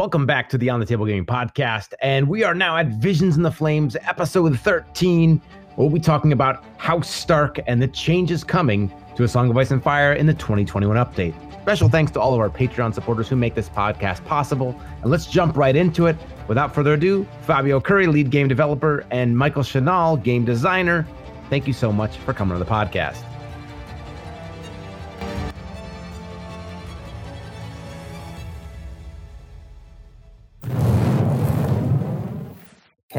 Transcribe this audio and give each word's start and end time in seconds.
Welcome 0.00 0.24
back 0.24 0.48
to 0.48 0.56
the 0.56 0.70
On 0.70 0.80
the 0.80 0.86
Table 0.86 1.04
Gaming 1.04 1.26
Podcast. 1.26 1.92
And 2.00 2.26
we 2.26 2.42
are 2.42 2.54
now 2.54 2.74
at 2.78 2.86
Visions 2.86 3.36
in 3.36 3.42
the 3.42 3.52
Flames, 3.52 3.98
episode 4.00 4.58
13. 4.58 5.42
We'll 5.76 5.90
be 5.90 6.00
talking 6.00 6.32
about 6.32 6.64
House 6.78 7.10
Stark 7.10 7.60
and 7.66 7.82
the 7.82 7.86
changes 7.86 8.42
coming 8.42 8.90
to 9.16 9.24
A 9.24 9.28
Song 9.28 9.50
of 9.50 9.58
Ice 9.58 9.72
and 9.72 9.82
Fire 9.82 10.14
in 10.14 10.24
the 10.24 10.32
2021 10.32 10.96
update. 10.96 11.34
Special 11.60 11.90
thanks 11.90 12.10
to 12.12 12.20
all 12.20 12.32
of 12.32 12.40
our 12.40 12.48
Patreon 12.48 12.94
supporters 12.94 13.28
who 13.28 13.36
make 13.36 13.54
this 13.54 13.68
podcast 13.68 14.24
possible. 14.24 14.74
And 15.02 15.10
let's 15.10 15.26
jump 15.26 15.54
right 15.54 15.76
into 15.76 16.06
it. 16.06 16.16
Without 16.48 16.74
further 16.74 16.94
ado, 16.94 17.28
Fabio 17.42 17.78
Cury, 17.78 18.06
lead 18.06 18.30
game 18.30 18.48
developer, 18.48 19.04
and 19.10 19.36
Michael 19.36 19.62
Shinall, 19.62 20.22
game 20.24 20.46
designer. 20.46 21.06
Thank 21.50 21.66
you 21.66 21.74
so 21.74 21.92
much 21.92 22.16
for 22.16 22.32
coming 22.32 22.54
on 22.54 22.60
the 22.60 22.64
podcast. 22.64 23.22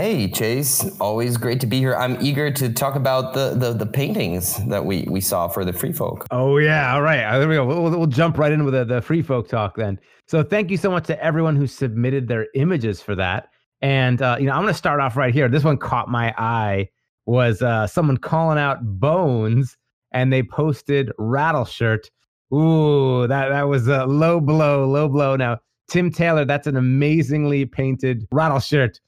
Hey 0.02 0.28
Chase, 0.28 0.98
always 1.00 1.38
great 1.38 1.60
to 1.60 1.68
be 1.68 1.78
here. 1.78 1.96
I'm 1.96 2.20
eager 2.20 2.50
to 2.50 2.74
talk 2.74 2.96
about 2.96 3.36
the 3.36 3.54
the, 3.54 3.72
the 3.72 3.86
paintings 3.86 4.58
that 4.66 4.84
we, 4.84 5.06
we 5.08 5.22
saw 5.22 5.48
for 5.48 5.64
the 5.64 5.72
Free 5.72 5.94
Folk. 5.94 6.26
Oh 6.32 6.58
yeah, 6.58 6.96
all 6.96 7.04
right. 7.04 7.38
There 7.38 7.48
we 7.48 7.54
go. 7.54 7.64
We'll, 7.68 7.84
we'll 7.84 8.08
jump 8.08 8.40
right 8.40 8.52
in 8.52 8.66
with 8.66 8.74
the, 8.74 8.84
the 8.84 9.04
Free 9.04 9.22
Folk 9.22 9.48
talk 9.48 9.76
then. 9.76 10.00
So 10.28 10.42
thank 10.42 10.72
you 10.72 10.78
so 10.78 10.90
much 10.90 11.06
to 11.06 11.24
everyone 11.24 11.56
who 11.56 11.68
submitted 11.68 12.28
their 12.28 12.48
images 12.56 13.00
for 13.00 13.14
that. 13.14 13.50
And 13.84 14.24
uh, 14.24 14.38
you 14.40 14.48
know, 14.48 14.54
I'm 14.54 14.64
going 14.64 14.74
to 14.74 14.78
start 14.78 15.02
off 15.02 15.16
right 15.16 15.36
here. 15.36 15.48
This 15.48 15.64
one 15.64 15.78
caught 15.78 16.10
my 16.10 16.34
eye. 16.36 16.90
Was 17.28 17.62
uh, 17.62 17.86
someone 17.86 18.18
calling 18.18 18.58
out 18.58 18.80
Bones, 18.82 19.78
and 20.14 20.34
they 20.34 20.42
posted 20.42 21.12
Rattleshirt. 21.20 22.10
Ooh, 22.52 23.28
that 23.28 23.50
that 23.50 23.68
was 23.68 23.88
a 23.88 24.08
low 24.08 24.40
blow, 24.40 24.84
low 24.84 25.08
blow. 25.08 25.36
Now 25.36 25.60
Tim 25.92 26.10
Taylor, 26.10 26.44
that's 26.44 26.66
an 26.66 26.76
amazingly 26.76 27.66
painted 27.66 28.28
Rattleshirt 28.32 29.00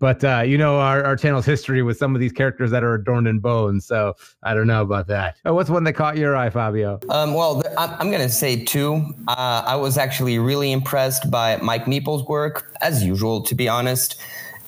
but 0.00 0.24
uh, 0.24 0.42
you 0.44 0.58
know 0.58 0.78
our, 0.80 1.04
our 1.04 1.16
channel's 1.16 1.46
history 1.46 1.82
with 1.82 1.96
some 1.96 2.14
of 2.14 2.20
these 2.20 2.32
characters 2.32 2.70
that 2.72 2.82
are 2.82 2.94
adorned 2.94 3.28
in 3.28 3.38
bones. 3.38 3.86
So 3.86 4.16
I 4.42 4.54
don't 4.54 4.66
know 4.66 4.82
about 4.82 5.06
that. 5.06 5.36
Oh, 5.44 5.54
what's 5.54 5.70
one 5.70 5.84
that 5.84 5.92
caught 5.92 6.16
your 6.16 6.36
eye, 6.36 6.50
Fabio? 6.50 6.98
Um, 7.08 7.34
well, 7.34 7.62
I'm, 7.78 7.90
I'm 8.00 8.10
going 8.10 8.22
to 8.22 8.28
say 8.28 8.64
two. 8.64 9.04
Uh, 9.28 9.62
I 9.64 9.76
was 9.76 9.96
actually 9.96 10.38
really 10.38 10.72
impressed 10.72 11.30
by 11.30 11.58
Mike 11.58 11.86
Meeple's 11.86 12.26
work, 12.26 12.76
as 12.80 13.04
usual, 13.04 13.42
to 13.42 13.54
be 13.54 13.68
honest. 13.68 14.20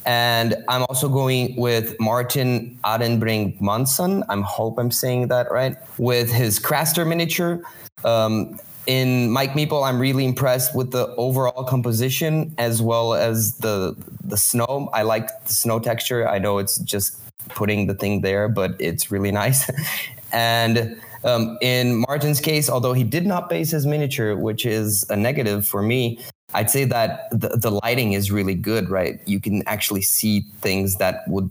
And 0.04 0.56
I'm 0.68 0.82
also 0.88 1.08
going 1.08 1.54
with 1.56 1.94
Martin 2.00 2.78
Adenbrink 2.84 3.60
Munson. 3.60 4.24
I 4.28 4.40
hope 4.40 4.78
I'm 4.78 4.90
saying 4.90 5.28
that 5.28 5.50
right. 5.50 5.76
With 5.98 6.30
his 6.30 6.58
Craster 6.58 7.06
miniature. 7.06 7.62
Um, 8.04 8.58
in 8.86 9.30
Mike 9.30 9.52
Meeple, 9.52 9.86
I'm 9.86 9.98
really 9.98 10.24
impressed 10.24 10.74
with 10.74 10.90
the 10.90 11.14
overall 11.16 11.64
composition 11.64 12.54
as 12.58 12.82
well 12.82 13.14
as 13.14 13.56
the 13.58 13.96
the 14.24 14.36
snow. 14.36 14.90
I 14.92 15.02
like 15.02 15.28
the 15.44 15.52
snow 15.52 15.78
texture. 15.78 16.28
I 16.28 16.38
know 16.38 16.58
it's 16.58 16.78
just 16.78 17.18
putting 17.50 17.86
the 17.86 17.94
thing 17.94 18.22
there, 18.22 18.48
but 18.48 18.74
it's 18.78 19.10
really 19.10 19.30
nice. 19.30 19.70
and 20.32 21.00
um, 21.24 21.58
in 21.60 22.04
Martin's 22.08 22.40
case, 22.40 22.68
although 22.68 22.92
he 22.92 23.04
did 23.04 23.26
not 23.26 23.48
base 23.48 23.70
his 23.70 23.86
miniature, 23.86 24.36
which 24.36 24.66
is 24.66 25.04
a 25.10 25.16
negative 25.16 25.66
for 25.66 25.82
me, 25.82 26.18
I'd 26.54 26.70
say 26.70 26.84
that 26.84 27.28
the, 27.30 27.48
the 27.50 27.70
lighting 27.70 28.12
is 28.12 28.30
really 28.30 28.54
good, 28.54 28.90
right? 28.90 29.20
You 29.26 29.40
can 29.40 29.62
actually 29.66 30.02
see 30.02 30.42
things 30.60 30.96
that 30.96 31.22
would 31.28 31.50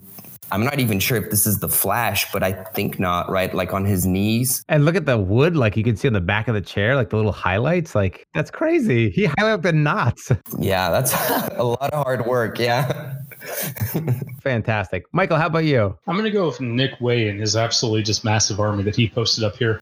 I'm 0.52 0.62
not 0.62 0.78
even 0.80 1.00
sure 1.00 1.16
if 1.16 1.30
this 1.30 1.46
is 1.46 1.60
the 1.60 1.68
Flash, 1.68 2.30
but 2.30 2.42
I 2.42 2.52
think 2.52 2.98
not, 3.00 3.30
right? 3.30 3.54
Like 3.54 3.72
on 3.72 3.86
his 3.86 4.04
knees. 4.04 4.62
And 4.68 4.84
look 4.84 4.94
at 4.94 5.06
the 5.06 5.16
wood, 5.16 5.56
like 5.56 5.78
you 5.78 5.82
can 5.82 5.96
see 5.96 6.06
on 6.08 6.12
the 6.12 6.20
back 6.20 6.46
of 6.46 6.54
the 6.54 6.60
chair, 6.60 6.94
like 6.94 7.08
the 7.08 7.16
little 7.16 7.32
highlights. 7.32 7.94
Like 7.94 8.26
that's 8.34 8.50
crazy. 8.50 9.08
He 9.08 9.26
highlighted 9.26 9.62
the 9.62 9.72
knots. 9.72 10.30
Yeah, 10.58 10.90
that's 10.90 11.12
a 11.56 11.64
lot 11.64 11.92
of 11.92 12.04
hard 12.04 12.26
work. 12.26 12.58
Yeah. 12.58 13.14
Fantastic. 14.42 15.04
Michael, 15.12 15.38
how 15.38 15.46
about 15.46 15.64
you? 15.64 15.96
I'm 16.06 16.14
going 16.14 16.24
to 16.24 16.30
go 16.30 16.46
with 16.46 16.60
Nick 16.60 17.00
Way 17.00 17.28
and 17.28 17.40
his 17.40 17.56
absolutely 17.56 18.02
just 18.02 18.22
massive 18.22 18.60
army 18.60 18.82
that 18.82 18.94
he 18.94 19.08
posted 19.08 19.44
up 19.44 19.56
here. 19.56 19.80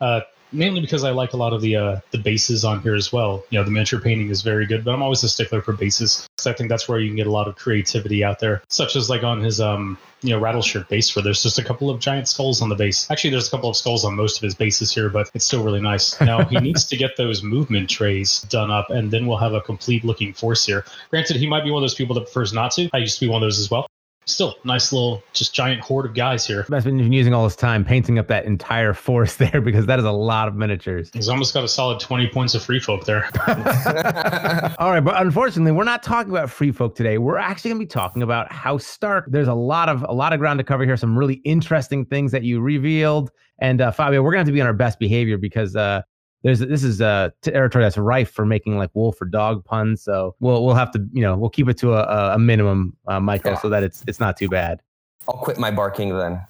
Uh, 0.00 0.20
mainly 0.52 0.80
because 0.80 1.04
I 1.04 1.10
like 1.10 1.32
a 1.32 1.36
lot 1.36 1.52
of 1.52 1.60
the 1.60 1.76
uh, 1.76 2.00
the 2.10 2.18
bases 2.18 2.64
on 2.64 2.80
here 2.82 2.94
as 2.94 3.12
well. 3.12 3.44
You 3.50 3.58
know, 3.58 3.64
the 3.64 3.70
miniature 3.70 4.00
painting 4.00 4.30
is 4.30 4.42
very 4.42 4.66
good, 4.66 4.84
but 4.84 4.94
I'm 4.94 5.02
always 5.02 5.22
a 5.22 5.28
stickler 5.28 5.62
for 5.62 5.72
bases 5.72 6.28
because 6.36 6.46
I 6.46 6.52
think 6.52 6.68
that's 6.68 6.88
where 6.88 6.98
you 6.98 7.08
can 7.08 7.16
get 7.16 7.26
a 7.26 7.32
lot 7.32 7.48
of 7.48 7.56
creativity 7.56 8.24
out 8.24 8.40
there, 8.40 8.62
such 8.68 8.96
as 8.96 9.10
like 9.10 9.22
on 9.22 9.40
his 9.40 9.60
um 9.60 9.98
you 10.22 10.30
know 10.30 10.40
Rattleshirt 10.40 10.88
base 10.88 11.14
where 11.14 11.22
there's 11.22 11.42
just 11.42 11.58
a 11.58 11.64
couple 11.64 11.90
of 11.90 12.00
giant 12.00 12.28
skulls 12.28 12.60
on 12.62 12.68
the 12.68 12.74
base. 12.74 13.10
Actually, 13.10 13.30
there's 13.30 13.48
a 13.48 13.50
couple 13.50 13.70
of 13.70 13.76
skulls 13.76 14.04
on 14.04 14.14
most 14.14 14.36
of 14.36 14.42
his 14.42 14.54
bases 14.54 14.92
here, 14.92 15.08
but 15.08 15.30
it's 15.34 15.44
still 15.44 15.64
really 15.64 15.80
nice. 15.80 16.18
Now 16.28 16.44
he 16.44 16.58
needs 16.58 16.84
to 16.88 16.96
get 16.96 17.16
those 17.16 17.42
movement 17.42 17.88
trays 17.88 18.42
done 18.50 18.70
up, 18.70 18.90
and 18.90 19.10
then 19.10 19.26
we'll 19.26 19.38
have 19.38 19.54
a 19.54 19.62
complete 19.62 20.04
looking 20.04 20.34
force 20.34 20.66
here. 20.66 20.84
Granted, 21.08 21.36
he 21.36 21.46
might 21.46 21.64
be 21.64 21.70
one 21.70 21.82
of 21.82 21.84
those 21.84 21.94
people 21.94 22.14
that 22.16 22.24
prefers 22.24 22.52
not 22.52 22.72
to. 22.72 22.90
I 22.92 22.98
used 22.98 23.18
to 23.18 23.24
be 23.24 23.30
one 23.30 23.42
of 23.42 23.46
those 23.46 23.58
as 23.58 23.70
well 23.70 23.88
still 24.30 24.56
nice 24.64 24.92
little 24.92 25.22
just 25.32 25.54
giant 25.54 25.80
horde 25.80 26.06
of 26.06 26.14
guys 26.14 26.46
here. 26.46 26.66
That's 26.68 26.84
been 26.84 27.12
using 27.12 27.34
all 27.34 27.44
this 27.44 27.56
time 27.56 27.84
painting 27.84 28.18
up 28.18 28.28
that 28.28 28.44
entire 28.44 28.94
forest 28.94 29.38
there 29.38 29.60
because 29.60 29.86
that 29.86 29.98
is 29.98 30.04
a 30.04 30.12
lot 30.12 30.48
of 30.48 30.54
miniatures. 30.54 31.10
He's 31.12 31.28
almost 31.28 31.54
got 31.54 31.64
a 31.64 31.68
solid 31.68 32.00
20 32.00 32.28
points 32.28 32.54
of 32.54 32.62
free 32.62 32.80
folk 32.80 33.04
there. 33.04 33.28
all 34.78 34.90
right, 34.90 35.00
but 35.00 35.20
unfortunately, 35.20 35.72
we're 35.72 35.84
not 35.84 36.02
talking 36.02 36.30
about 36.30 36.50
free 36.50 36.72
folk 36.72 36.94
today. 36.94 37.18
We're 37.18 37.38
actually 37.38 37.70
going 37.70 37.80
to 37.80 37.86
be 37.86 37.90
talking 37.90 38.22
about 38.22 38.50
House 38.52 38.86
Stark. 38.86 39.26
There's 39.28 39.48
a 39.48 39.54
lot 39.54 39.88
of 39.88 40.04
a 40.08 40.12
lot 40.12 40.32
of 40.32 40.38
ground 40.38 40.58
to 40.58 40.64
cover 40.64 40.84
here, 40.84 40.96
some 40.96 41.18
really 41.18 41.40
interesting 41.44 42.04
things 42.04 42.32
that 42.32 42.42
you 42.42 42.60
revealed. 42.60 43.30
And 43.60 43.80
uh, 43.80 43.90
Fabio, 43.90 44.22
we're 44.22 44.30
going 44.32 44.38
to 44.38 44.40
have 44.40 44.46
to 44.48 44.52
be 44.52 44.60
on 44.60 44.66
our 44.66 44.72
best 44.72 44.98
behavior 44.98 45.36
because 45.36 45.74
uh, 45.74 46.02
there's 46.42 46.60
this 46.60 46.84
is 46.84 47.00
a 47.00 47.32
territory 47.42 47.84
that's 47.84 47.98
rife 47.98 48.30
for 48.30 48.46
making 48.46 48.78
like 48.78 48.90
wolf 48.94 49.20
or 49.20 49.24
dog 49.24 49.64
puns. 49.64 50.02
So 50.02 50.34
we'll 50.40 50.64
we'll 50.64 50.74
have 50.74 50.90
to 50.92 51.06
you 51.12 51.22
know 51.22 51.36
we'll 51.36 51.50
keep 51.50 51.68
it 51.68 51.78
to 51.78 51.94
a, 51.94 52.34
a 52.34 52.38
minimum, 52.38 52.96
uh, 53.06 53.20
Michael, 53.20 53.52
yeah. 53.52 53.58
so 53.58 53.68
that 53.68 53.82
it's 53.82 54.04
it's 54.06 54.20
not 54.20 54.36
too 54.36 54.48
bad. 54.48 54.80
I'll 55.26 55.34
quit 55.34 55.58
my 55.58 55.70
barking 55.70 56.16
then. 56.16 56.40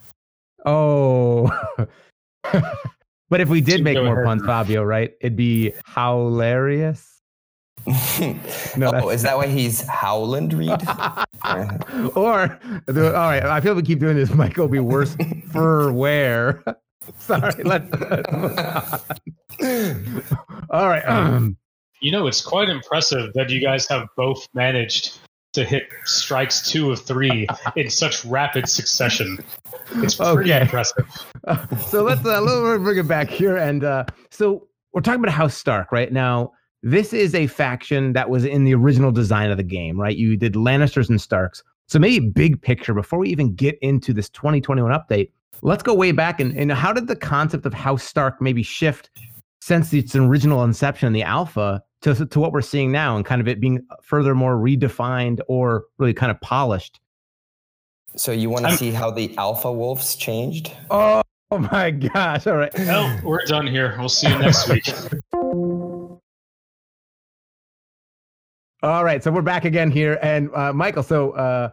Oh. 0.65 1.49
but 3.29 3.41
if 3.41 3.49
we 3.49 3.61
did 3.61 3.83
make 3.83 3.97
more 3.97 4.23
puns, 4.23 4.43
Fabio, 4.45 4.83
right? 4.83 5.13
It'd 5.21 5.35
be 5.35 5.73
hilarious. 5.95 7.21
no, 8.77 8.91
oh, 8.93 9.09
is 9.09 9.23
that 9.23 9.37
why 9.37 9.47
he's 9.47 9.81
Howland 9.87 10.53
Reed? 10.53 10.69
or, 12.15 12.15
all 12.15 12.23
right, 12.87 13.43
I 13.43 13.61
feel 13.61 13.73
we 13.73 13.81
keep 13.81 13.99
doing 13.99 14.17
this. 14.17 14.31
Michael 14.33 14.67
be 14.67 14.79
worse 14.79 15.15
for 15.51 15.91
wear. 15.91 16.63
Sorry, 17.19 17.63
let's, 17.63 17.89
let's 17.91 19.03
All 20.69 20.87
right. 20.87 21.03
Um, 21.07 21.57
you 22.01 22.11
know, 22.11 22.27
it's 22.27 22.41
quite 22.41 22.69
impressive 22.69 23.33
that 23.33 23.49
you 23.49 23.61
guys 23.61 23.87
have 23.87 24.07
both 24.15 24.47
managed 24.53 25.19
to 25.53 25.65
hit 25.65 25.83
strikes 26.05 26.69
two 26.69 26.91
of 26.91 27.01
three 27.01 27.47
in 27.75 27.89
such 27.89 28.23
rapid 28.25 28.69
succession. 28.69 29.37
It's 29.95 30.15
pretty 30.15 30.51
okay. 30.51 30.61
impressive. 30.61 31.07
Uh, 31.47 31.75
so 31.87 32.03
let's 32.03 32.25
uh, 32.25 32.41
let 32.41 32.77
bring 32.79 32.97
it 32.97 33.07
back 33.07 33.29
here. 33.29 33.57
And 33.57 33.83
uh, 33.83 34.05
so 34.29 34.67
we're 34.93 35.01
talking 35.01 35.21
about 35.21 35.33
House 35.33 35.55
Stark 35.55 35.91
right 35.91 36.11
now. 36.11 36.51
This 36.81 37.11
is 37.11 37.35
a 37.35 37.47
faction 37.47 38.13
that 38.13 38.29
was 38.29 38.45
in 38.45 38.63
the 38.63 38.73
original 38.73 39.11
design 39.11 39.51
of 39.51 39.57
the 39.57 39.63
game, 39.63 39.99
right? 39.99 40.15
You 40.15 40.37
did 40.37 40.53
Lannisters 40.53 41.09
and 41.09 41.19
Starks. 41.19 41.63
So 41.87 41.99
maybe 41.99 42.29
big 42.29 42.61
picture 42.61 42.93
before 42.93 43.19
we 43.19 43.29
even 43.29 43.55
get 43.55 43.77
into 43.81 44.13
this 44.13 44.29
2021 44.29 44.91
update 44.91 45.31
let's 45.61 45.83
go 45.83 45.93
way 45.93 46.11
back 46.11 46.39
and, 46.39 46.55
and 46.57 46.71
how 46.71 46.93
did 46.93 47.07
the 47.07 47.15
concept 47.15 47.65
of 47.65 47.73
House 47.73 48.03
Stark 48.03 48.41
maybe 48.41 48.63
shift 48.63 49.09
since 49.61 49.93
its 49.93 50.15
original 50.15 50.63
inception 50.63 51.07
in 51.07 51.13
the 51.13 51.23
alpha 51.23 51.81
to, 52.01 52.25
to 52.25 52.39
what 52.39 52.51
we're 52.51 52.61
seeing 52.61 52.91
now 52.91 53.15
and 53.15 53.25
kind 53.25 53.41
of 53.41 53.47
it 53.47 53.59
being 53.59 53.85
furthermore 54.01 54.55
redefined 54.55 55.39
or 55.47 55.85
really 55.97 56.13
kind 56.13 56.31
of 56.31 56.39
polished? 56.41 56.99
So 58.15 58.31
you 58.31 58.49
want 58.49 58.65
to 58.65 58.75
see 58.75 58.91
how 58.91 59.11
the 59.11 59.35
alpha 59.37 59.71
wolves 59.71 60.15
changed? 60.15 60.71
Oh, 60.89 61.21
oh 61.51 61.59
my 61.59 61.91
gosh 61.91 62.47
all 62.47 62.57
right. 62.57 62.73
Well 62.77 63.19
we're 63.23 63.45
done 63.45 63.67
here. 63.67 63.95
We'll 63.99 64.09
see 64.09 64.29
you 64.29 64.39
next 64.39 64.67
week. 64.69 64.89
All 68.81 69.03
right 69.03 69.23
so 69.23 69.31
we're 69.31 69.41
back 69.41 69.65
again 69.65 69.91
here 69.91 70.17
and 70.21 70.49
uh, 70.55 70.71
michael 70.71 71.03
so 71.03 71.31
uh, 71.31 71.69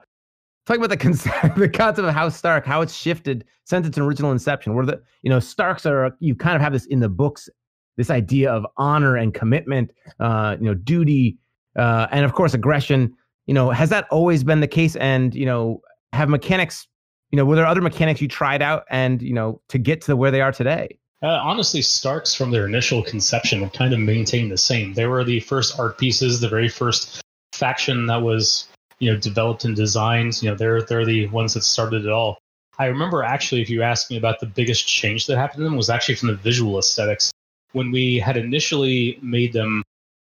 talking 0.67 0.83
about 0.83 0.91
the 0.91 0.97
concept, 0.97 1.57
the 1.57 1.69
concept 1.69 2.07
of 2.07 2.15
House 2.15 2.37
Stark, 2.37 2.67
how 2.67 2.83
it's 2.83 2.95
shifted 2.95 3.45
since 3.65 3.87
its 3.87 3.99
original 3.99 4.33
inception. 4.33 4.75
Where 4.75 4.85
the 4.85 5.01
you 5.23 5.31
know 5.31 5.41
Starks 5.41 5.87
are, 5.87 6.15
you 6.21 6.35
kind 6.35 6.57
of 6.57 6.63
have 6.63 6.73
this 6.73 6.87
in 6.87 7.01
the 7.01 7.09
books, 7.09 7.49
this 7.97 8.11
idea 8.11 8.53
of 8.53 8.67
honor 8.77 9.17
and 9.17 9.33
commitment, 9.33 9.93
uh, 10.21 10.57
you 10.61 10.67
know, 10.67 10.75
duty, 10.75 11.39
uh, 11.77 12.09
and 12.11 12.25
of 12.25 12.35
course 12.35 12.53
aggression. 12.55 13.15
You 13.47 13.55
know, 13.55 13.71
has 13.71 13.91
that 13.91 14.09
always 14.11 14.43
been 14.43 14.61
the 14.61 14.69
case? 14.69 14.97
And 14.97 15.35
you 15.35 15.47
know, 15.47 15.81
have 16.13 16.29
mechanics, 16.29 16.89
you 17.31 17.37
know, 17.37 17.45
were 17.45 17.57
there 17.57 17.67
other 17.67 17.81
mechanics 17.81 18.21
you 18.21 18.29
tried 18.29 18.61
out, 18.61 18.85
and 18.91 19.23
you 19.23 19.33
know, 19.33 19.61
to 19.69 19.79
get 19.79 20.01
to 20.03 20.17
where 20.17 20.31
they 20.31 20.41
are 20.41 20.53
today? 20.53 20.99
Uh, 21.23 21.41
honestly, 21.43 21.81
Starks 21.81 22.35
from 22.35 22.51
their 22.51 22.67
initial 22.67 23.03
conception 23.03 23.63
have 23.63 23.73
kind 23.73 23.95
of 23.95 24.01
maintained 24.01 24.53
the 24.53 24.59
same. 24.59 24.93
They 24.93 25.07
were 25.07 25.25
the 25.25 25.41
first 25.41 25.79
art 25.79 25.97
pieces, 25.97 26.41
the 26.41 26.49
very 26.49 26.69
first 26.69 27.23
faction 27.53 28.07
that 28.07 28.21
was 28.21 28.69
you 28.99 29.13
know 29.13 29.19
developed 29.19 29.65
and 29.65 29.77
designed. 29.77 30.43
You 30.43 30.51
know, 30.51 30.57
they're 30.57 30.83
they're 30.83 31.05
the 31.05 31.27
ones 31.29 31.55
that 31.55 31.63
started 31.63 32.05
it 32.05 32.11
all. 32.11 32.39
I 32.79 32.87
remember 32.87 33.23
actually, 33.23 33.63
if 33.63 33.71
you 33.71 33.83
asked 33.83 34.11
me 34.11 34.17
about 34.19 34.41
the 34.41 34.47
biggest 34.47 34.87
change 34.87 35.27
that 35.27 35.37
happened 35.37 35.59
to 35.59 35.65
them, 35.65 35.77
was 35.77 35.91
actually 35.91 36.17
from 36.17 36.29
the 36.29 36.35
visual 36.35 36.79
aesthetics. 36.79 37.33
When 37.73 37.91
we 37.91 38.19
had 38.19 38.37
initially 38.37 39.19
made 39.23 39.53
them 39.53 39.83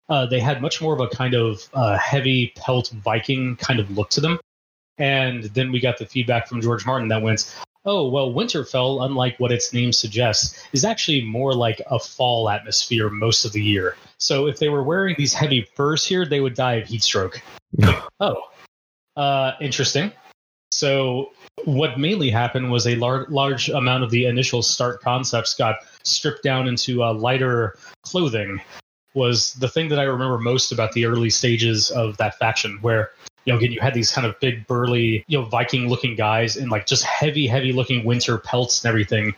uh, 0.09 0.25
they 0.25 0.39
had 0.39 0.61
much 0.61 0.81
more 0.81 0.93
of 0.93 0.99
a 0.99 1.07
kind 1.07 1.33
of 1.33 1.67
uh, 1.73 1.97
heavy 1.97 2.53
pelt 2.55 2.89
Viking 3.03 3.55
kind 3.55 3.79
of 3.79 3.89
look 3.91 4.09
to 4.11 4.21
them. 4.21 4.39
And 4.98 5.45
then 5.45 5.72
we 5.72 5.80
got 5.80 5.98
the 5.98 6.06
feedback 6.06 6.48
from 6.48 6.62
George 6.62 6.86
Martin 6.86 7.07
that 7.07 7.22
went, 7.22 7.56
oh, 7.86 8.07
well, 8.10 8.31
Winterfell, 8.31 9.04
unlike 9.06 9.40
what 9.40 9.51
its 9.51 9.74
name 9.74 9.92
suggests, 9.92 10.63
is 10.72 10.86
actually 10.86 11.22
more 11.22 11.54
like 11.54 11.81
a 11.90 12.00
fall 12.00 12.50
atmosphere 12.50 13.10
most 13.10 13.45
of 13.45 13.51
the 13.51 13.62
year. 13.62 13.98
So 14.18 14.48
if 14.48 14.60
they 14.60 14.69
were 14.69 14.84
wearing 14.84 15.16
these 15.18 15.34
heavy 15.34 15.68
furs 15.75 16.06
here, 16.06 16.25
they 16.25 16.40
would 16.40 16.54
die 16.54 16.75
of 16.75 16.88
heat 16.88 17.04
stroke. 17.04 17.42
oh, 18.19 18.42
uh, 19.18 19.54
interesting. 19.60 20.12
So 20.72 21.31
what 21.66 22.00
mainly 22.00 22.30
happened 22.30 22.72
was 22.72 22.88
a 22.88 22.95
lar- 22.95 23.28
large 23.30 23.69
amount 23.69 24.04
of 24.04 24.12
the 24.12 24.25
initial 24.25 24.62
Stark 24.62 25.01
concepts 25.01 25.54
got 25.54 25.75
stripped 26.04 26.44
down 26.44 26.68
into 26.68 27.04
uh, 27.04 27.13
lighter 27.13 27.78
clothing 28.04 28.62
was 29.13 29.54
the 29.56 29.69
thing 29.69 29.90
that 29.90 30.00
I 30.00 30.04
remember 30.04 30.40
most 30.40 30.72
about 30.72 30.94
the 30.94 31.06
early 31.06 31.30
stages 31.30 31.92
of 31.92 32.18
that 32.18 32.40
faction, 32.40 32.80
where 32.81 33.12
you 33.45 33.54
know 33.54 33.57
again 33.57 33.72
you 33.72 33.80
had 33.80 33.94
these 33.94 34.12
kind 34.12 34.25
of 34.25 34.40
big 34.40 34.66
burly 34.68 35.24
you 35.28 35.40
know 35.40 35.45
Viking 35.45 35.90
looking 35.90 36.16
guys 36.16 36.56
in 36.56 36.69
like 36.69 36.86
just 36.86 37.04
heavy 37.04 37.48
heavy 37.48 37.74
looking 37.74 38.06
winter 38.06 38.38
pelts 38.38 38.84
and 38.84 38.90
everything, 38.90 39.36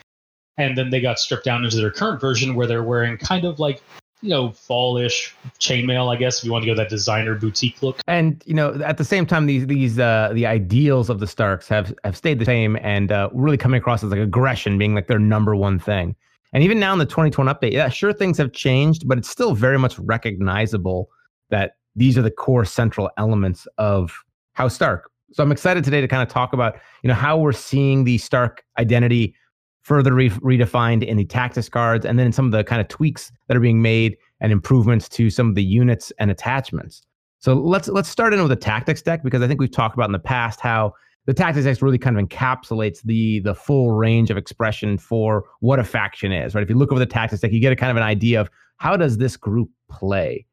and 0.58 0.78
then 0.78 0.90
they 0.90 1.02
got 1.02 1.20
stripped 1.20 1.46
down 1.46 1.64
into 1.64 1.78
their 1.78 1.92
current 1.92 2.22
version 2.22 2.56
where 2.56 2.68
they're 2.68 2.84
wearing 2.84 3.18
kind 3.18 3.46
of 3.46 3.60
like 3.60 3.82
you 4.22 4.32
know, 4.32 4.52
fallish 4.52 5.36
chainmail, 5.60 6.14
I 6.14 6.18
guess, 6.18 6.40
if 6.40 6.46
you 6.46 6.52
want 6.52 6.64
to 6.64 6.66
go 6.66 6.76
that 6.76 6.90
designer 6.90 7.36
boutique 7.36 7.82
look. 7.84 8.00
And 8.08 8.42
you 8.48 8.56
know, 8.56 8.74
at 8.84 8.98
the 8.98 9.04
same 9.06 9.26
time, 9.26 9.46
these 9.46 9.68
these 9.68 10.00
uh, 10.00 10.32
the 10.34 10.48
ideals 10.48 11.10
of 11.10 11.20
the 11.20 11.28
Starks 11.28 11.68
have 11.68 11.94
have 12.04 12.18
stayed 12.18 12.40
the 12.40 12.46
same 12.46 12.76
and 12.82 13.12
uh, 13.12 13.30
really 13.34 13.58
coming 13.58 13.78
across 13.78 14.04
as 14.04 14.10
like 14.10 14.20
aggression 14.20 14.78
being 14.78 14.96
like 14.96 15.08
their 15.08 15.20
number 15.20 15.56
one 15.56 15.78
thing. 15.78 16.16
And 16.54 16.64
even 16.64 16.80
now 16.80 16.94
in 16.94 17.00
the 17.00 17.06
2020 17.06 17.52
update, 17.52 17.74
yeah, 17.74 17.90
sure 17.90 18.14
things 18.14 18.38
have 18.38 18.52
changed, 18.52 19.08
but 19.08 19.18
it's 19.18 19.30
still 19.30 19.54
very 19.54 19.78
much 19.78 20.00
recognizable 20.00 21.10
that 21.50 21.76
these 21.96 22.18
are 22.18 22.22
the 22.22 22.32
core 22.32 22.66
central 22.66 23.10
elements 23.18 23.68
of 23.78 24.24
House 24.54 24.76
Stark. 24.76 25.10
So 25.32 25.44
I'm 25.44 25.52
excited 25.52 25.84
today 25.84 26.02
to 26.02 26.08
kind 26.08 26.24
of 26.24 26.30
talk 26.30 26.54
about, 26.54 26.78
you 27.04 27.08
know, 27.08 27.14
how 27.14 27.38
we're 27.38 27.52
seeing 27.52 28.04
the 28.04 28.18
Stark 28.18 28.64
identity 28.78 29.36
further 29.84 30.14
re- 30.14 30.30
redefined 30.30 31.04
in 31.04 31.18
the 31.18 31.26
tactics 31.26 31.70
cards, 31.70 32.06
and 32.06 32.18
then 32.18 32.32
some 32.32 32.46
of 32.46 32.52
the 32.52 32.64
kind 32.64 32.82
of 32.82 32.88
tweaks 32.88 33.32
that 33.48 33.56
are 33.56 33.60
being 33.60 33.82
made 33.82 34.18
and 34.42 34.52
improvements 34.52 35.08
to 35.10 35.30
some 35.30 35.50
of 35.50 35.56
the 35.56 35.64
units 35.64 36.12
and 36.20 36.32
attachments. 36.32 37.04
So 37.40 37.54
let's 37.54 37.88
let's 37.88 38.10
start 38.10 38.34
in 38.34 38.40
with 38.40 38.50
the 38.50 38.56
tactics 38.56 39.02
deck 39.02 39.24
because 39.24 39.42
I 39.42 39.48
think 39.48 39.60
we've 39.60 39.72
talked 39.72 39.94
about 39.96 40.08
in 40.08 40.14
the 40.14 40.20
past 40.20 40.60
how 40.60 40.94
the 41.26 41.34
tactics 41.34 41.66
deck 41.66 41.82
really 41.82 42.00
kind 42.00 42.18
of 42.18 42.28
encapsulates 42.28 43.04
the 43.04 43.40
the 43.42 43.54
full 43.54 43.92
range 43.92 44.32
of 44.32 44.38
expression 44.38 44.98
for 44.98 45.44
what 45.60 45.78
a 45.78 45.84
faction 45.84 46.32
is. 46.32 46.56
Right? 46.56 46.64
If 46.64 46.70
you 46.70 46.76
look 46.76 46.92
over 46.92 47.00
the 47.00 47.06
tactics 47.06 47.42
deck, 47.42 47.52
you 47.52 47.60
get 47.60 47.72
a 47.72 47.76
kind 47.76 47.92
of 47.92 47.98
an 47.98 48.04
idea 48.04 48.42
of 48.42 48.50
how 48.78 48.98
does 48.98 49.18
this 49.18 49.38
group 49.38 49.70
play. 49.90 50.46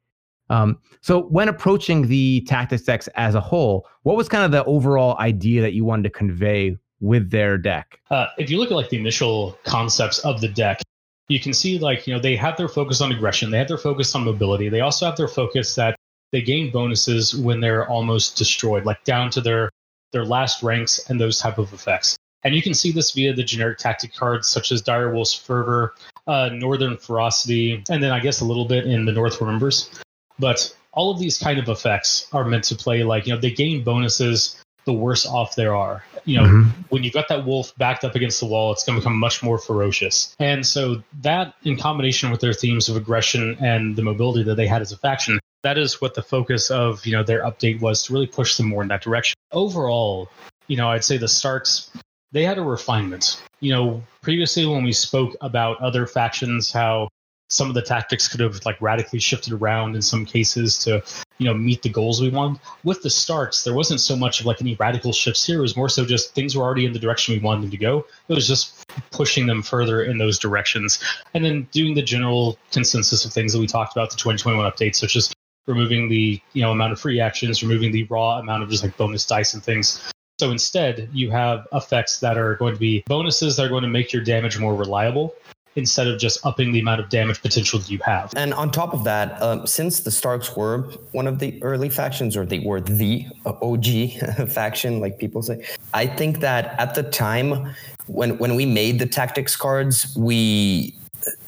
Um, 0.49 0.77
so 1.01 1.23
when 1.23 1.49
approaching 1.49 2.07
the 2.07 2.41
tactics 2.41 2.83
decks 2.83 3.07
as 3.15 3.35
a 3.35 3.41
whole, 3.41 3.87
what 4.03 4.15
was 4.15 4.29
kind 4.29 4.43
of 4.43 4.51
the 4.51 4.63
overall 4.65 5.17
idea 5.19 5.61
that 5.61 5.73
you 5.73 5.85
wanted 5.85 6.03
to 6.03 6.09
convey 6.09 6.77
with 6.99 7.29
their 7.31 7.57
deck? 7.57 7.99
Uh, 8.09 8.27
if 8.37 8.49
you 8.49 8.57
look 8.57 8.71
at 8.71 8.75
like 8.75 8.89
the 8.89 8.97
initial 8.97 9.57
concepts 9.65 10.19
of 10.19 10.41
the 10.41 10.47
deck, 10.47 10.81
you 11.29 11.39
can 11.39 11.53
see 11.53 11.79
like 11.79 12.05
you 12.05 12.13
know 12.13 12.19
they 12.19 12.35
have 12.35 12.57
their 12.57 12.67
focus 12.67 13.01
on 13.01 13.11
aggression, 13.11 13.51
they 13.51 13.57
have 13.57 13.67
their 13.67 13.77
focus 13.77 14.13
on 14.15 14.25
mobility, 14.25 14.69
they 14.69 14.81
also 14.81 15.05
have 15.05 15.17
their 15.17 15.27
focus 15.27 15.75
that 15.75 15.95
they 16.31 16.41
gain 16.41 16.71
bonuses 16.71 17.35
when 17.35 17.61
they're 17.61 17.87
almost 17.87 18.37
destroyed, 18.37 18.85
like 18.85 19.03
down 19.03 19.29
to 19.31 19.41
their 19.41 19.69
their 20.11 20.25
last 20.25 20.63
ranks 20.63 21.09
and 21.09 21.19
those 21.19 21.39
type 21.39 21.57
of 21.57 21.71
effects. 21.73 22.15
And 22.43 22.53
you 22.53 22.61
can 22.61 22.73
see 22.73 22.91
this 22.91 23.11
via 23.11 23.33
the 23.33 23.43
generic 23.43 23.77
tactic 23.77 24.13
cards 24.13 24.47
such 24.47 24.71
as 24.71 24.81
Direwolf's 24.81 25.33
Fervor, 25.33 25.95
uh, 26.27 26.49
Northern 26.51 26.97
Ferocity, 26.97 27.83
and 27.89 28.03
then 28.03 28.11
I 28.11 28.19
guess 28.19 28.41
a 28.41 28.45
little 28.45 28.65
bit 28.65 28.85
in 28.85 29.05
the 29.05 29.11
North 29.11 29.39
Remembers. 29.39 29.89
But 30.39 30.75
all 30.91 31.11
of 31.11 31.19
these 31.19 31.37
kind 31.37 31.59
of 31.59 31.67
effects 31.69 32.27
are 32.33 32.45
meant 32.45 32.65
to 32.65 32.75
play 32.75 33.03
like 33.03 33.27
you 33.27 33.33
know 33.33 33.39
they 33.39 33.51
gain 33.51 33.83
bonuses 33.83 34.59
the 34.85 34.93
worse 34.93 35.25
off 35.25 35.55
there 35.55 35.75
are. 35.75 36.03
You 36.25 36.37
know, 36.37 36.43
mm-hmm. 36.43 36.69
when 36.89 37.03
you've 37.03 37.13
got 37.13 37.27
that 37.29 37.45
wolf 37.45 37.73
backed 37.77 38.03
up 38.03 38.15
against 38.15 38.39
the 38.39 38.45
wall, 38.45 38.71
it's 38.71 38.83
going 38.83 38.97
to 38.97 39.01
become 39.01 39.17
much 39.17 39.41
more 39.41 39.57
ferocious. 39.57 40.35
And 40.39 40.65
so 40.65 41.01
that, 41.21 41.53
in 41.63 41.77
combination 41.77 42.31
with 42.31 42.41
their 42.41 42.53
themes 42.53 42.89
of 42.89 42.95
aggression 42.95 43.57
and 43.61 43.95
the 43.95 44.01
mobility 44.01 44.43
that 44.43 44.55
they 44.55 44.67
had 44.67 44.81
as 44.81 44.91
a 44.91 44.97
faction, 44.97 45.39
that 45.63 45.77
is 45.77 46.01
what 46.01 46.15
the 46.15 46.21
focus 46.21 46.69
of 46.69 47.05
you 47.05 47.13
know 47.13 47.23
their 47.23 47.43
update 47.43 47.79
was 47.79 48.03
to 48.03 48.13
really 48.13 48.27
push 48.27 48.57
them 48.57 48.67
more 48.67 48.81
in 48.81 48.89
that 48.89 49.01
direction. 49.01 49.35
Overall, 49.51 50.29
you 50.67 50.77
know, 50.77 50.89
I'd 50.89 51.03
say 51.03 51.17
the 51.17 51.27
Starks 51.27 51.89
they 52.31 52.43
had 52.43 52.57
a 52.57 52.63
refinement. 52.63 53.41
You 53.61 53.73
know, 53.73 54.03
previously 54.21 54.65
when 54.65 54.83
we 54.83 54.91
spoke 54.91 55.35
about 55.39 55.79
other 55.79 56.05
factions, 56.05 56.71
how 56.71 57.07
some 57.49 57.67
of 57.67 57.75
the 57.75 57.81
tactics 57.81 58.27
could 58.27 58.39
have 58.39 58.65
like 58.65 58.81
radically 58.81 59.19
shifted 59.19 59.53
around 59.53 59.95
in 59.95 60.01
some 60.01 60.25
cases 60.25 60.77
to 60.79 61.03
you 61.37 61.45
know 61.45 61.53
meet 61.53 61.81
the 61.81 61.89
goals 61.89 62.21
we 62.21 62.29
want. 62.29 62.59
With 62.83 63.01
the 63.03 63.09
Starks 63.09 63.63
there 63.63 63.73
wasn't 63.73 63.99
so 63.99 64.15
much 64.15 64.39
of 64.39 64.45
like 64.45 64.61
any 64.61 64.75
radical 64.75 65.13
shifts 65.13 65.45
here. 65.45 65.59
It 65.59 65.61
was 65.61 65.77
more 65.77 65.89
so 65.89 66.05
just 66.05 66.33
things 66.33 66.55
were 66.55 66.63
already 66.63 66.85
in 66.85 66.93
the 66.93 66.99
direction 66.99 67.35
we 67.35 67.39
wanted 67.39 67.63
them 67.63 67.71
to 67.71 67.77
go. 67.77 68.05
It 68.27 68.33
was 68.33 68.47
just 68.47 68.85
pushing 69.11 69.45
them 69.45 69.61
further 69.61 70.03
in 70.03 70.17
those 70.17 70.39
directions. 70.39 70.99
And 71.33 71.45
then 71.45 71.67
doing 71.71 71.93
the 71.93 72.01
general 72.01 72.57
consensus 72.71 73.25
of 73.25 73.31
things 73.31 73.53
that 73.53 73.59
we 73.59 73.67
talked 73.67 73.95
about 73.95 74.09
the 74.09 74.17
2021 74.17 74.69
updates 74.69 74.95
such 74.95 75.15
as 75.15 75.31
removing 75.67 76.09
the 76.09 76.41
you 76.53 76.61
know 76.61 76.71
amount 76.71 76.91
of 76.91 76.99
free 76.99 77.19
actions 77.19 77.63
removing 77.63 77.91
the 77.91 78.03
raw 78.05 78.39
amount 78.39 78.63
of 78.63 78.69
just 78.69 78.83
like 78.83 78.95
bonus 78.97 79.25
dice 79.25 79.53
and 79.53 79.63
things. 79.63 80.01
So 80.39 80.49
instead 80.49 81.09
you 81.13 81.29
have 81.29 81.67
effects 81.73 82.19
that 82.19 82.37
are 82.37 82.55
going 82.55 82.73
to 82.73 82.79
be 82.79 83.03
bonuses 83.05 83.55
that 83.57 83.65
are 83.65 83.69
going 83.69 83.83
to 83.83 83.89
make 83.89 84.11
your 84.11 84.23
damage 84.23 84.57
more 84.57 84.75
reliable 84.75 85.35
instead 85.75 86.07
of 86.07 86.19
just 86.19 86.45
upping 86.45 86.71
the 86.71 86.79
amount 86.79 87.01
of 87.01 87.09
damage 87.09 87.41
potential 87.41 87.81
you 87.87 87.99
have. 88.05 88.31
And 88.35 88.53
on 88.53 88.71
top 88.71 88.93
of 88.93 89.03
that, 89.05 89.41
um, 89.41 89.65
since 89.65 90.01
the 90.01 90.11
Starks 90.11 90.55
were 90.55 90.81
one 91.11 91.27
of 91.27 91.39
the 91.39 91.61
early 91.63 91.89
factions, 91.89 92.37
or 92.37 92.45
they 92.45 92.59
were 92.59 92.81
the 92.81 93.25
OG 93.45 94.47
faction, 94.49 94.99
like 94.99 95.17
people 95.17 95.41
say, 95.41 95.65
I 95.93 96.07
think 96.07 96.39
that 96.39 96.79
at 96.79 96.95
the 96.95 97.03
time 97.03 97.73
when 98.07 98.37
when 98.37 98.55
we 98.55 98.65
made 98.65 98.99
the 98.99 99.05
tactics 99.05 99.55
cards, 99.55 100.15
we 100.17 100.95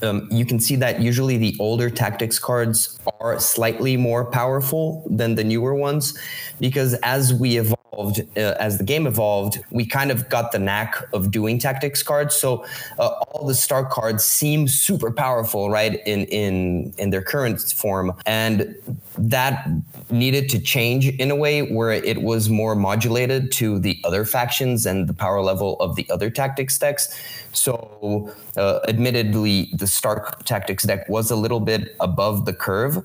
um, 0.02 0.28
you 0.32 0.46
can 0.46 0.60
see 0.60 0.76
that 0.78 1.02
usually 1.02 1.38
the 1.38 1.56
older 1.60 1.90
tactics 1.90 2.40
cards 2.40 3.00
are 3.20 3.40
slightly 3.40 3.98
more 3.98 4.24
powerful 4.26 5.06
than 5.10 5.36
the 5.36 5.44
newer 5.44 5.76
ones 5.76 6.18
because 6.60 6.94
as 6.96 7.34
we 7.34 7.58
evolve 7.58 7.75
evolved, 7.96 8.22
uh, 8.38 8.56
as 8.60 8.78
the 8.78 8.84
game 8.84 9.08
evolved, 9.08 9.60
we 9.72 9.86
kind 9.86 10.12
of 10.12 10.30
got 10.30 10.52
the 10.52 10.60
knack 10.60 10.96
of 11.14 11.32
doing 11.32 11.58
tactics 11.60 12.04
cards. 12.04 12.36
So 12.36 12.66
uh, 13.00 13.08
all 13.08 13.48
the 13.48 13.56
Stark 13.56 13.90
cards 13.90 14.24
seem 14.24 14.68
super 14.68 15.12
powerful, 15.12 15.70
right? 15.70 16.02
In 16.06 16.26
in 16.26 16.94
in 16.98 17.10
their 17.10 17.22
current 17.22 17.62
form, 17.76 18.14
and 18.26 18.76
that 19.18 19.70
needed 20.10 20.50
to 20.50 20.60
change 20.60 21.08
in 21.08 21.32
a 21.32 21.36
way 21.36 21.62
where 21.62 21.92
it 21.92 22.22
was 22.22 22.50
more 22.50 22.76
modulated 22.76 23.52
to 23.54 23.80
the 23.80 24.00
other 24.04 24.26
factions 24.26 24.86
and 24.86 25.08
the 25.08 25.14
power 25.14 25.42
level 25.42 25.80
of 25.80 25.96
the 25.96 26.06
other 26.10 26.30
tactics 26.30 26.78
decks. 26.78 27.14
So, 27.54 28.34
uh, 28.58 28.80
admittedly, 28.88 29.70
the 29.74 29.88
Stark 29.88 30.44
tactics 30.44 30.84
deck 30.84 31.08
was 31.08 31.32
a 31.32 31.36
little 31.36 31.62
bit 31.62 31.96
above 32.02 32.46
the 32.46 32.54
curve 32.54 33.04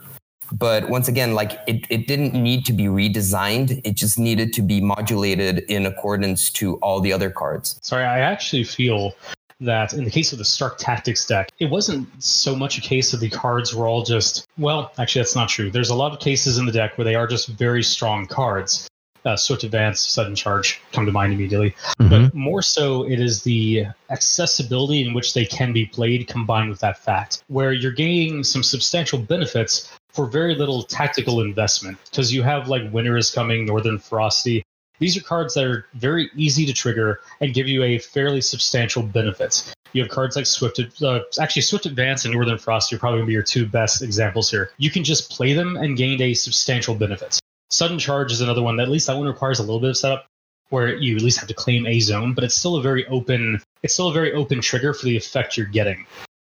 but 0.52 0.88
once 0.88 1.08
again 1.08 1.34
like 1.34 1.60
it, 1.66 1.86
it 1.90 2.06
didn't 2.06 2.34
need 2.34 2.64
to 2.64 2.72
be 2.72 2.84
redesigned 2.84 3.80
it 3.84 3.94
just 3.94 4.18
needed 4.18 4.52
to 4.52 4.62
be 4.62 4.80
modulated 4.80 5.58
in 5.68 5.86
accordance 5.86 6.50
to 6.50 6.76
all 6.76 7.00
the 7.00 7.12
other 7.12 7.30
cards 7.30 7.78
sorry 7.82 8.04
i 8.04 8.18
actually 8.18 8.64
feel 8.64 9.14
that 9.60 9.92
in 9.92 10.04
the 10.04 10.10
case 10.10 10.32
of 10.32 10.38
the 10.38 10.44
Stark 10.44 10.78
Tactics 10.78 11.26
deck, 11.26 11.50
it 11.58 11.70
wasn't 11.70 12.08
so 12.22 12.56
much 12.56 12.78
a 12.78 12.80
case 12.80 13.12
of 13.12 13.20
the 13.20 13.28
cards 13.28 13.74
were 13.74 13.86
all 13.86 14.02
just, 14.02 14.46
well, 14.58 14.92
actually, 14.98 15.20
that's 15.20 15.36
not 15.36 15.48
true. 15.48 15.70
There's 15.70 15.90
a 15.90 15.94
lot 15.94 16.12
of 16.12 16.20
cases 16.20 16.58
in 16.58 16.66
the 16.66 16.72
deck 16.72 16.96
where 16.96 17.04
they 17.04 17.14
are 17.14 17.26
just 17.26 17.48
very 17.48 17.82
strong 17.82 18.26
cards. 18.26 18.88
Uh, 19.26 19.36
Swift 19.36 19.64
Advance, 19.64 20.00
Sudden 20.00 20.34
Charge 20.34 20.80
come 20.92 21.04
to 21.04 21.12
mind 21.12 21.34
immediately. 21.34 21.74
Mm-hmm. 22.00 22.08
But 22.08 22.34
more 22.34 22.62
so, 22.62 23.06
it 23.06 23.20
is 23.20 23.42
the 23.42 23.84
accessibility 24.08 25.06
in 25.06 25.12
which 25.12 25.34
they 25.34 25.44
can 25.44 25.74
be 25.74 25.84
played 25.84 26.26
combined 26.26 26.70
with 26.70 26.80
that 26.80 26.96
fact, 26.96 27.44
where 27.48 27.74
you're 27.74 27.92
gaining 27.92 28.42
some 28.42 28.62
substantial 28.62 29.18
benefits 29.18 29.92
for 30.12 30.26
very 30.26 30.54
little 30.54 30.82
tactical 30.82 31.40
investment 31.40 31.98
because 32.10 32.32
you 32.32 32.42
have 32.42 32.68
like 32.68 32.92
Winter 32.92 33.16
is 33.16 33.30
Coming, 33.30 33.66
Northern 33.66 33.98
Ferocity. 33.98 34.64
These 34.98 35.16
are 35.16 35.22
cards 35.22 35.54
that 35.54 35.64
are 35.64 35.86
very 35.94 36.30
easy 36.36 36.66
to 36.66 36.72
trigger 36.72 37.20
and 37.40 37.54
give 37.54 37.66
you 37.66 37.82
a 37.82 37.98
fairly 37.98 38.40
substantial 38.40 39.02
benefit. 39.02 39.72
You 39.92 40.02
have 40.02 40.10
cards 40.10 40.36
like 40.36 40.46
Swift, 40.46 40.80
uh, 41.02 41.20
actually 41.40 41.62
Swift 41.62 41.86
Advance 41.86 42.24
and 42.24 42.34
Northern 42.34 42.58
Frost 42.58 42.92
are 42.92 42.98
probably 42.98 43.18
going 43.18 43.26
to 43.26 43.28
be 43.28 43.32
your 43.32 43.42
two 43.42 43.66
best 43.66 44.02
examples 44.02 44.50
here. 44.50 44.70
You 44.76 44.90
can 44.90 45.02
just 45.02 45.30
play 45.30 45.52
them 45.52 45.76
and 45.76 45.96
gain 45.96 46.20
a 46.20 46.34
substantial 46.34 46.94
benefit. 46.94 47.40
Sudden 47.70 47.98
Charge 47.98 48.30
is 48.30 48.40
another 48.40 48.62
one 48.62 48.76
that 48.76 48.84
at 48.84 48.88
least 48.88 49.06
that 49.06 49.16
one 49.16 49.26
requires 49.26 49.58
a 49.58 49.62
little 49.62 49.80
bit 49.80 49.90
of 49.90 49.96
setup 49.96 50.26
where 50.68 50.94
you 50.94 51.16
at 51.16 51.22
least 51.22 51.38
have 51.38 51.48
to 51.48 51.54
claim 51.54 51.86
a 51.86 51.98
zone, 52.00 52.34
but 52.34 52.44
it's 52.44 52.54
still 52.54 52.76
a 52.76 52.82
very 52.82 53.06
open 53.08 53.60
it's 53.82 53.94
still 53.94 54.08
a 54.08 54.12
very 54.12 54.32
open 54.32 54.60
trigger 54.60 54.92
for 54.92 55.06
the 55.06 55.16
effect 55.16 55.56
you're 55.56 55.66
getting. 55.66 56.06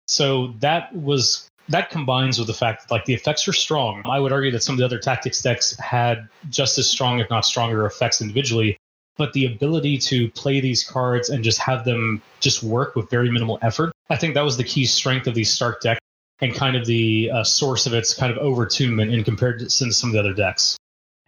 So 0.08 0.54
that 0.60 0.96
was 0.96 1.45
that 1.70 1.90
combines 1.90 2.38
with 2.38 2.48
the 2.48 2.54
fact 2.54 2.84
that 2.84 2.94
like 2.94 3.06
the 3.06 3.14
effects 3.14 3.48
are 3.48 3.54
strong. 3.54 4.04
I 4.06 4.20
would 4.20 4.32
argue 4.32 4.52
that 4.52 4.64
some 4.64 4.74
of 4.74 4.80
the 4.80 4.86
other 4.86 5.00
tactics 5.00 5.42
decks 5.42 5.78
had 5.80 6.28
just 6.50 6.78
as 6.78 6.90
strong, 6.90 7.20
if 7.20 7.30
not 7.30 7.46
stronger, 7.46 7.86
effects 7.86 8.22
individually. 8.22 8.78
But 9.18 9.34
the 9.34 9.46
ability 9.46 9.98
to 10.00 10.30
play 10.32 10.60
these 10.60 10.84
cards 10.84 11.30
and 11.30 11.44
just 11.44 11.58
have 11.60 11.86
them 11.86 12.22
just 12.42 12.62
work 12.62 12.96
with 12.96 13.10
very 13.10 13.32
minimal 13.32 13.58
effort, 13.62 13.94
I 14.10 14.18
think 14.18 14.34
that 14.34 14.44
was 14.44 14.58
the 14.58 14.64
key 14.64 14.86
strength 14.86 15.26
of 15.26 15.34
these 15.34 15.52
Stark 15.52 15.82
deck. 15.82 15.98
and 16.42 16.54
kind 16.54 16.76
of 16.76 16.86
the 16.86 17.32
uh, 17.32 17.44
source 17.44 17.86
of 17.86 17.94
its 17.94 18.14
kind 18.14 18.32
of 18.32 18.38
overtunement 18.40 19.14
in 19.14 19.24
compared 19.24 19.60
to 19.60 19.70
some 19.70 20.10
of 20.10 20.14
the 20.14 20.20
other 20.20 20.34
decks. 20.34 20.78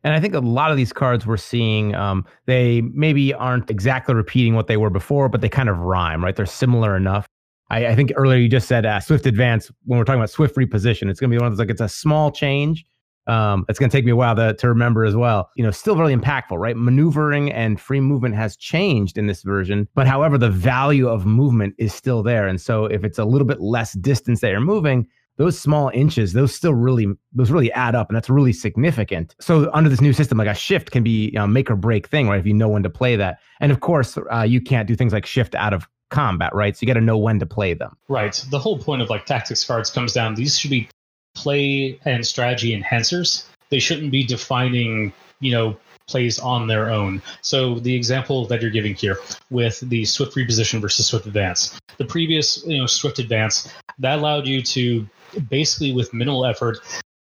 And 0.03 0.13
I 0.13 0.19
think 0.19 0.33
a 0.35 0.39
lot 0.39 0.69
of 0.71 0.77
these 0.77 0.93
cards 0.93 1.25
we're 1.25 1.37
seeing, 1.37 1.95
um, 1.95 2.25
they 2.45 2.81
maybe 2.81 3.33
aren't 3.33 3.69
exactly 3.69 4.13
repeating 4.15 4.53
what 4.53 4.67
they 4.67 4.77
were 4.77 4.89
before, 4.89 5.27
but 5.29 5.41
they 5.41 5.49
kind 5.49 5.69
of 5.69 5.79
rhyme, 5.79 6.23
right? 6.23 6.35
They're 6.35 6.45
similar 6.45 6.95
enough. 6.95 7.25
I, 7.69 7.87
I 7.87 7.95
think 7.95 8.11
earlier 8.15 8.39
you 8.39 8.49
just 8.49 8.67
said 8.67 8.85
uh, 8.85 8.99
Swift 8.99 9.25
Advance. 9.25 9.71
When 9.85 9.99
we're 9.99 10.05
talking 10.05 10.19
about 10.19 10.29
Swift 10.29 10.55
reposition, 10.55 11.09
it's 11.09 11.19
going 11.19 11.29
to 11.29 11.35
be 11.35 11.39
one 11.39 11.47
of 11.47 11.53
those 11.53 11.59
like 11.59 11.69
it's 11.69 11.81
a 11.81 11.89
small 11.89 12.31
change. 12.31 12.85
Um, 13.27 13.65
it's 13.67 13.77
going 13.77 13.89
to 13.89 13.97
take 13.97 14.05
me 14.05 14.11
a 14.11 14.15
while 14.15 14.35
to, 14.37 14.53
to 14.53 14.69
remember 14.69 15.03
as 15.03 15.15
well. 15.15 15.49
You 15.57 15.63
know, 15.63 15.71
still 15.71 15.97
really 15.97 16.15
impactful, 16.15 16.57
right? 16.57 16.77
Maneuvering 16.77 17.51
and 17.51 17.79
free 17.79 17.99
movement 17.99 18.35
has 18.35 18.55
changed 18.55 19.17
in 19.17 19.27
this 19.27 19.43
version, 19.43 19.87
but 19.95 20.07
however, 20.07 20.37
the 20.37 20.49
value 20.49 21.09
of 21.09 21.25
movement 21.25 21.75
is 21.77 21.93
still 21.93 22.23
there. 22.23 22.47
And 22.47 22.59
so 22.59 22.85
if 22.85 23.03
it's 23.03 23.19
a 23.19 23.25
little 23.25 23.47
bit 23.47 23.59
less 23.59 23.93
distance 23.93 24.39
that 24.39 24.51
you're 24.51 24.61
moving, 24.61 25.07
those 25.35 25.59
small 25.59 25.91
inches, 25.93 26.33
those 26.33 26.55
still 26.55 26.73
really, 26.73 27.05
those 27.33 27.51
really 27.51 27.71
add 27.73 27.95
up, 27.95 28.09
and 28.09 28.15
that's 28.15 28.29
really 28.29 28.53
significant. 28.53 29.35
So 29.39 29.69
under 29.73 29.89
this 29.89 30.01
new 30.01 30.13
system, 30.13 30.37
like 30.37 30.47
a 30.47 30.55
shift 30.55 30.91
can 30.91 31.03
be 31.03 31.25
you 31.25 31.33
know, 31.33 31.45
make 31.45 31.69
or 31.69 31.75
break 31.75 32.07
thing, 32.07 32.27
right? 32.27 32.39
If 32.39 32.47
you 32.47 32.53
know 32.53 32.69
when 32.69 32.81
to 32.83 32.89
play 32.89 33.17
that, 33.17 33.39
and 33.59 33.71
of 33.71 33.81
course, 33.81 34.17
uh, 34.33 34.41
you 34.41 34.61
can't 34.61 34.87
do 34.87 34.95
things 34.95 35.13
like 35.13 35.25
shift 35.25 35.53
out 35.53 35.73
of 35.73 35.87
combat, 36.09 36.53
right? 36.53 36.75
So 36.75 36.83
you 36.83 36.87
got 36.87 36.99
to 36.99 37.05
know 37.05 37.17
when 37.17 37.39
to 37.39 37.45
play 37.45 37.73
them. 37.73 37.95
Right. 38.07 38.43
The 38.49 38.59
whole 38.59 38.77
point 38.77 39.01
of 39.01 39.09
like 39.09 39.25
tactics 39.25 39.63
cards 39.63 39.89
comes 39.89 40.13
down. 40.13 40.35
These 40.35 40.57
should 40.57 40.71
be 40.71 40.89
play 41.35 41.99
and 42.05 42.25
strategy 42.25 42.79
enhancers. 42.79 43.45
They 43.69 43.79
shouldn't 43.79 44.11
be 44.11 44.23
defining, 44.23 45.13
you 45.39 45.51
know, 45.51 45.77
plays 46.07 46.39
on 46.39 46.67
their 46.67 46.89
own. 46.89 47.21
So 47.41 47.79
the 47.79 47.93
example 47.93 48.45
that 48.47 48.61
you're 48.61 48.71
giving 48.71 48.95
here 48.95 49.19
with 49.49 49.81
the 49.81 50.05
Swift 50.05 50.35
reposition 50.35 50.79
versus 50.79 51.07
Swift 51.07 51.25
advance, 51.25 51.77
the 51.97 52.05
previous, 52.05 52.65
you 52.65 52.77
know, 52.77 52.85
Swift 52.85 53.19
advance 53.19 53.71
that 53.99 54.19
allowed 54.19 54.47
you 54.47 54.61
to 54.61 55.07
basically 55.49 55.91
with 55.91 56.13
minimal 56.13 56.45
effort 56.45 56.79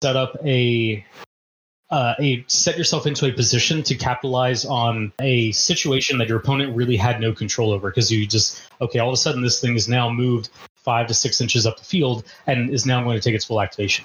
set 0.02 0.16
up 0.16 0.34
a 0.44 1.04
uh, 1.90 2.14
a 2.20 2.44
set 2.46 2.78
yourself 2.78 3.06
into 3.06 3.26
a 3.26 3.32
position 3.32 3.82
to 3.82 3.94
capitalize 3.94 4.64
on 4.64 5.12
a 5.20 5.50
situation 5.52 6.18
that 6.18 6.28
your 6.28 6.38
opponent 6.38 6.76
really 6.76 6.96
had 6.96 7.20
no 7.20 7.32
control 7.32 7.72
over 7.72 7.90
because 7.90 8.10
you 8.10 8.26
just 8.26 8.62
okay 8.80 8.98
all 8.98 9.08
of 9.08 9.14
a 9.14 9.16
sudden 9.16 9.42
this 9.42 9.60
thing 9.60 9.74
is 9.74 9.88
now 9.88 10.08
moved 10.08 10.50
five 10.76 11.06
to 11.08 11.14
six 11.14 11.40
inches 11.40 11.66
up 11.66 11.78
the 11.78 11.84
field 11.84 12.24
and 12.46 12.70
is 12.70 12.86
now 12.86 13.02
going 13.02 13.16
to 13.16 13.22
take 13.22 13.34
its 13.34 13.44
full 13.44 13.60
activation. 13.60 14.04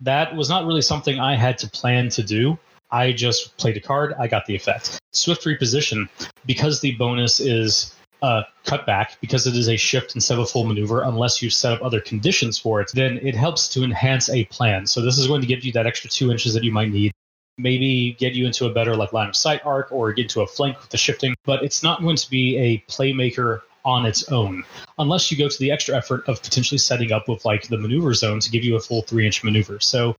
That 0.00 0.34
was 0.34 0.48
not 0.48 0.66
really 0.66 0.82
something 0.82 1.20
i 1.20 1.36
had 1.36 1.58
to 1.58 1.68
plan 1.68 2.08
to 2.10 2.22
do. 2.22 2.58
I 2.90 3.12
just 3.12 3.56
played 3.56 3.76
a 3.76 3.80
card. 3.80 4.14
I 4.18 4.26
got 4.26 4.46
the 4.46 4.56
effect. 4.56 4.98
Swift 5.12 5.44
reposition. 5.44 6.08
Because 6.44 6.80
the 6.80 6.92
bonus 6.92 7.38
is 7.38 7.94
uh, 8.22 8.42
cutback 8.64 9.16
because 9.20 9.46
it 9.46 9.56
is 9.56 9.68
a 9.68 9.76
shift 9.76 10.14
instead 10.14 10.34
of 10.34 10.40
a 10.40 10.46
full 10.46 10.64
maneuver 10.64 11.02
unless 11.02 11.40
you 11.40 11.50
set 11.50 11.72
up 11.72 11.82
other 11.82 12.00
conditions 12.00 12.58
for 12.58 12.80
it 12.80 12.90
then 12.94 13.18
it 13.22 13.34
helps 13.34 13.68
to 13.68 13.82
enhance 13.82 14.28
a 14.30 14.44
plan. 14.46 14.86
So 14.86 15.00
this 15.00 15.18
is 15.18 15.26
going 15.26 15.40
to 15.40 15.46
give 15.46 15.64
you 15.64 15.72
that 15.72 15.86
extra 15.86 16.10
two 16.10 16.30
inches 16.30 16.54
that 16.54 16.64
you 16.64 16.72
might 16.72 16.90
need. 16.90 17.12
Maybe 17.58 18.16
get 18.18 18.34
you 18.34 18.46
into 18.46 18.66
a 18.66 18.72
better 18.72 18.96
like 18.96 19.12
line 19.12 19.28
of 19.28 19.36
sight 19.36 19.64
arc 19.64 19.92
or 19.92 20.12
get 20.12 20.24
into 20.24 20.42
a 20.42 20.46
flank 20.46 20.80
with 20.80 20.90
the 20.90 20.96
shifting 20.96 21.34
but 21.44 21.62
it's 21.62 21.82
not 21.82 22.00
going 22.02 22.16
to 22.16 22.30
be 22.30 22.56
a 22.56 22.78
playmaker 22.90 23.60
on 23.84 24.04
its 24.04 24.30
own 24.30 24.62
unless 24.98 25.30
you 25.30 25.38
go 25.38 25.48
to 25.48 25.58
the 25.58 25.70
extra 25.70 25.96
effort 25.96 26.22
of 26.28 26.42
potentially 26.42 26.78
setting 26.78 27.12
up 27.12 27.28
with 27.28 27.44
like 27.44 27.68
the 27.68 27.78
maneuver 27.78 28.12
zone 28.12 28.40
to 28.40 28.50
give 28.50 28.62
you 28.62 28.76
a 28.76 28.80
full 28.80 29.02
three 29.02 29.26
inch 29.26 29.42
maneuver. 29.42 29.80
So 29.80 30.16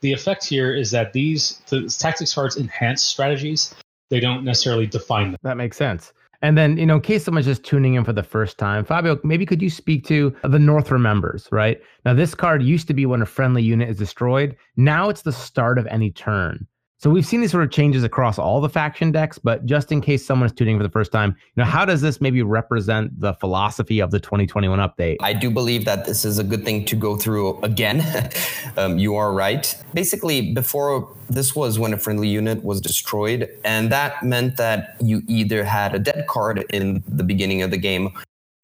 the 0.00 0.12
effect 0.12 0.44
here 0.46 0.74
is 0.74 0.90
that 0.92 1.12
these 1.12 1.60
the 1.68 1.88
tactics 1.98 2.34
cards 2.34 2.56
enhance 2.56 3.02
strategies. 3.02 3.74
They 4.08 4.20
don't 4.20 4.44
necessarily 4.44 4.86
define 4.86 5.32
them. 5.32 5.38
That 5.42 5.56
makes 5.56 5.76
sense 5.76 6.12
and 6.42 6.56
then, 6.56 6.78
you 6.78 6.86
know, 6.86 6.96
in 6.96 7.00
case 7.02 7.24
someone's 7.24 7.46
just 7.46 7.64
tuning 7.64 7.94
in 7.94 8.04
for 8.04 8.12
the 8.12 8.22
first 8.22 8.58
time, 8.58 8.84
Fabio, 8.84 9.18
maybe 9.22 9.44
could 9.44 9.60
you 9.60 9.70
speak 9.70 10.06
to 10.06 10.34
the 10.42 10.58
North 10.58 10.90
Remembers, 10.90 11.48
right? 11.52 11.80
Now, 12.04 12.14
this 12.14 12.34
card 12.34 12.62
used 12.62 12.86
to 12.88 12.94
be 12.94 13.06
when 13.06 13.22
a 13.22 13.26
friendly 13.26 13.62
unit 13.62 13.90
is 13.90 13.98
destroyed. 13.98 14.56
Now 14.76 15.08
it's 15.10 15.22
the 15.22 15.32
start 15.32 15.78
of 15.78 15.86
any 15.88 16.10
turn. 16.10 16.66
So 17.02 17.08
we've 17.08 17.24
seen 17.24 17.40
these 17.40 17.50
sort 17.50 17.64
of 17.64 17.70
changes 17.70 18.04
across 18.04 18.38
all 18.38 18.60
the 18.60 18.68
faction 18.68 19.10
decks, 19.10 19.38
but 19.38 19.64
just 19.64 19.90
in 19.90 20.02
case 20.02 20.22
someone's 20.22 20.52
tuning 20.52 20.76
for 20.76 20.82
the 20.82 20.90
first 20.90 21.10
time, 21.10 21.30
you 21.56 21.62
know, 21.62 21.64
how 21.64 21.86
does 21.86 22.02
this 22.02 22.20
maybe 22.20 22.42
represent 22.42 23.18
the 23.18 23.32
philosophy 23.32 24.00
of 24.00 24.10
the 24.10 24.20
2021 24.20 24.78
update? 24.80 25.16
I 25.22 25.32
do 25.32 25.50
believe 25.50 25.86
that 25.86 26.04
this 26.04 26.26
is 26.26 26.38
a 26.38 26.44
good 26.44 26.62
thing 26.62 26.84
to 26.84 26.96
go 26.96 27.16
through 27.16 27.58
again. 27.62 28.04
um, 28.76 28.98
you 28.98 29.14
are 29.14 29.32
right. 29.32 29.74
Basically, 29.94 30.52
before 30.52 31.10
this 31.30 31.56
was 31.56 31.78
when 31.78 31.94
a 31.94 31.96
friendly 31.96 32.28
unit 32.28 32.62
was 32.62 32.82
destroyed, 32.82 33.48
and 33.64 33.90
that 33.90 34.22
meant 34.22 34.58
that 34.58 34.96
you 35.00 35.22
either 35.26 35.64
had 35.64 35.94
a 35.94 35.98
dead 35.98 36.26
card 36.26 36.66
in 36.68 37.02
the 37.08 37.24
beginning 37.24 37.62
of 37.62 37.70
the 37.70 37.78
game 37.78 38.12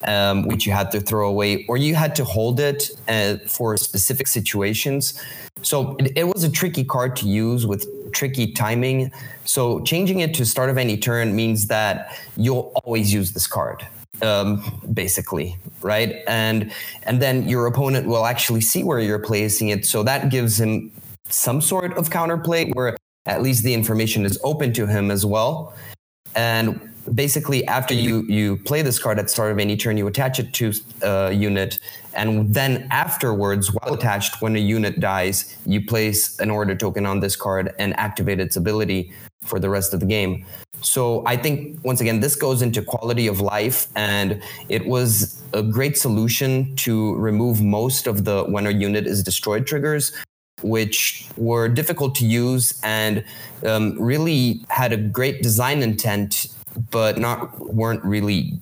um, 0.04 0.46
which 0.46 0.66
you 0.66 0.72
had 0.72 0.90
to 0.92 1.00
throw 1.00 1.28
away, 1.28 1.64
or 1.68 1.76
you 1.76 1.94
had 1.94 2.14
to 2.16 2.24
hold 2.24 2.60
it 2.60 2.90
uh, 3.08 3.36
for 3.46 3.76
specific 3.76 4.26
situations. 4.26 5.20
So 5.62 5.96
it, 5.96 6.12
it, 6.16 6.24
was 6.24 6.44
a 6.44 6.50
tricky 6.50 6.84
card 6.84 7.16
to 7.16 7.26
use 7.26 7.66
with 7.66 7.86
tricky 8.12 8.52
timing. 8.52 9.10
So 9.44 9.80
changing 9.80 10.20
it 10.20 10.34
to 10.34 10.44
start 10.44 10.70
of 10.70 10.78
any 10.78 10.96
turn 10.96 11.34
means 11.34 11.66
that 11.68 12.18
you'll 12.36 12.72
always 12.84 13.12
use 13.12 13.32
this 13.32 13.46
card. 13.46 13.86
Um, 14.22 14.80
basically, 14.94 15.58
right? 15.82 16.22
And 16.26 16.72
and 17.02 17.20
then 17.20 17.46
your 17.46 17.66
opponent 17.66 18.06
will 18.06 18.24
actually 18.24 18.62
see 18.62 18.82
where 18.82 18.98
you're 18.98 19.18
placing 19.18 19.68
it, 19.68 19.84
so 19.84 20.02
that 20.04 20.30
gives 20.30 20.58
him 20.58 20.90
some 21.28 21.60
sort 21.60 21.98
of 21.98 22.08
counterplay 22.08 22.74
where 22.74 22.96
at 23.26 23.42
least 23.42 23.62
the 23.62 23.74
information 23.74 24.24
is 24.24 24.38
open 24.42 24.72
to 24.72 24.86
him 24.86 25.10
as 25.10 25.26
well. 25.26 25.74
And 26.34 26.80
basically 27.14 27.64
after 27.66 27.94
you 27.94 28.22
you 28.22 28.56
play 28.58 28.82
this 28.82 28.98
card 28.98 29.18
at 29.18 29.30
start 29.30 29.52
of 29.52 29.58
any 29.58 29.76
turn 29.76 29.96
you 29.96 30.06
attach 30.06 30.38
it 30.38 30.52
to 30.54 30.72
a 31.02 31.32
unit. 31.32 31.78
And 32.14 32.54
then 32.54 32.88
afterwards 32.90 33.72
while 33.72 33.94
attached 33.94 34.40
when 34.40 34.56
a 34.56 34.58
unit 34.58 35.00
dies 35.00 35.56
you 35.66 35.84
place 35.84 36.38
an 36.38 36.50
order 36.50 36.74
token 36.74 37.06
on 37.06 37.20
this 37.20 37.36
card 37.36 37.74
and 37.78 37.98
activate 37.98 38.40
its 38.40 38.56
ability 38.56 39.12
for 39.42 39.60
the 39.60 39.68
rest 39.68 39.94
of 39.94 40.00
the 40.00 40.06
game. 40.06 40.44
So 40.80 41.24
i 41.26 41.36
think 41.36 41.78
once 41.84 42.00
again 42.00 42.20
this 42.20 42.36
goes 42.36 42.62
into 42.62 42.82
quality 42.82 43.26
of 43.26 43.40
life. 43.40 43.88
And 43.96 44.42
it 44.68 44.86
was 44.86 45.42
a 45.52 45.62
great 45.62 45.96
solution 45.96 46.74
to 46.76 47.14
remove 47.16 47.62
most 47.62 48.06
of 48.06 48.24
the 48.24 48.44
when 48.44 48.66
a 48.66 48.70
unit 48.70 49.06
is 49.06 49.22
destroyed 49.22 49.66
triggers 49.66 50.12
which 50.62 51.28
were 51.36 51.68
difficult 51.68 52.14
to 52.14 52.26
use 52.26 52.80
and 52.82 53.22
um, 53.66 53.94
really 54.00 54.64
had 54.68 54.92
a 54.92 54.96
great 54.96 55.42
design 55.42 55.82
intent 55.82 56.46
but 56.90 57.18
not 57.18 57.58
weren't 57.74 58.04
really 58.04 58.58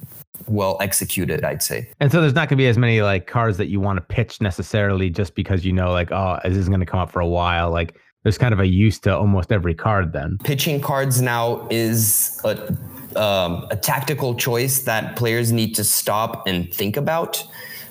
well 0.47 0.77
executed, 0.81 1.45
I'd 1.45 1.63
say. 1.63 1.89
And 2.01 2.11
so 2.13 2.21
there's 2.21 2.35
not 2.35 2.49
going 2.49 2.57
to 2.57 2.63
be 2.63 2.67
as 2.67 2.79
many 2.79 3.03
like 3.03 3.27
cards 3.27 3.57
that 3.59 3.69
you 3.69 3.81
want 3.81 3.97
to 3.97 4.03
pitch 4.03 4.41
necessarily 4.41 5.11
just 5.11 5.35
because 5.35 5.65
you 5.65 5.73
know 5.73 5.91
like 5.93 6.13
oh 6.13 6.39
this 6.45 6.57
is 6.57 6.69
going 6.69 6.81
to 6.81 6.87
come 6.87 7.01
up 7.01 7.11
for 7.11 7.21
a 7.21 7.27
while 7.27 7.71
like 7.71 7.95
there's 8.25 8.39
kind 8.39 8.55
of 8.55 8.61
a 8.61 8.67
use 8.67 8.99
to 9.01 9.15
almost 9.15 9.53
every 9.53 9.75
card 9.75 10.13
then. 10.13 10.39
Pitching 10.45 10.81
cards 10.81 11.21
now 11.21 11.67
is 11.71 12.41
a 12.45 12.75
um, 13.17 13.67
a 13.71 13.77
tactical 13.77 14.35
choice 14.35 14.83
that 14.83 15.15
players 15.15 15.53
need 15.53 15.75
to 15.77 15.85
stop 15.85 16.47
and 16.49 16.73
think 16.75 16.97
about 16.97 17.45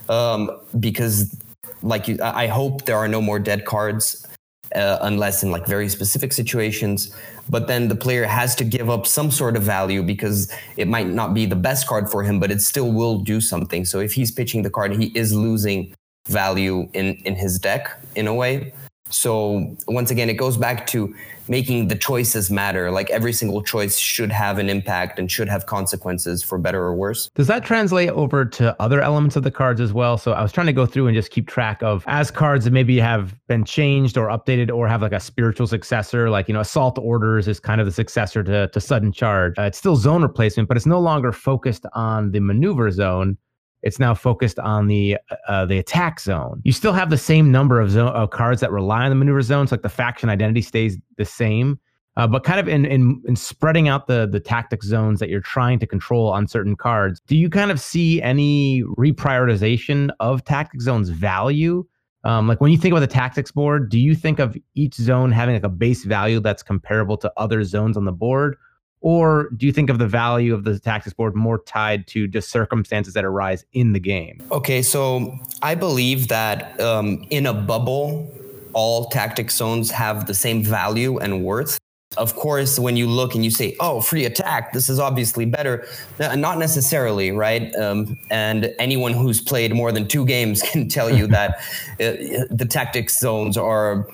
um, 0.10 0.52
because 0.80 1.40
like 1.82 2.08
you, 2.08 2.18
I 2.22 2.48
hope 2.48 2.86
there 2.86 2.98
are 2.98 3.08
no 3.08 3.22
more 3.22 3.40
dead 3.40 3.66
cards 3.66 4.28
uh, 4.76 4.98
unless 5.02 5.44
in 5.44 5.52
like 5.52 5.66
very 5.66 5.90
specific 5.90 6.34
situations. 6.34 7.16
But 7.50 7.68
then 7.68 7.88
the 7.88 7.96
player 7.96 8.26
has 8.26 8.56
to 8.56 8.64
give 8.64 8.90
up 8.90 9.06
some 9.06 9.32
sort 9.32 9.56
of 9.56 9.64
value 9.64 10.04
because 10.04 10.52
it 10.78 10.88
might 10.88 11.08
not 11.08 11.34
be 11.34 11.46
the 11.46 11.56
best 11.56 11.88
card 11.88 12.10
for 12.10 12.24
him, 12.24 12.40
but 12.40 12.52
it 12.52 12.62
still 12.62 12.92
will 12.92 13.20
do 13.20 13.42
something. 13.42 13.86
So 13.86 14.00
if 14.00 14.14
he's 14.14 14.32
pitching 14.32 14.64
the 14.64 14.70
card, 14.70 14.96
he 14.96 15.08
is 15.18 15.34
losing 15.34 15.94
value 16.28 16.88
in 16.94 17.16
in 17.26 17.36
his 17.36 17.60
deck 17.60 18.00
in 18.16 18.28
a 18.28 18.34
way. 18.34 18.74
So 19.14 19.76
once 19.88 20.12
again, 20.12 20.30
it 20.30 20.36
goes 20.36 20.58
back 20.58 20.88
to 20.88 21.14
making 21.48 21.88
the 21.90 21.96
choices 21.96 22.50
matter. 22.50 22.90
Like 22.90 23.10
every 23.10 23.34
single 23.34 23.62
choice 23.62 23.98
should 23.98 24.32
have 24.32 24.58
an 24.60 24.70
impact 24.70 25.20
and 25.20 25.30
should 25.30 25.50
have 25.50 25.66
consequences 25.66 26.42
for 26.42 26.58
better 26.58 26.82
or 26.82 26.96
worse. 26.96 27.30
Does 27.36 27.48
that 27.48 27.66
translate 27.66 28.10
over 28.10 28.46
to 28.46 28.82
other 28.82 29.02
elements 29.02 29.36
of 29.36 29.44
the 29.44 29.52
cards 29.52 29.82
as 29.82 29.94
well? 29.94 30.18
So 30.18 30.32
I 30.32 30.42
was 30.42 30.52
trying 30.52 30.68
to 30.68 30.74
go 30.74 30.86
through 30.86 31.08
and 31.08 31.16
just 31.16 31.32
keep 31.32 31.48
track 31.48 31.84
of 31.84 32.04
as 32.08 32.32
cards 32.32 32.66
that 32.66 32.72
maybe 32.72 33.00
have 33.00 33.36
been 33.48 33.66
changed 33.66 34.18
or 34.18 34.28
updated 34.28 34.74
or 34.74 34.88
have 34.88 35.02
like 35.02 35.12
a 35.12 35.20
spiritual 35.20 35.68
successor, 35.68 36.30
like, 36.30 36.48
you 36.48 36.54
know, 36.54 36.62
Assault 36.62 36.98
Orders 36.98 37.48
is 37.48 37.60
kind 37.60 37.82
of 37.82 37.86
the 37.86 37.94
successor 37.94 38.44
to, 38.44 38.68
to 38.70 38.80
Sudden 38.80 39.12
Charge. 39.12 39.54
Uh, 39.58 39.64
it's 39.64 39.78
still 39.78 39.96
zone 39.96 40.22
replacement, 40.22 40.68
but 40.68 40.78
it's 40.78 40.86
no 40.86 41.00
longer 41.00 41.32
focused 41.32 41.86
on 41.94 42.32
the 42.32 42.40
maneuver 42.40 42.90
zone 42.90 43.38
it's 43.84 44.00
now 44.00 44.14
focused 44.14 44.58
on 44.60 44.88
the 44.88 45.18
uh, 45.48 45.66
the 45.66 45.78
attack 45.78 46.20
zone. 46.20 46.62
You 46.64 46.72
still 46.72 46.94
have 46.94 47.10
the 47.10 47.18
same 47.18 47.52
number 47.52 47.80
of 47.80 47.92
zone, 47.92 48.12
uh, 48.16 48.26
cards 48.28 48.62
that 48.62 48.72
rely 48.72 49.04
on 49.04 49.10
the 49.10 49.16
maneuver 49.16 49.42
zones, 49.42 49.72
like 49.72 49.82
the 49.82 49.90
faction 49.90 50.30
identity 50.30 50.62
stays 50.62 50.98
the 51.18 51.26
same, 51.26 51.80
uh, 52.16 52.26
but 52.26 52.44
kind 52.44 52.60
of 52.60 52.68
in, 52.68 52.86
in 52.86 53.22
in 53.28 53.36
spreading 53.36 53.90
out 53.90 54.08
the 54.08 54.28
the 54.28 54.40
tactic 54.40 54.84
zones 54.84 55.20
that 55.20 55.30
you're 55.30 55.42
trying 55.42 55.80
to 55.80 55.86
control 55.86 56.30
on 56.30 56.48
certain 56.48 56.76
cards. 56.76 57.22
Do 57.28 57.36
you 57.36 57.50
kind 57.50 57.72
of 57.72 57.80
see 57.80 58.22
any 58.22 58.84
reprioritization 58.98 60.10
of 60.20 60.44
tactic 60.46 60.82
zones 60.82 61.10
value? 61.10 61.86
Um, 62.24 62.48
like 62.48 62.62
when 62.62 62.72
you 62.72 62.78
think 62.78 62.94
about 62.94 63.02
the 63.02 63.08
tactics 63.08 63.52
board, 63.52 63.90
do 63.90 64.00
you 64.00 64.16
think 64.16 64.40
of 64.40 64.56
each 64.76 64.96
zone 64.96 65.34
having 65.34 65.56
like 65.56 65.66
a 65.66 65.70
base 65.70 66.06
value 66.06 66.40
that's 66.40 66.64
comparable 66.64 67.18
to 67.18 67.34
other 67.36 67.66
zones 67.66 67.98
on 67.98 68.06
the 68.06 68.14
board, 68.14 68.56
Or 69.04 69.50
do 69.58 69.66
you 69.66 69.74
think 69.74 69.90
of 69.90 70.00
the 70.00 70.08
value 70.08 70.54
of 70.54 70.64
the 70.64 70.80
tactics 70.80 71.14
board 71.14 71.36
more 71.36 71.60
tied 71.60 72.08
to 72.08 72.26
just 72.26 72.50
circumstances 72.50 73.14
that 73.16 73.26
arise 73.26 73.66
in 73.74 73.92
the 73.92 74.00
game? 74.00 74.42
Okay, 74.50 74.82
so 74.82 75.38
I 75.62 75.76
believe 75.76 76.30
that 76.30 76.80
um, 76.80 77.26
in 77.30 77.46
a 77.46 77.54
bubble, 77.54 78.34
all 78.72 79.10
tactic 79.10 79.52
zones 79.52 79.92
have 79.92 80.26
the 80.26 80.34
same 80.34 80.64
value 80.64 81.20
and 81.20 81.44
worth. 81.44 81.78
Of 82.18 82.36
course, 82.36 82.78
when 82.78 82.96
you 82.96 83.08
look 83.08 83.36
and 83.36 83.44
you 83.44 83.52
say, 83.52 83.76
"Oh, 83.80 84.02
free 84.02 84.26
attack, 84.26 84.74
this 84.74 84.90
is 84.90 85.00
obviously 85.00 85.46
better," 85.46 85.88
not 86.20 86.58
necessarily, 86.58 87.32
right? 87.32 87.74
Um, 87.76 88.18
and 88.30 88.74
anyone 88.80 89.14
who's 89.14 89.42
played 89.42 89.74
more 89.74 89.92
than 89.92 90.08
two 90.08 90.26
games 90.26 90.62
can 90.72 90.88
tell 90.88 91.10
you 91.10 91.28
that 91.28 91.60
uh, 92.00 92.46
the 92.50 92.68
tactics 92.70 93.20
zones 93.20 93.58
are 93.58 94.08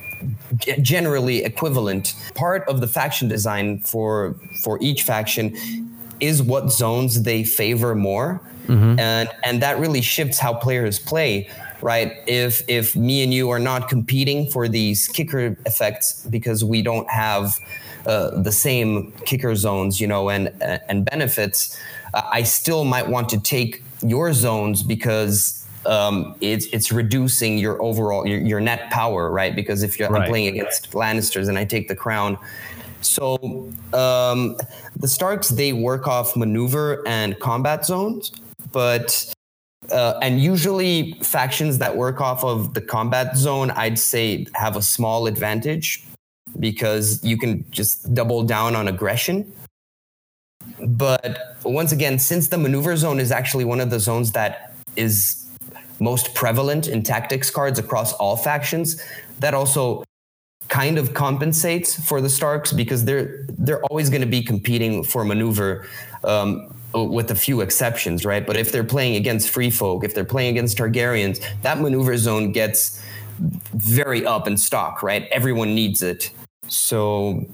generally 0.82 1.44
equivalent. 1.44 2.16
Part 2.36 2.68
of 2.68 2.82
the 2.82 2.88
faction 2.88 3.28
design 3.28 3.80
for 3.80 4.36
for 4.64 4.78
each 4.82 5.04
faction 5.04 5.56
is 6.20 6.42
what 6.42 6.72
zones 6.72 7.24
they 7.24 7.44
favor 7.44 7.96
more, 7.96 8.42
mm-hmm. 8.68 9.00
and 9.00 9.30
and 9.44 9.62
that 9.62 9.80
really 9.80 10.02
shifts 10.02 10.40
how 10.40 10.54
players 10.54 11.00
play. 11.00 11.50
Right? 11.82 12.18
If 12.28 12.64
if 12.68 12.96
me 12.96 13.24
and 13.24 13.34
you 13.34 13.50
are 13.50 13.60
not 13.60 13.88
competing 13.90 14.50
for 14.50 14.68
these 14.68 15.08
kicker 15.08 15.58
effects 15.66 16.26
because 16.30 16.64
we 16.64 16.82
don't 16.82 17.10
have 17.10 17.58
uh, 18.06 18.42
the 18.42 18.52
same 18.52 19.12
kicker 19.26 19.56
zones, 19.56 20.02
you 20.02 20.08
know, 20.08 20.30
and 20.30 20.52
and 20.62 21.06
benefits, 21.06 21.80
uh, 22.14 22.22
I 22.32 22.44
still 22.44 22.84
might 22.84 23.08
want 23.08 23.30
to 23.30 23.40
take 23.40 23.84
your 24.02 24.34
zones 24.34 24.84
because 24.84 25.66
um, 25.86 26.36
it's 26.42 26.66
it's 26.68 26.92
reducing 26.92 27.58
your 27.58 27.82
overall 27.82 28.28
your, 28.28 28.40
your 28.40 28.60
net 28.60 28.90
power, 28.92 29.32
right? 29.32 29.56
Because 29.56 29.84
if 29.84 29.98
you're 30.00 30.10
right. 30.10 30.24
I'm 30.24 30.30
playing 30.30 30.48
against 30.48 30.92
Lannisters 30.92 31.48
and 31.50 31.58
I 31.58 31.66
take 31.66 31.88
the 31.88 31.96
crown, 31.96 32.38
so 33.02 33.38
um, 33.94 34.58
the 34.98 35.08
Starks 35.08 35.50
they 35.50 35.74
work 35.74 36.08
off 36.08 36.36
maneuver 36.36 37.06
and 37.08 37.40
combat 37.40 37.86
zones, 37.86 38.32
but 38.72 39.34
uh, 39.92 40.20
and 40.22 40.42
usually 40.42 41.14
factions 41.22 41.78
that 41.80 41.96
work 41.96 42.22
off 42.22 42.44
of 42.44 42.74
the 42.74 42.82
combat 42.82 43.36
zone, 43.36 43.72
I'd 43.72 44.00
say 44.00 44.48
have 44.54 44.76
a 44.76 44.82
small 44.82 45.28
advantage 45.28 46.04
because 46.60 47.24
you 47.24 47.38
can 47.38 47.66
just 47.72 48.14
double 48.14 48.44
down 48.44 48.76
on 48.76 48.88
aggression. 48.88 49.52
But 50.86 51.58
once 51.64 51.92
again, 51.92 52.20
since 52.20 52.48
the 52.48 52.58
maneuver 52.58 52.96
zone 52.98 53.20
is 53.20 53.32
actually 53.32 53.66
one 53.66 53.80
of 53.80 53.90
the 53.90 54.00
zones 54.00 54.32
that 54.34 54.74
is 54.96 55.40
most 56.00 56.34
prevalent 56.34 56.88
in 56.88 57.04
tactics 57.04 57.50
cards 57.50 57.80
across 57.80 58.14
all 58.14 58.38
factions. 58.38 59.02
That 59.40 59.54
also 59.54 60.04
kind 60.68 60.98
of 60.98 61.14
compensates 61.14 62.00
for 62.08 62.22
the 62.22 62.30
Starks 62.30 62.72
because 62.72 63.06
they're 63.06 63.46
they're 63.58 63.84
always 63.86 64.10
going 64.10 64.22
to 64.22 64.28
be 64.28 64.42
competing 64.42 65.04
for 65.04 65.26
maneuver. 65.26 65.88
Um, 66.24 66.74
with 66.94 67.32
a 67.32 67.36
few 67.36 67.62
exceptions, 67.62 68.26
right? 68.26 68.46
But 68.46 68.58
if 68.58 68.72
they're 68.72 68.84
playing 68.84 69.16
against 69.16 69.50
free 69.50 69.70
folk, 69.70 70.04
if 70.04 70.16
they're 70.16 70.26
playing 70.26 70.52
against 70.52 70.78
Targaryens, 70.78 71.44
that 71.62 71.80
maneuver 71.80 72.18
zone 72.18 72.52
gets 72.52 73.04
very 73.40 74.26
up 74.26 74.48
in 74.48 74.58
stock, 74.58 75.02
right? 75.04 75.28
Everyone 75.32 75.76
needs 75.76 76.02
it. 76.02 76.32
So 76.68 77.46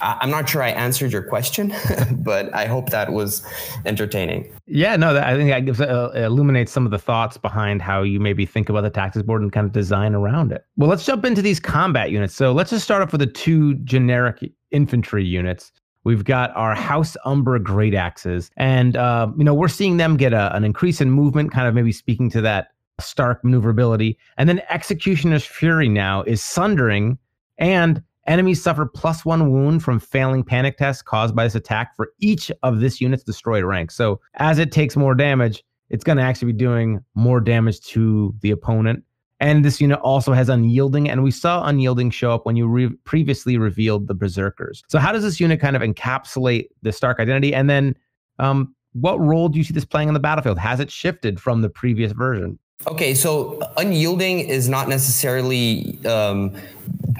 I'm 0.00 0.30
not 0.30 0.48
sure 0.48 0.62
I 0.62 0.70
answered 0.70 1.12
your 1.12 1.22
question, 1.22 1.74
but 2.18 2.54
I 2.54 2.66
hope 2.66 2.90
that 2.90 3.12
was 3.12 3.44
entertaining. 3.84 4.52
Yeah, 4.66 4.96
no, 4.96 5.16
I 5.16 5.34
think 5.34 5.50
that 5.50 5.64
gives 5.64 5.80
uh, 5.80 6.10
illuminates 6.14 6.70
some 6.70 6.84
of 6.84 6.90
the 6.90 6.98
thoughts 6.98 7.36
behind 7.36 7.82
how 7.82 8.02
you 8.02 8.20
maybe 8.20 8.46
think 8.46 8.68
about 8.68 8.82
the 8.82 8.90
tactics 8.90 9.24
board 9.24 9.42
and 9.42 9.52
kind 9.52 9.66
of 9.66 9.72
design 9.72 10.14
around 10.14 10.52
it. 10.52 10.64
Well, 10.76 10.88
let's 10.88 11.04
jump 11.04 11.24
into 11.24 11.42
these 11.42 11.58
combat 11.58 12.10
units. 12.10 12.34
So 12.34 12.52
let's 12.52 12.70
just 12.70 12.84
start 12.84 13.02
off 13.02 13.12
with 13.12 13.20
the 13.20 13.26
two 13.26 13.74
generic 13.76 14.52
infantry 14.70 15.24
units. 15.24 15.72
We've 16.08 16.24
got 16.24 16.56
our 16.56 16.74
House 16.74 17.18
Umber 17.26 17.58
Great 17.58 17.94
Axes, 17.94 18.50
and 18.56 18.96
uh, 18.96 19.30
you 19.36 19.44
know 19.44 19.52
we're 19.52 19.68
seeing 19.68 19.98
them 19.98 20.16
get 20.16 20.32
a, 20.32 20.56
an 20.56 20.64
increase 20.64 21.02
in 21.02 21.10
movement, 21.10 21.52
kind 21.52 21.68
of 21.68 21.74
maybe 21.74 21.92
speaking 21.92 22.30
to 22.30 22.40
that 22.40 22.68
Stark 22.98 23.44
maneuverability. 23.44 24.16
And 24.38 24.48
then 24.48 24.62
Executioner's 24.70 25.44
Fury 25.44 25.86
now 25.86 26.22
is 26.22 26.42
sundering 26.42 27.18
and 27.58 28.02
Enemies 28.26 28.62
suffer 28.62 28.86
plus 28.86 29.26
one 29.26 29.52
wound 29.52 29.82
from 29.82 30.00
failing 30.00 30.44
panic 30.44 30.78
tests 30.78 31.02
caused 31.02 31.36
by 31.36 31.44
this 31.44 31.54
attack 31.54 31.94
for 31.94 32.10
each 32.20 32.50
of 32.62 32.80
this 32.80 33.02
unit's 33.02 33.22
destroyed 33.22 33.64
ranks. 33.64 33.94
So 33.94 34.18
as 34.36 34.58
it 34.58 34.72
takes 34.72 34.96
more 34.96 35.14
damage, 35.14 35.62
it's 35.90 36.04
going 36.04 36.16
to 36.16 36.24
actually 36.24 36.52
be 36.52 36.58
doing 36.58 37.04
more 37.14 37.40
damage 37.40 37.80
to 37.80 38.34
the 38.40 38.50
opponent. 38.50 39.04
And 39.40 39.64
this 39.64 39.80
unit 39.80 40.00
also 40.00 40.32
has 40.32 40.48
unyielding, 40.48 41.08
and 41.08 41.22
we 41.22 41.30
saw 41.30 41.64
unyielding 41.64 42.10
show 42.10 42.32
up 42.32 42.44
when 42.44 42.56
you 42.56 42.66
re- 42.66 42.90
previously 43.04 43.56
revealed 43.56 44.08
the 44.08 44.14
berserkers. 44.14 44.82
So 44.88 44.98
how 44.98 45.12
does 45.12 45.22
this 45.22 45.38
unit 45.38 45.60
kind 45.60 45.76
of 45.76 45.82
encapsulate 45.82 46.68
the 46.82 46.90
Stark 46.90 47.20
identity? 47.20 47.54
And 47.54 47.70
then, 47.70 47.94
um, 48.40 48.74
what 48.94 49.20
role 49.20 49.48
do 49.48 49.58
you 49.58 49.64
see 49.64 49.74
this 49.74 49.84
playing 49.84 50.08
on 50.08 50.14
the 50.14 50.20
battlefield? 50.20 50.58
Has 50.58 50.80
it 50.80 50.90
shifted 50.90 51.40
from 51.40 51.62
the 51.62 51.68
previous 51.68 52.10
version? 52.12 52.58
Okay, 52.86 53.14
so 53.14 53.60
unyielding 53.76 54.40
is 54.40 54.68
not 54.68 54.88
necessarily 54.88 55.98
um, 56.06 56.56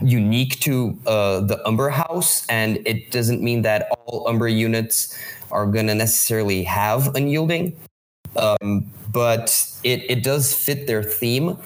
unique 0.02 0.58
to 0.60 0.98
uh, 1.06 1.40
the 1.40 1.60
Umber 1.66 1.88
house, 1.88 2.46
and 2.46 2.78
it 2.86 3.10
doesn't 3.10 3.42
mean 3.42 3.62
that 3.62 3.88
all 4.06 4.26
Umber 4.28 4.48
units 4.48 5.16
are 5.50 5.66
going 5.66 5.86
to 5.88 5.94
necessarily 5.94 6.62
have 6.64 7.14
unyielding. 7.14 7.76
Um, 8.36 8.90
but 9.10 9.66
it, 9.84 10.08
it 10.08 10.22
does 10.22 10.54
fit 10.54 10.86
their 10.86 11.02
theme. 11.02 11.56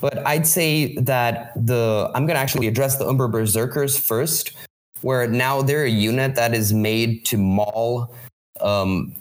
But 0.00 0.26
I'd 0.26 0.46
say 0.46 0.94
that 0.96 1.52
the 1.56 2.10
I'm 2.14 2.26
going 2.26 2.36
to 2.36 2.40
actually 2.40 2.66
address 2.66 2.96
the 2.96 3.06
Umber 3.06 3.28
Berserkers 3.28 3.98
first, 3.98 4.52
where 5.00 5.26
now 5.26 5.62
they're 5.62 5.84
a 5.84 5.90
unit 5.90 6.34
that 6.34 6.54
is 6.54 6.72
made 6.72 7.24
to 7.26 7.38
maul 7.38 8.14
um, 8.60 9.14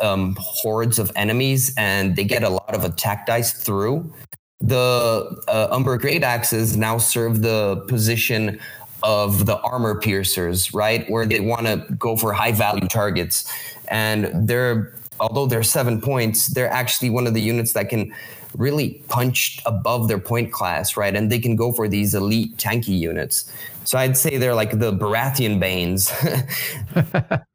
um, 0.00 0.36
hordes 0.38 0.98
of 0.98 1.10
enemies 1.16 1.72
and 1.76 2.16
they 2.16 2.24
get 2.24 2.42
a 2.42 2.48
lot 2.48 2.74
of 2.74 2.84
attack 2.84 3.26
dice 3.26 3.52
through. 3.52 4.12
The 4.60 5.42
uh, 5.46 5.68
Umber 5.70 5.96
Great 5.98 6.24
Axes 6.24 6.76
now 6.76 6.98
serve 6.98 7.42
the 7.42 7.84
position 7.88 8.58
of 9.04 9.46
the 9.46 9.58
armor 9.60 10.00
piercers, 10.00 10.74
right? 10.74 11.08
Where 11.08 11.24
they 11.24 11.40
want 11.40 11.66
to 11.66 11.86
go 11.98 12.16
for 12.16 12.32
high 12.32 12.52
value 12.52 12.88
targets. 12.88 13.50
And 13.88 14.48
they're, 14.48 14.92
although 15.20 15.46
they're 15.46 15.62
seven 15.62 16.00
points, 16.00 16.48
they're 16.48 16.70
actually 16.70 17.10
one 17.10 17.28
of 17.28 17.34
the 17.34 17.40
units 17.40 17.72
that 17.74 17.88
can 17.88 18.12
really 18.56 19.02
punched 19.08 19.62
above 19.66 20.08
their 20.08 20.18
point 20.18 20.52
class, 20.52 20.96
right? 20.96 21.14
And 21.14 21.30
they 21.30 21.38
can 21.38 21.56
go 21.56 21.72
for 21.72 21.88
these 21.88 22.14
elite 22.14 22.56
tanky 22.56 22.98
units. 22.98 23.52
So 23.84 23.98
I'd 23.98 24.16
say 24.16 24.36
they're 24.36 24.54
like 24.54 24.78
the 24.78 24.92
Baratheon 24.92 25.60
Banes. 25.60 26.12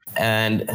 and 0.18 0.70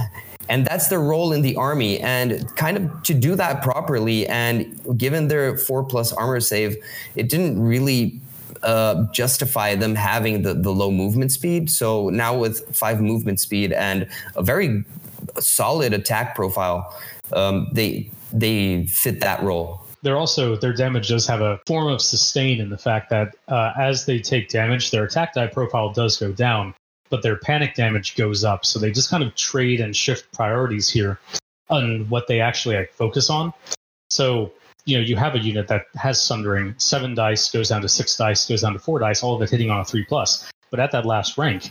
and 0.49 0.67
that's 0.67 0.89
their 0.89 1.01
role 1.01 1.33
in 1.33 1.43
the 1.43 1.57
army 1.57 2.01
and 2.01 2.55
kind 2.57 2.77
of 2.77 3.03
to 3.03 3.15
do 3.15 3.35
that 3.35 3.63
properly 3.63 4.27
and 4.29 4.99
given 4.99 5.29
their 5.29 5.57
four 5.57 5.85
plus 5.85 6.13
armor 6.13 6.41
save 6.41 6.77
it 7.17 7.29
didn't 7.29 7.61
really 7.63 8.21
uh, 8.63 9.05
justify 9.13 9.75
them 9.75 9.95
having 9.95 10.43
the, 10.43 10.55
the 10.55 10.71
low 10.71 10.91
movement 10.91 11.31
speed 11.31 11.71
so 11.71 12.09
now 12.09 12.37
with 12.37 12.75
five 12.75 13.01
movement 13.01 13.39
speed 13.39 13.73
and 13.73 14.09
a 14.37 14.43
very 14.43 14.85
solid 15.39 15.93
attack 15.93 16.35
profile 16.35 16.97
um, 17.33 17.69
they 17.73 18.11
they 18.33 18.87
fit 18.87 19.21
that 19.21 19.43
role 19.43 19.85
they're 20.03 20.17
also 20.17 20.57
their 20.57 20.73
damage 20.73 21.09
does 21.09 21.27
have 21.27 21.41
a 21.41 21.59
form 21.67 21.89
of 21.89 22.01
sustain 22.01 22.61
in 22.61 22.71
the 22.71 22.79
fact 22.79 23.11
that 23.11 23.35
uh, 23.49 23.73
as 23.79 24.07
they 24.07 24.19
take 24.19 24.49
damage 24.49 24.91
their 24.91 25.05
attack 25.05 25.35
die 25.35 25.47
profile 25.47 25.93
does 25.93 26.17
go 26.17 26.33
down 26.33 26.75
but 27.11 27.23
their 27.23 27.37
panic 27.37 27.75
damage 27.75 28.17
goes 28.17 28.45
up. 28.45 28.65
So 28.65 28.79
they 28.79 28.91
just 28.91 29.11
kind 29.11 29.23
of 29.23 29.35
trade 29.35 29.81
and 29.81 29.95
shift 29.95 30.31
priorities 30.33 30.89
here 30.89 31.19
on 31.71 32.09
what 32.09 32.27
they 32.27 32.41
actually 32.41 32.77
like, 32.77 32.93
focus 32.93 33.31
on. 33.31 33.53
So, 34.11 34.53
you 34.85 34.97
know, 34.97 35.05
you 35.05 35.17
have 35.17 35.35
a 35.35 35.39
unit 35.39 35.69
that 35.69 35.87
has 35.95 36.23
sundering, 36.23 36.75
seven 36.79 37.15
dice 37.15 37.51
goes 37.51 37.69
down 37.69 37.83
to 37.83 37.89
six 37.89 38.17
dice, 38.17 38.49
goes 38.49 38.63
down 38.63 38.73
to 38.73 38.79
four 38.79 38.99
dice, 38.99 39.23
all 39.23 39.35
of 39.35 39.43
it 39.43 39.51
hitting 39.51 39.71
on 39.71 39.81
a 39.81 39.85
three 39.85 40.05
plus. 40.05 40.51
But 40.71 40.81
at 40.81 40.93
that 40.93 41.05
last 41.07 41.37
rank, 41.39 41.71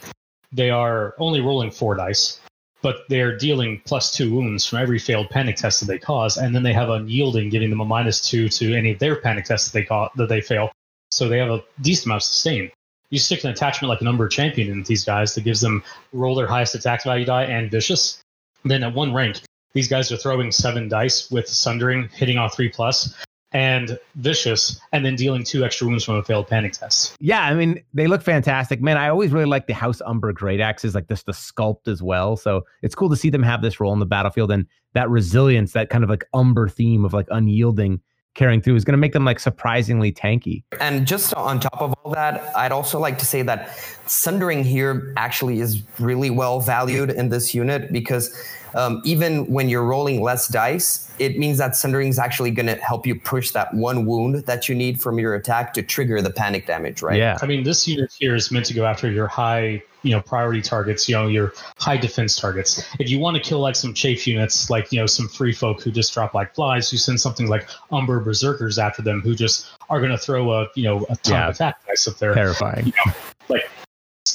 they 0.52 0.70
are 0.70 1.16
only 1.18 1.42
rolling 1.42 1.72
four 1.72 1.96
dice, 1.96 2.40
but 2.82 3.08
they're 3.10 3.38
dealing 3.38 3.82
plus 3.86 4.12
two 4.12 4.34
wounds 4.34 4.66
from 4.66 4.80
every 4.80 5.00
failed 5.00 5.30
panic 5.30 5.56
test 5.56 5.80
that 5.80 5.88
they 5.88 5.98
cause, 5.98 6.38
and 6.38 6.56
then 6.56 6.64
they 6.64 6.74
have 6.74 6.90
unyielding, 6.90 7.50
giving 7.50 7.70
them 7.70 7.82
a 7.82 7.86
minus 7.86 8.22
two 8.22 8.50
to 8.50 8.76
any 8.76 8.92
of 8.92 9.00
their 9.00 9.16
panic 9.16 9.46
tests 9.46 9.70
that 9.70 9.80
they 9.80 9.86
call 9.86 10.10
that 10.16 10.30
they 10.30 10.42
fail. 10.42 10.72
So 11.12 11.28
they 11.28 11.40
have 11.40 11.50
a 11.50 11.64
decent 11.82 12.08
amount 12.08 12.24
of 12.24 12.24
sustain 12.24 12.72
you 13.10 13.20
stick 13.20 13.44
an 13.44 13.52
attachment 13.52 13.90
like 13.90 14.02
an 14.02 14.08
Umber 14.08 14.28
Champion 14.28 14.70
in 14.70 14.84
these 14.84 15.04
guys 15.04 15.34
that 15.36 15.44
gives 15.44 15.62
them 15.62 15.84
roll 16.12 16.36
their 16.36 16.48
highest 16.48 16.76
attack 16.76 17.04
value 17.04 17.26
die 17.26 17.46
and 17.46 17.72
vicious. 17.72 18.20
Then 18.64 18.84
at 18.84 18.94
one 18.94 19.14
rank, 19.14 19.42
these 19.74 19.88
guys 19.88 20.12
are 20.12 20.18
throwing 20.18 20.52
seven 20.52 20.90
dice 20.90 21.32
with 21.32 21.48
sundering, 21.48 22.10
hitting 22.14 22.38
on 22.38 22.50
three 22.50 22.70
plus, 22.70 23.16
and 23.58 23.98
vicious, 24.14 24.80
and 24.92 25.04
then 25.04 25.16
dealing 25.16 25.44
two 25.44 25.66
extra 25.66 25.88
wounds 25.88 26.04
from 26.04 26.14
a 26.14 26.24
failed 26.24 26.48
panic 26.48 26.74
test. 26.74 27.16
Yeah, 27.20 27.42
I 27.42 27.56
mean 27.56 27.84
they 27.92 28.06
look 28.06 28.22
fantastic, 28.22 28.84
man. 28.84 28.98
I 28.98 29.10
always 29.10 29.32
really 29.32 29.48
like 29.48 29.66
the 29.66 29.74
House 29.74 30.00
Umber 30.06 30.32
Great 30.32 30.60
Axes, 30.60 30.94
like 30.94 31.08
this 31.08 31.24
the 31.24 31.32
sculpt 31.32 31.88
as 31.88 32.04
well. 32.04 32.38
So 32.38 32.66
it's 32.84 32.94
cool 32.94 33.10
to 33.10 33.16
see 33.16 33.32
them 33.32 33.42
have 33.42 33.64
this 33.64 33.80
role 33.80 33.94
in 33.94 34.00
the 34.00 34.06
battlefield 34.06 34.52
and 34.52 34.68
that 34.94 35.10
resilience, 35.10 35.72
that 35.74 35.90
kind 35.90 36.04
of 36.04 36.10
like 36.12 36.24
Umber 36.36 36.70
theme 36.70 37.04
of 37.04 37.14
like 37.14 37.26
unyielding 37.32 38.00
carrying 38.38 38.62
through 38.62 38.76
is 38.76 38.86
going 38.86 38.94
to 38.94 38.98
make 38.98 39.12
them 39.12 39.26
like 39.26 39.40
surprisingly 39.40 40.14
tanky. 40.14 40.64
And 40.80 41.06
just 41.06 41.34
on 41.34 41.60
top 41.60 41.82
of 41.82 41.94
all 42.04 42.14
that, 42.14 42.56
I'd 42.56 42.72
also 42.72 43.00
like 43.00 43.18
to 43.18 43.26
say 43.26 43.42
that 43.42 43.76
Sundering 44.06 44.64
here 44.64 45.14
actually 45.18 45.60
is 45.60 45.82
really 46.00 46.30
well 46.30 46.62
valued 46.62 47.10
in 47.10 47.28
this 47.28 47.54
unit 47.54 47.92
because 47.92 48.34
um, 48.76 49.02
even 49.04 49.52
when 49.52 49.70
you're 49.70 49.84
rolling 49.84 50.22
less 50.22 50.48
dice, 50.48 51.12
it 51.20 51.40
means 51.40 51.58
that 51.58 51.76
Sundering 51.76 52.10
is 52.10 52.20
actually 52.20 52.52
going 52.52 52.68
to 52.68 52.76
help 52.76 53.08
you 53.08 53.20
push 53.20 53.52
that 53.52 53.74
one 53.74 54.06
wound 54.06 54.36
that 54.46 54.70
you 54.70 54.76
need 54.76 55.02
from 55.02 55.18
your 55.18 55.34
attack 55.34 55.74
to 55.74 55.82
trigger 55.82 56.22
the 56.22 56.30
panic 56.30 56.68
damage, 56.68 57.02
right? 57.02 57.18
Yeah. 57.18 57.38
I 57.42 57.48
mean, 57.48 57.64
this 57.64 57.88
unit 57.88 58.14
here 58.18 58.36
is 58.36 58.52
meant 58.52 58.68
to 58.68 58.76
go 58.76 58.86
after 58.86 59.10
your 59.12 59.28
high, 59.28 59.82
you 60.08 60.16
know, 60.16 60.22
priority 60.22 60.62
targets, 60.62 61.08
you 61.10 61.16
know, 61.16 61.28
your 61.28 61.54
high 61.78 61.98
defense 61.98 62.36
targets. 62.40 62.84
If 63.00 63.10
you 63.10 63.20
want 63.20 63.36
to 63.36 63.44
kill 63.44 63.60
like 63.60 63.76
some 63.76 63.94
chafe 63.94 64.26
units, 64.26 64.70
like, 64.70 64.92
you 64.92 65.00
know, 65.00 65.06
some 65.06 65.28
free 65.28 65.54
folk 65.54 65.82
who 65.82 65.92
just 65.92 66.14
drop 66.14 66.34
like 66.34 66.56
flies, 66.56 66.92
you 66.92 66.98
send 66.98 67.20
something 67.20 67.48
like 67.48 67.68
Umber 67.92 68.20
Berserkers 68.20 68.80
after 68.80 69.02
them 69.02 69.22
who 69.22 69.36
just 69.36 69.68
are 69.90 70.00
going 70.00 70.12
to 70.12 70.18
throw 70.18 70.52
a, 70.54 70.68
you 70.76 70.84
know, 70.84 71.06
a 71.10 71.16
ton 71.18 71.34
Yeah. 71.34 71.50
of 71.50 71.56
attack 71.56 71.86
dice 71.86 72.08
up 72.08 72.18
there. 72.18 72.34
Terrifying. 72.34 72.88
You 72.88 72.94
know, 73.06 73.14
like, 73.50 73.70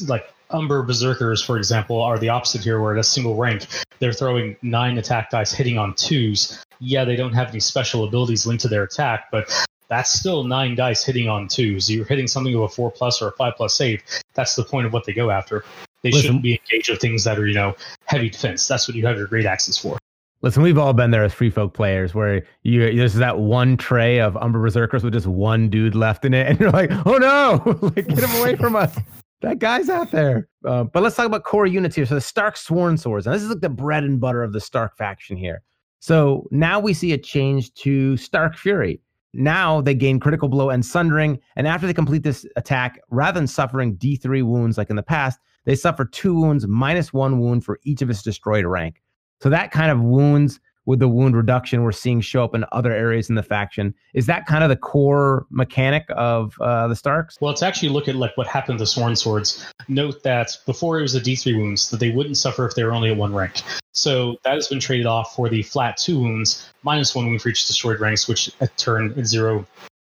like 0.06 0.32
Umber 0.50 0.82
Berserkers, 0.82 1.42
for 1.42 1.56
example, 1.56 2.02
are 2.02 2.18
the 2.18 2.28
opposite 2.28 2.62
here, 2.62 2.80
where 2.80 2.92
at 2.92 2.98
a 2.98 3.04
single 3.04 3.36
rank, 3.36 3.66
they're 3.98 4.12
throwing 4.12 4.56
nine 4.62 4.98
attack 4.98 5.30
dice 5.30 5.52
hitting 5.52 5.78
on 5.78 5.94
twos. 5.94 6.62
Yeah, 6.78 7.04
they 7.04 7.16
don't 7.16 7.32
have 7.32 7.48
any 7.48 7.60
special 7.60 8.04
abilities 8.04 8.46
linked 8.46 8.62
to 8.62 8.68
their 8.68 8.82
attack, 8.82 9.30
but 9.30 9.50
that's 9.92 10.18
still 10.18 10.42
nine 10.44 10.74
dice 10.74 11.04
hitting 11.04 11.28
on 11.28 11.46
twos. 11.48 11.90
You're 11.90 12.06
hitting 12.06 12.26
something 12.26 12.58
with 12.58 12.70
a 12.70 12.74
four 12.74 12.90
plus 12.90 13.20
or 13.20 13.28
a 13.28 13.32
five 13.32 13.56
plus 13.56 13.74
save. 13.74 14.02
That's 14.32 14.56
the 14.56 14.64
point 14.64 14.86
of 14.86 14.94
what 14.94 15.04
they 15.04 15.12
go 15.12 15.30
after. 15.30 15.66
They 16.02 16.10
Listen- 16.10 16.22
shouldn't 16.22 16.42
be 16.42 16.58
engaged 16.64 16.88
with 16.88 16.98
things 16.98 17.24
that 17.24 17.38
are, 17.38 17.46
you 17.46 17.52
know, 17.52 17.76
heavy 18.06 18.30
defense. 18.30 18.66
That's 18.66 18.88
what 18.88 18.96
you 18.96 19.06
have 19.06 19.18
your 19.18 19.26
great 19.26 19.44
axes 19.44 19.76
for. 19.76 19.98
Listen, 20.40 20.62
we've 20.62 20.78
all 20.78 20.94
been 20.94 21.10
there 21.10 21.22
as 21.22 21.34
free 21.34 21.50
folk 21.50 21.74
players 21.74 22.14
where 22.14 22.42
you 22.62 22.96
there's 22.96 23.12
that 23.14 23.38
one 23.38 23.76
tray 23.76 24.18
of 24.18 24.34
Umber 24.38 24.60
Berserkers 24.60 25.04
with 25.04 25.12
just 25.12 25.26
one 25.26 25.68
dude 25.68 25.94
left 25.94 26.24
in 26.24 26.32
it, 26.32 26.46
and 26.48 26.58
you're 26.60 26.70
like, 26.70 26.90
oh 27.06 27.18
no, 27.18 27.78
like 27.94 28.08
get 28.08 28.18
him 28.18 28.40
away 28.40 28.56
from 28.56 28.74
us. 28.74 28.98
That 29.42 29.58
guy's 29.58 29.90
out 29.90 30.10
there. 30.10 30.48
Uh, 30.64 30.84
but 30.84 31.02
let's 31.02 31.16
talk 31.16 31.26
about 31.26 31.44
core 31.44 31.66
units 31.66 31.94
here. 31.94 32.06
So 32.06 32.14
the 32.14 32.20
Stark 32.22 32.56
Sworn 32.56 32.96
Swords. 32.96 33.26
Now 33.26 33.32
this 33.32 33.42
is 33.42 33.50
like 33.50 33.60
the 33.60 33.68
bread 33.68 34.04
and 34.04 34.18
butter 34.18 34.42
of 34.42 34.54
the 34.54 34.60
Stark 34.60 34.96
faction 34.96 35.36
here. 35.36 35.62
So 36.00 36.48
now 36.50 36.80
we 36.80 36.94
see 36.94 37.12
a 37.12 37.18
change 37.18 37.74
to 37.74 38.16
Stark 38.16 38.56
Fury. 38.56 39.00
Now 39.34 39.80
they 39.80 39.94
gain 39.94 40.20
critical 40.20 40.48
blow 40.48 40.70
and 40.70 40.84
sundering, 40.84 41.40
and 41.56 41.66
after 41.66 41.86
they 41.86 41.94
complete 41.94 42.22
this 42.22 42.46
attack, 42.56 43.00
rather 43.10 43.40
than 43.40 43.46
suffering 43.46 43.96
D3 43.96 44.42
wounds 44.44 44.76
like 44.76 44.90
in 44.90 44.96
the 44.96 45.02
past, 45.02 45.38
they 45.64 45.74
suffer 45.74 46.04
two 46.04 46.34
wounds 46.34 46.66
minus 46.66 47.12
one 47.12 47.38
wound 47.40 47.64
for 47.64 47.78
each 47.84 48.02
of 48.02 48.10
its 48.10 48.22
destroyed 48.22 48.64
rank. 48.64 49.00
So 49.40 49.48
that 49.48 49.70
kind 49.70 49.90
of 49.90 50.00
wounds 50.00 50.60
with 50.84 50.98
the 50.98 51.08
wound 51.08 51.36
reduction 51.36 51.82
we're 51.82 51.92
seeing 51.92 52.20
show 52.20 52.44
up 52.44 52.54
in 52.54 52.64
other 52.72 52.92
areas 52.92 53.28
in 53.28 53.34
the 53.34 53.42
faction. 53.42 53.94
Is 54.14 54.26
that 54.26 54.46
kind 54.46 54.64
of 54.64 54.70
the 54.70 54.76
core 54.76 55.46
mechanic 55.50 56.04
of 56.10 56.54
uh, 56.60 56.88
the 56.88 56.96
Starks? 56.96 57.38
Well, 57.40 57.50
let's 57.50 57.62
actually 57.62 57.90
look 57.90 58.08
at 58.08 58.16
like 58.16 58.36
what 58.36 58.46
happened 58.46 58.78
to 58.80 58.86
Sworn 58.86 59.16
Swords. 59.16 59.66
Note 59.88 60.22
that 60.22 60.56
before 60.66 60.98
it 60.98 61.02
was 61.02 61.14
a 61.14 61.20
D3 61.20 61.56
wounds, 61.56 61.90
that 61.90 62.00
they 62.00 62.10
wouldn't 62.10 62.36
suffer 62.36 62.66
if 62.66 62.74
they 62.74 62.84
were 62.84 62.92
only 62.92 63.10
at 63.10 63.16
one 63.16 63.34
rank. 63.34 63.62
So 63.92 64.36
that 64.44 64.54
has 64.54 64.68
been 64.68 64.80
traded 64.80 65.06
off 65.06 65.34
for 65.34 65.48
the 65.48 65.62
flat 65.62 65.96
two 65.96 66.18
wounds, 66.18 66.68
minus 66.82 67.14
one 67.14 67.26
wound 67.26 67.42
for 67.42 67.50
each 67.50 67.66
destroyed 67.66 68.00
ranks, 68.00 68.26
which 68.26 68.50
at 68.60 68.76
turn 68.76 69.14
at 69.18 69.26
zero, 69.26 69.66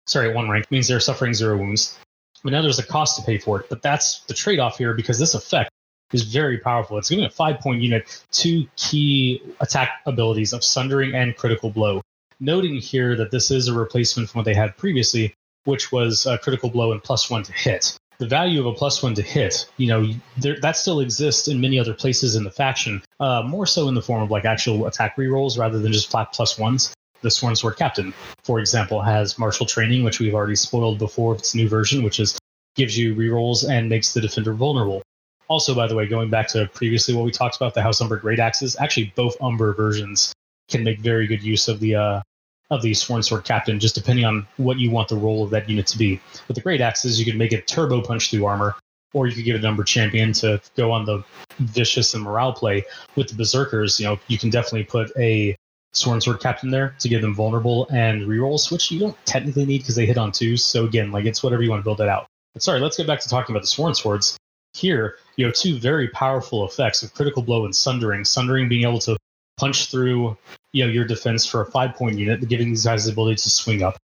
sorry, 0.07 0.29
at 0.29 0.36
one 0.36 0.49
rank 0.49 0.69
means 0.71 0.88
they're 0.88 0.99
suffering 0.99 1.33
zero 1.33 1.57
wounds. 1.57 1.97
But 2.43 2.51
now 2.51 2.62
there's 2.62 2.79
a 2.79 2.86
cost 2.86 3.17
to 3.17 3.25
pay 3.25 3.38
for 3.38 3.62
it. 3.62 3.69
But 3.69 3.81
that's 3.81 4.21
the 4.21 4.33
trade 4.33 4.59
off 4.59 4.77
here 4.77 4.93
because 4.93 5.19
this 5.19 5.33
effect 5.33 5.69
is 6.13 6.23
very 6.23 6.58
powerful. 6.58 6.97
It's 6.97 7.10
giving 7.10 7.26
a 7.26 7.30
five 7.30 7.60
point 7.60 7.82
unit 7.82 8.23
two 8.32 8.67
key 8.76 9.41
attack 9.60 10.02
abilities 10.06 10.54
of 10.54 10.63
Sundering 10.63 11.13
and 11.13 11.36
Critical 11.36 11.69
Blow. 11.69 12.02
Noting 12.39 12.76
here 12.76 13.15
that 13.15 13.32
this 13.32 13.52
is 13.52 13.67
a 13.67 13.73
replacement 13.73 14.30
from 14.30 14.39
what 14.39 14.45
they 14.45 14.54
had 14.54 14.78
previously, 14.78 15.34
which 15.65 15.91
was 15.91 16.26
a 16.26 16.38
Critical 16.38 16.69
Blow 16.69 16.91
and 16.91 17.04
plus 17.04 17.30
one 17.30 17.43
to 17.43 17.54
hit. 17.54 17.97
The 18.19 18.28
value 18.28 18.60
of 18.60 18.67
a 18.67 18.73
plus 18.73 19.02
one 19.02 19.15
to 19.15 19.21
hit, 19.21 19.67
you 19.78 19.88
know, 19.88 20.13
there, 20.38 20.60
that 20.62 20.78
still 20.78 20.99
exists 20.99 21.47
in 21.47 21.60
many 21.60 21.80
other 21.80 21.93
places 21.93 22.36
in 22.36 22.43
the 22.43 22.52
faction, 22.52 23.02
uh, 23.19 23.41
more 23.43 23.65
so 23.65 23.88
in 23.88 23.95
the 23.95 24.02
form 24.02 24.21
of 24.21 24.30
like 24.30 24.45
actual 24.45 24.86
attack 24.86 25.17
rerolls 25.17 25.58
rather 25.58 25.80
than 25.80 25.91
just 25.91 26.12
flat 26.12 26.32
plus 26.32 26.58
ones. 26.58 26.93
The 27.21 27.32
Sworn 27.32 27.56
Sword 27.56 27.78
Captain, 27.78 28.13
for 28.43 28.60
example, 28.60 29.02
has 29.02 29.39
martial 29.39 29.65
training, 29.65 30.04
which 30.04 30.19
we've 30.19 30.36
already 30.36 30.58
spoiled 30.58 30.99
before 30.99 31.36
its 31.36 31.56
new 31.56 31.69
version, 31.69 32.04
which 32.04 32.19
is 32.19 32.38
gives 32.76 32.97
you 32.97 33.15
rerolls 33.15 33.67
and 33.69 33.89
makes 33.89 34.13
the 34.13 34.21
defender 34.21 34.54
vulnerable. 34.54 35.02
Also, 35.47 35.75
by 35.75 35.88
the 35.88 35.95
way, 35.95 36.08
going 36.08 36.29
back 36.29 36.47
to 36.49 36.67
previously 36.73 37.13
what 37.13 37.25
we 37.25 37.32
talked 37.32 37.56
about, 37.56 37.73
the 37.73 37.82
House 37.82 38.01
Umber 38.01 38.17
Great 38.17 38.39
Axes, 38.39 38.75
actually 38.79 39.13
both 39.15 39.36
Umber 39.41 39.73
versions 39.73 40.34
can 40.69 40.84
make 40.84 40.99
very 40.99 41.27
good 41.27 41.43
use 41.43 41.67
of 41.67 41.79
the 41.79 41.95
uh, 41.95 42.21
of 42.69 42.82
the 42.82 42.93
Sworn 42.93 43.21
Sword 43.21 43.43
Captain, 43.43 43.79
just 43.79 43.95
depending 43.95 44.25
on 44.25 44.47
what 44.58 44.79
you 44.79 44.89
want 44.89 45.08
the 45.10 45.15
role 45.15 45.43
of 45.43 45.49
that 45.51 45.69
unit 45.69 45.86
to 45.88 45.97
be. 45.97 46.19
With 46.47 46.56
the 46.56 46.62
Great 46.62 46.82
Axes, 46.82 47.19
you 47.19 47.25
could 47.25 47.38
make 47.38 47.51
it 47.51 47.67
turbo 47.67 48.01
punch 48.01 48.32
through 48.32 48.45
armor, 48.45 48.75
or 49.13 49.27
you 49.27 49.36
could 49.36 49.45
give 49.45 49.56
it 49.56 49.65
Umber 49.65 49.84
Champion 49.84 50.34
to 50.34 50.62
go 50.75 50.91
on 50.91 51.06
the 51.06 51.23
vicious 51.60 52.13
and 52.13 52.23
morale 52.23 52.53
play. 52.53 52.84
With 53.15 53.29
the 53.29 53.36
Berserkers, 53.36 53.99
you 53.99 54.08
know, 54.08 54.19
you 54.27 54.38
can 54.38 54.49
definitely 54.49 54.86
put 54.86 55.12
a 55.17 55.56
Sworn 55.91 56.21
Sword 56.21 56.39
Captain 56.39 56.71
there 56.71 56.95
to 56.99 57.08
give 57.08 57.21
them 57.21 57.36
vulnerable 57.36 57.88
and 57.89 58.23
rerolls, 58.23 58.71
which 58.71 58.89
you 58.89 58.99
don't 58.99 59.15
technically 59.25 59.65
need 59.65 59.79
because 59.79 59.95
they 59.95 60.06
hit 60.06 60.17
on 60.17 60.32
twos. 60.32 60.65
So 60.65 60.86
again, 60.86 61.12
like 61.12 61.25
it's 61.25 61.43
whatever 61.43 61.62
you 61.62 61.69
want 61.69 61.82
to 61.82 61.84
build 61.84 62.01
it 62.01 62.10
out. 62.10 62.25
But 62.53 62.63
sorry, 62.63 62.79
let's 62.79 62.97
get 62.97 63.08
back 63.08 63.19
to 63.19 63.29
talking 63.29 63.53
about 63.53 63.62
the 63.62 63.67
Sworn 63.67 63.93
Swords. 63.93 64.38
Here, 64.73 65.17
you 65.36 65.45
have 65.45 65.55
two 65.55 65.77
very 65.77 66.07
powerful 66.09 66.65
effects 66.65 67.03
of 67.03 67.13
critical 67.13 67.43
blow 67.43 67.65
and 67.65 67.75
sundering. 67.75 68.25
Sundering 68.25 68.67
being 68.69 68.83
able 68.83 68.99
to 68.99 69.17
punch 69.57 69.91
through, 69.91 70.38
you 70.71 70.86
know, 70.86 70.91
your 70.91 71.05
defense 71.05 71.45
for 71.45 71.62
a 71.62 71.65
five 71.65 71.95
point 71.95 72.17
unit, 72.17 72.47
giving 72.47 72.69
these 72.69 72.86
guys 72.86 73.05
the 73.05 73.12
ability 73.12 73.36
to 73.36 73.49
swing 73.49 73.83
up. 73.83 73.97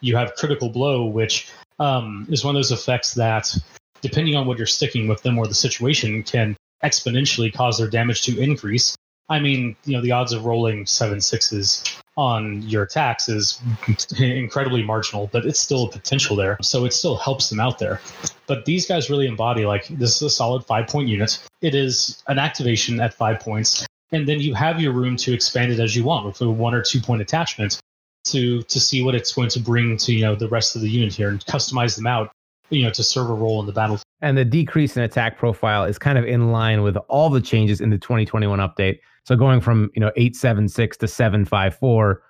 You 0.00 0.16
have 0.16 0.34
critical 0.34 0.68
blow, 0.68 1.06
which 1.06 1.48
um, 1.78 2.26
is 2.30 2.44
one 2.44 2.54
of 2.54 2.58
those 2.58 2.72
effects 2.72 3.14
that, 3.14 3.54
depending 4.02 4.34
on 4.36 4.46
what 4.46 4.58
you're 4.58 4.66
sticking 4.66 5.08
with 5.08 5.22
them 5.22 5.38
or 5.38 5.46
the 5.46 5.54
situation, 5.54 6.22
can 6.22 6.56
exponentially 6.84 7.52
cause 7.52 7.78
their 7.78 7.88
damage 7.88 8.22
to 8.22 8.38
increase. 8.38 8.96
I 9.28 9.40
mean, 9.40 9.76
you 9.84 9.96
know, 9.96 10.02
the 10.02 10.12
odds 10.12 10.32
of 10.32 10.44
rolling 10.44 10.86
seven 10.86 11.20
sixes 11.20 11.82
on 12.16 12.62
your 12.62 12.82
attacks 12.84 13.28
is 13.28 13.60
incredibly 14.18 14.82
marginal, 14.82 15.28
but 15.32 15.44
it's 15.44 15.60
still 15.60 15.84
a 15.84 15.90
potential 15.90 16.34
there. 16.36 16.56
So 16.62 16.84
it 16.84 16.92
still 16.92 17.16
helps 17.16 17.50
them 17.50 17.60
out 17.60 17.78
there. 17.78 18.00
But 18.46 18.64
these 18.64 18.86
guys 18.86 19.10
really 19.10 19.26
embody 19.26 19.66
like 19.66 19.86
this 19.88 20.16
is 20.16 20.22
a 20.22 20.30
solid 20.30 20.64
five 20.64 20.86
point 20.86 21.08
unit. 21.08 21.38
It 21.60 21.74
is 21.74 22.22
an 22.28 22.38
activation 22.38 23.00
at 23.00 23.12
five 23.12 23.40
points, 23.40 23.86
and 24.12 24.28
then 24.28 24.40
you 24.40 24.54
have 24.54 24.80
your 24.80 24.92
room 24.92 25.16
to 25.18 25.32
expand 25.32 25.72
it 25.72 25.80
as 25.80 25.94
you 25.94 26.04
want 26.04 26.26
with 26.26 26.40
a 26.40 26.50
one 26.50 26.74
or 26.74 26.82
two 26.82 27.00
point 27.00 27.22
attachment 27.22 27.80
to 28.26 28.62
to 28.62 28.80
see 28.80 29.02
what 29.02 29.14
it's 29.14 29.32
going 29.32 29.48
to 29.50 29.60
bring 29.60 29.96
to 29.98 30.12
you 30.12 30.22
know 30.22 30.34
the 30.34 30.48
rest 30.48 30.76
of 30.76 30.82
the 30.82 30.88
unit 30.88 31.12
here 31.12 31.28
and 31.28 31.44
customize 31.46 31.96
them 31.96 32.06
out, 32.06 32.30
you 32.70 32.82
know, 32.82 32.90
to 32.90 33.02
serve 33.02 33.30
a 33.30 33.34
role 33.34 33.60
in 33.60 33.66
the 33.66 33.72
battle. 33.72 34.00
And 34.22 34.38
the 34.38 34.44
decrease 34.44 34.96
in 34.96 35.02
attack 35.02 35.36
profile 35.36 35.84
is 35.84 35.98
kind 35.98 36.16
of 36.16 36.24
in 36.24 36.50
line 36.50 36.82
with 36.82 36.96
all 37.08 37.28
the 37.28 37.40
changes 37.40 37.80
in 37.80 37.90
the 37.90 37.98
2021 37.98 38.58
update. 38.60 39.00
So 39.26 39.34
going 39.34 39.60
from 39.60 39.90
you 39.94 40.00
know 40.00 40.12
876 40.14 40.98
to 40.98 41.08
754 41.08 42.22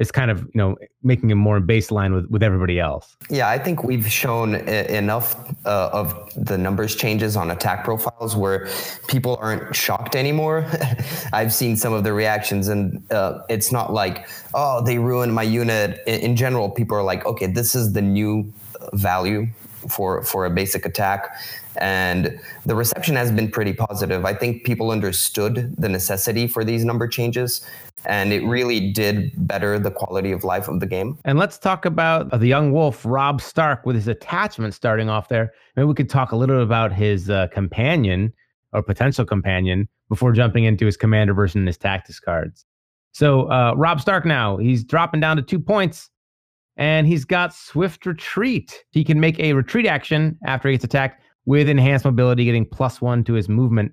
is 0.00 0.10
kind 0.10 0.32
of 0.32 0.40
you 0.40 0.50
know 0.56 0.76
making 1.04 1.30
it 1.30 1.36
more 1.36 1.60
baseline 1.60 2.12
with 2.12 2.26
with 2.28 2.42
everybody 2.42 2.80
else. 2.80 3.16
Yeah, 3.30 3.48
I 3.48 3.56
think 3.56 3.84
we've 3.84 4.10
shown 4.10 4.56
I- 4.56 4.86
enough 4.86 5.36
uh, 5.64 5.90
of 5.92 6.28
the 6.34 6.58
numbers 6.58 6.96
changes 6.96 7.36
on 7.36 7.52
attack 7.52 7.84
profiles 7.84 8.34
where 8.34 8.68
people 9.06 9.38
aren't 9.40 9.76
shocked 9.76 10.16
anymore. 10.16 10.66
I've 11.32 11.52
seen 11.52 11.76
some 11.76 11.92
of 11.92 12.02
the 12.02 12.12
reactions, 12.12 12.66
and 12.66 13.00
uh, 13.12 13.42
it's 13.48 13.70
not 13.70 13.92
like, 13.92 14.28
oh, 14.52 14.82
they 14.84 14.98
ruined 14.98 15.32
my 15.32 15.44
unit. 15.44 16.02
In, 16.08 16.20
in 16.20 16.36
general, 16.36 16.68
people 16.68 16.96
are 16.96 17.04
like, 17.04 17.24
okay, 17.26 17.46
this 17.46 17.76
is 17.76 17.92
the 17.92 18.02
new 18.02 18.52
value 18.92 19.46
for 19.88 20.24
for 20.24 20.46
a 20.46 20.50
basic 20.50 20.84
attack 20.84 21.36
and 21.80 22.38
the 22.66 22.74
reception 22.74 23.16
has 23.16 23.30
been 23.32 23.50
pretty 23.50 23.72
positive 23.72 24.24
i 24.24 24.34
think 24.34 24.64
people 24.64 24.90
understood 24.90 25.74
the 25.76 25.88
necessity 25.88 26.46
for 26.46 26.64
these 26.64 26.84
number 26.84 27.08
changes 27.08 27.66
and 28.06 28.32
it 28.32 28.44
really 28.44 28.90
did 28.92 29.32
better 29.46 29.78
the 29.78 29.90
quality 29.90 30.32
of 30.32 30.44
life 30.44 30.68
of 30.68 30.80
the 30.80 30.86
game 30.86 31.18
And 31.24 31.38
let's 31.38 31.58
talk 31.58 31.84
about 31.84 32.32
uh, 32.32 32.38
the 32.38 32.46
young 32.46 32.72
wolf, 32.72 33.04
Robb 33.04 33.40
Stark, 33.40 33.84
with 33.84 33.96
his 33.96 34.08
attachment 34.08 34.74
starting 34.74 35.08
off 35.08 35.28
there. 35.28 35.52
Maybe 35.76 35.86
we 35.86 35.94
could 35.94 36.08
talk 36.08 36.32
a 36.32 36.36
little 36.36 36.62
about 36.62 36.92
his 36.92 37.28
uh, 37.30 37.48
companion 37.48 38.32
or 38.72 38.82
potential 38.82 39.24
companion 39.24 39.88
before 40.08 40.32
jumping 40.32 40.64
into 40.64 40.86
his 40.86 40.96
commander 40.96 41.34
version 41.34 41.60
and 41.60 41.68
his 41.68 41.78
tactics 41.78 42.20
cards. 42.20 42.64
So, 43.12 43.50
uh, 43.50 43.74
Robb 43.76 44.00
Stark 44.00 44.24
now, 44.24 44.56
he's 44.56 44.84
dropping 44.84 45.20
down 45.20 45.36
to 45.36 45.42
two 45.42 45.58
points 45.58 46.10
and 46.76 47.06
he's 47.06 47.24
got 47.24 47.52
Swift 47.52 48.06
Retreat. 48.06 48.84
He 48.90 49.04
can 49.04 49.20
make 49.20 49.38
a 49.40 49.52
retreat 49.52 49.86
action 49.86 50.38
after 50.46 50.68
he 50.68 50.74
gets 50.74 50.84
attacked 50.84 51.22
with 51.46 51.68
enhanced 51.68 52.04
mobility, 52.04 52.44
getting 52.44 52.66
plus 52.66 53.00
one 53.00 53.24
to 53.24 53.34
his 53.34 53.48
movement, 53.48 53.92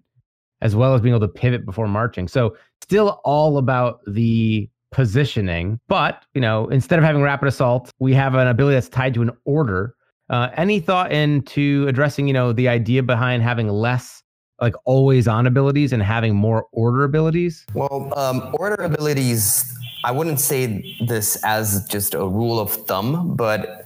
as 0.62 0.76
well 0.76 0.94
as 0.94 1.02
being 1.02 1.16
able 1.16 1.28
to 1.28 1.34
pivot 1.34 1.66
before 1.66 1.88
marching. 1.88 2.28
So, 2.28 2.56
still 2.82 3.22
all 3.24 3.58
about 3.58 4.00
the 4.08 4.70
positioning. 4.92 5.80
But, 5.88 6.24
you 6.34 6.42
know, 6.42 6.68
instead 6.70 7.00
of 7.00 7.06
having 7.06 7.22
rapid 7.22 7.48
assault, 7.48 7.92
we 8.00 8.14
have 8.14 8.36
an 8.36 8.48
ability 8.48 8.76
that's 8.76 8.90
tied 8.90 9.14
to 9.16 9.22
an 9.22 9.32
order. 9.46 9.96
Uh, 10.30 10.50
any 10.58 10.80
thought 10.80 11.12
into 11.12 11.86
addressing, 11.88 12.28
you 12.28 12.34
know, 12.34 12.52
the 12.52 12.68
idea 12.68 13.04
behind 13.04 13.44
having 13.44 13.70
less 13.70 14.24
like 14.62 14.74
always 14.86 15.28
on 15.28 15.46
abilities 15.46 15.94
and 15.94 16.02
having 16.02 16.36
more 16.36 16.66
order 16.72 17.04
abilities? 17.04 17.66
Well, 17.74 18.12
um, 18.18 18.56
order 18.60 18.84
abilities, 18.84 19.72
I 20.04 20.12
wouldn't 20.12 20.40
say 20.40 20.98
this 21.06 21.38
as 21.44 21.86
just 21.88 22.14
a 22.14 22.28
rule 22.28 22.60
of 22.60 22.72
thumb, 22.72 23.36
but 23.36 23.86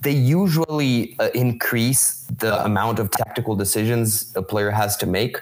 they 0.00 0.12
usually 0.12 1.14
uh, 1.18 1.28
increase 1.34 2.24
the 2.38 2.64
amount 2.64 2.98
of 2.98 3.10
tactical 3.10 3.54
decisions 3.54 4.32
a 4.34 4.42
player 4.42 4.70
has 4.70 4.96
to 4.98 5.06
make. 5.06 5.38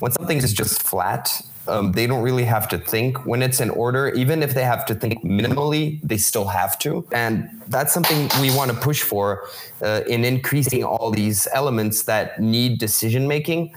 When 0.00 0.10
something 0.10 0.38
is 0.38 0.52
just 0.52 0.82
flat, 0.82 1.40
um, 1.68 1.92
they 1.92 2.08
don't 2.08 2.22
really 2.22 2.42
have 2.42 2.68
to 2.70 2.78
think. 2.78 3.24
When 3.24 3.40
it's 3.40 3.60
in 3.60 3.70
order, 3.70 4.08
even 4.08 4.42
if 4.42 4.54
they 4.54 4.64
have 4.64 4.84
to 4.86 4.96
think 4.96 5.22
minimally, 5.22 6.00
they 6.02 6.16
still 6.16 6.48
have 6.48 6.76
to. 6.80 7.06
And 7.12 7.48
that's 7.68 7.92
something 7.92 8.28
we 8.40 8.54
want 8.54 8.72
to 8.72 8.76
push 8.76 9.02
for 9.02 9.46
uh, 9.80 10.00
in 10.08 10.24
increasing 10.24 10.82
all 10.82 11.12
these 11.12 11.46
elements 11.52 12.02
that 12.04 12.40
need 12.40 12.80
decision 12.80 13.28
making. 13.28 13.72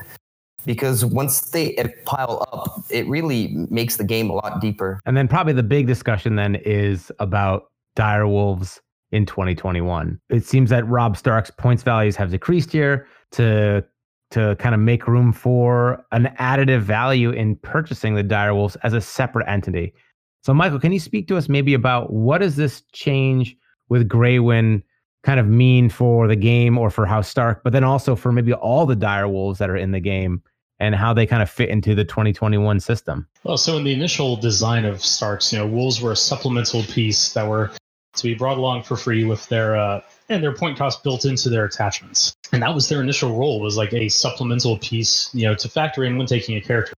Because 0.65 1.05
once 1.05 1.41
they 1.51 1.75
pile 2.05 2.43
up, 2.51 2.83
it 2.89 3.05
really 3.05 3.49
makes 3.69 3.97
the 3.97 4.03
game 4.03 4.31
a 4.31 4.33
lot 4.33 4.61
deeper. 4.61 4.99
And 5.05 5.15
then, 5.15 5.27
probably 5.27 5.53
the 5.53 5.61
big 5.61 5.85
discussion 5.85 6.37
then 6.37 6.55
is 6.55 7.11
about 7.19 7.67
dire 7.95 8.27
wolves 8.27 8.81
in 9.11 9.25
2021. 9.25 10.19
It 10.29 10.45
seems 10.45 10.69
that 10.69 10.87
Robb 10.87 11.17
Stark's 11.17 11.51
points 11.51 11.83
values 11.83 12.15
have 12.15 12.31
decreased 12.31 12.71
here 12.71 13.07
to 13.31 13.85
to 14.31 14.55
kind 14.57 14.73
of 14.73 14.81
make 14.81 15.07
room 15.07 15.31
for 15.31 16.03
an 16.11 16.33
additive 16.39 16.81
value 16.81 17.29
in 17.29 17.55
purchasing 17.57 18.15
the 18.15 18.23
direwolves 18.23 18.75
as 18.83 18.93
a 18.93 18.99
separate 18.99 19.47
entity. 19.47 19.93
So 20.41 20.53
Michael, 20.53 20.79
can 20.79 20.91
you 20.91 20.99
speak 20.99 21.27
to 21.27 21.37
us 21.37 21.47
maybe 21.47 21.73
about 21.73 22.11
what 22.11 22.39
does 22.39 22.55
this 22.55 22.81
change 22.91 23.55
with 23.87 24.09
Greywind 24.09 24.81
kind 25.23 25.39
of 25.39 25.47
mean 25.47 25.89
for 25.89 26.27
the 26.27 26.35
game 26.35 26.77
or 26.77 26.89
for 26.89 27.05
House 27.05 27.27
Stark, 27.27 27.63
but 27.63 27.71
then 27.71 27.83
also 27.83 28.15
for 28.15 28.31
maybe 28.31 28.53
all 28.53 28.85
the 28.85 28.95
direwolves 28.95 29.57
that 29.57 29.69
are 29.69 29.77
in 29.77 29.91
the 29.91 29.99
game 29.99 30.41
and 30.79 30.93
how 30.93 31.13
they 31.13 31.25
kind 31.25 31.41
of 31.41 31.49
fit 31.49 31.69
into 31.69 31.95
the 31.95 32.03
2021 32.03 32.79
system? 32.79 33.27
Well, 33.43 33.57
so 33.57 33.77
in 33.77 33.83
the 33.83 33.93
initial 33.93 34.35
design 34.35 34.85
of 34.85 35.03
Starks, 35.03 35.53
you 35.53 35.59
know, 35.59 35.67
wolves 35.67 36.01
were 36.01 36.11
a 36.11 36.17
supplemental 36.17 36.83
piece 36.83 37.33
that 37.33 37.47
were 37.47 37.71
to 38.17 38.23
be 38.23 38.33
brought 38.33 38.57
along 38.57 38.83
for 38.83 38.95
free 38.95 39.23
with 39.23 39.47
their 39.47 39.75
uh, 39.75 40.01
and 40.29 40.43
their 40.43 40.53
point 40.53 40.77
cost 40.77 41.03
built 41.03 41.25
into 41.25 41.49
their 41.49 41.65
attachments. 41.65 42.35
And 42.51 42.63
that 42.63 42.73
was 42.73 42.89
their 42.89 43.01
initial 43.01 43.37
role 43.37 43.59
was 43.59 43.77
like 43.77 43.93
a 43.93 44.09
supplemental 44.09 44.77
piece, 44.77 45.29
you 45.33 45.47
know, 45.47 45.55
to 45.55 45.69
factor 45.69 46.03
in 46.03 46.17
when 46.17 46.27
taking 46.27 46.57
a 46.57 46.61
character. 46.61 46.93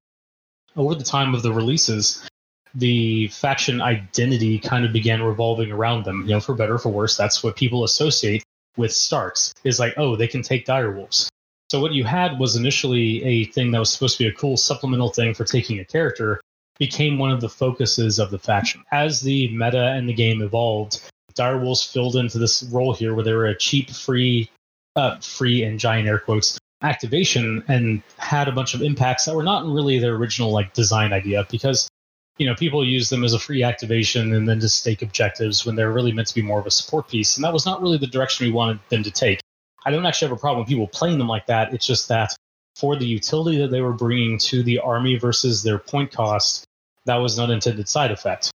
Over 0.76 0.96
the 0.96 1.04
time 1.04 1.34
of 1.34 1.42
the 1.42 1.52
releases, 1.52 2.28
the 2.76 3.28
faction 3.30 3.82
identity 3.82 4.60
kind 4.60 4.86
of 4.86 4.94
began 4.94 5.22
revolving 5.24 5.72
around 5.72 6.06
them. 6.06 6.22
You 6.22 6.36
know, 6.36 6.40
for 6.40 6.54
better 6.54 6.78
for 6.78 6.90
worse, 6.90 7.18
that's 7.18 7.44
what 7.44 7.56
people 7.56 7.84
associate 7.84 8.44
with 8.78 8.94
Starks. 8.94 9.54
Is 9.64 9.80
like, 9.80 9.96
oh, 9.98 10.16
they 10.16 10.28
can 10.28 10.44
take 10.44 10.66
direwolves. 10.66 11.30
So 11.70 11.82
what 11.82 11.92
you 11.92 12.06
had 12.06 12.40
was 12.40 12.56
initially 12.56 13.24
a 13.24 13.46
thing 13.46 13.72
that 13.72 13.80
was 13.80 13.92
supposed 13.92 14.18
to 14.18 14.24
be 14.24 14.30
a 14.30 14.34
cool 14.34 14.56
supplemental 14.56 15.10
thing 15.10 15.34
for 15.34 15.44
taking 15.44 15.80
a 15.80 15.86
character, 15.86 16.40
became 16.80 17.18
one 17.18 17.32
of 17.32 17.42
the 17.42 17.50
focuses 17.50 18.20
of 18.20 18.32
the 18.32 18.40
faction. 18.40 18.84
As 18.92 19.22
the 19.22 19.50
meta 19.50 19.88
and 19.88 20.08
the 20.08 20.14
game 20.14 20.42
evolved, 20.42 21.02
Direwolves 21.36 21.92
filled 21.92 22.16
into 22.16 22.38
this 22.38 22.64
role 22.64 22.94
here 22.94 23.14
where 23.14 23.24
they 23.24 23.34
were 23.34 23.46
a 23.46 23.58
cheap, 23.58 23.92
free, 23.92 24.50
uh, 24.96 25.20
free 25.20 25.64
and 25.64 25.80
giant 25.80 26.08
air 26.08 26.20
quotes 26.20 26.58
activation 26.82 27.64
and 27.68 28.02
had 28.18 28.48
a 28.48 28.52
bunch 28.52 28.74
of 28.74 28.82
impacts 28.82 29.26
that 29.26 29.36
were 29.36 29.44
not 29.44 29.66
really 29.66 30.00
their 30.00 30.16
original 30.16 30.52
like 30.52 30.74
design 30.74 31.12
idea 31.12 31.46
because 31.50 31.90
you 32.38 32.46
know 32.46 32.54
people 32.54 32.86
use 32.86 33.10
them 33.10 33.24
as 33.24 33.34
a 33.34 33.40
free 33.40 33.64
activation 33.64 34.34
and 34.34 34.48
then 34.48 34.60
to 34.60 34.70
stake 34.70 35.02
objectives 35.02 35.66
when 35.66 35.76
they're 35.76 35.92
really 35.92 36.12
meant 36.12 36.28
to 36.28 36.36
be 36.36 36.42
more 36.42 36.60
of 36.60 36.68
a 36.68 36.72
support 36.72 37.08
piece. 37.08 37.36
And 37.36 37.44
that 37.44 37.54
was 37.54 37.66
not 37.66 37.82
really 37.82 37.98
the 37.98 38.08
direction 38.08 38.46
we 38.46 38.52
wanted 38.52 38.80
them 38.90 39.04
to 39.04 39.12
take. 39.12 39.40
I 39.86 39.92
don't 39.92 40.06
actually 40.06 40.30
have 40.30 40.38
a 40.38 40.40
problem 40.40 40.60
with 40.60 40.70
people 40.70 40.88
playing 40.88 41.18
them 41.18 41.28
like 41.28 41.48
that. 41.48 41.74
It's 41.74 41.86
just 41.86 42.10
that 42.10 42.36
for 42.78 42.96
the 42.96 43.06
utility 43.06 43.58
that 43.58 43.72
they 43.72 43.82
were 43.82 43.94
bringing 43.94 44.38
to 44.38 44.64
the 44.64 44.80
army 44.80 45.18
versus 45.18 45.64
their 45.64 45.80
point 45.80 46.12
cost 46.12 46.66
that 47.06 47.16
was 47.16 47.38
an 47.38 47.46
unintended 47.46 47.88
side 47.88 48.12
effect 48.12 48.52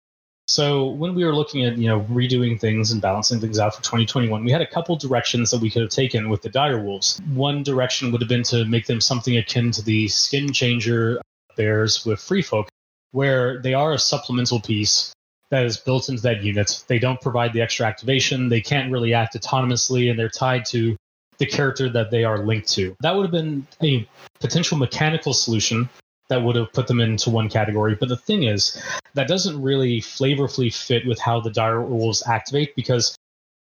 so 0.49 0.89
when 0.89 1.15
we 1.15 1.25
were 1.25 1.35
looking 1.35 1.65
at 1.65 1.79
you 1.79 1.89
know 1.89 2.01
redoing 2.03 2.61
things 2.61 2.91
and 2.91 3.01
balancing 3.01 3.41
things 3.41 3.59
out 3.59 3.75
for 3.75 3.83
2021, 3.83 4.45
we 4.45 4.51
had 4.51 4.61
a 4.61 4.67
couple 4.67 4.97
directions 4.97 5.51
that 5.51 5.61
we 5.61 5.71
could 5.71 5.83
have 5.83 5.91
taken 5.91 6.29
with 6.29 6.43
the 6.43 6.49
dire 6.49 6.79
wolves. 6.79 7.21
One 7.33 7.63
direction 7.63 8.13
would 8.13 8.21
have 8.21 8.29
been 8.29 8.43
to 8.45 8.65
make 8.65 8.87
them 8.87 9.01
something 9.01 9.37
akin 9.37 9.71
to 9.73 9.83
the 9.83 10.09
skin 10.09 10.53
changer 10.53 11.21
bears 11.57 12.05
with 12.05 12.21
free 12.21 12.43
folk, 12.43 12.69
where 13.13 13.63
they 13.63 13.75
are 13.75 13.93
a 13.93 13.99
supplemental 13.99 14.61
piece 14.61 15.13
that 15.51 15.65
is 15.65 15.77
built 15.77 16.09
into 16.09 16.23
that 16.23 16.43
unit. 16.43 16.83
They 16.87 16.99
don't 16.99 17.21
provide 17.21 17.53
the 17.53 17.61
extra 17.61 17.87
activation. 17.87 18.49
They 18.49 18.61
can't 18.61 18.91
really 18.91 19.15
act 19.15 19.35
autonomously, 19.35 20.11
and 20.11 20.19
they're 20.19 20.29
tied 20.29 20.65
to 20.67 20.97
the 21.43 21.47
character 21.47 21.89
that 21.89 22.13
they 22.13 22.23
are 22.23 22.39
linked 22.39 22.69
to. 22.69 22.97
That 23.01 23.17
would 23.17 23.25
have 23.25 23.33
been 23.33 23.67
a 23.83 24.07
potential 24.39 24.79
mechanical 24.79 25.35
solution 25.35 25.89
that 26.29 26.41
would 26.41 26.55
have 26.55 26.73
put 26.73 26.87
them 26.87 27.01
into 27.01 27.31
one 27.31 27.49
category. 27.49 27.97
But 27.97 28.11
the 28.11 28.17
thing 28.17 28.45
is, 28.45 28.81
that 29.15 29.27
doesn't 29.27 29.61
really 29.61 30.01
flavorfully 30.01 30.73
fit 30.73 31.05
with 31.05 31.19
how 31.19 31.41
the 31.41 31.51
dire 31.51 31.83
wolves 31.83 32.23
activate 32.29 32.77
because 32.77 33.17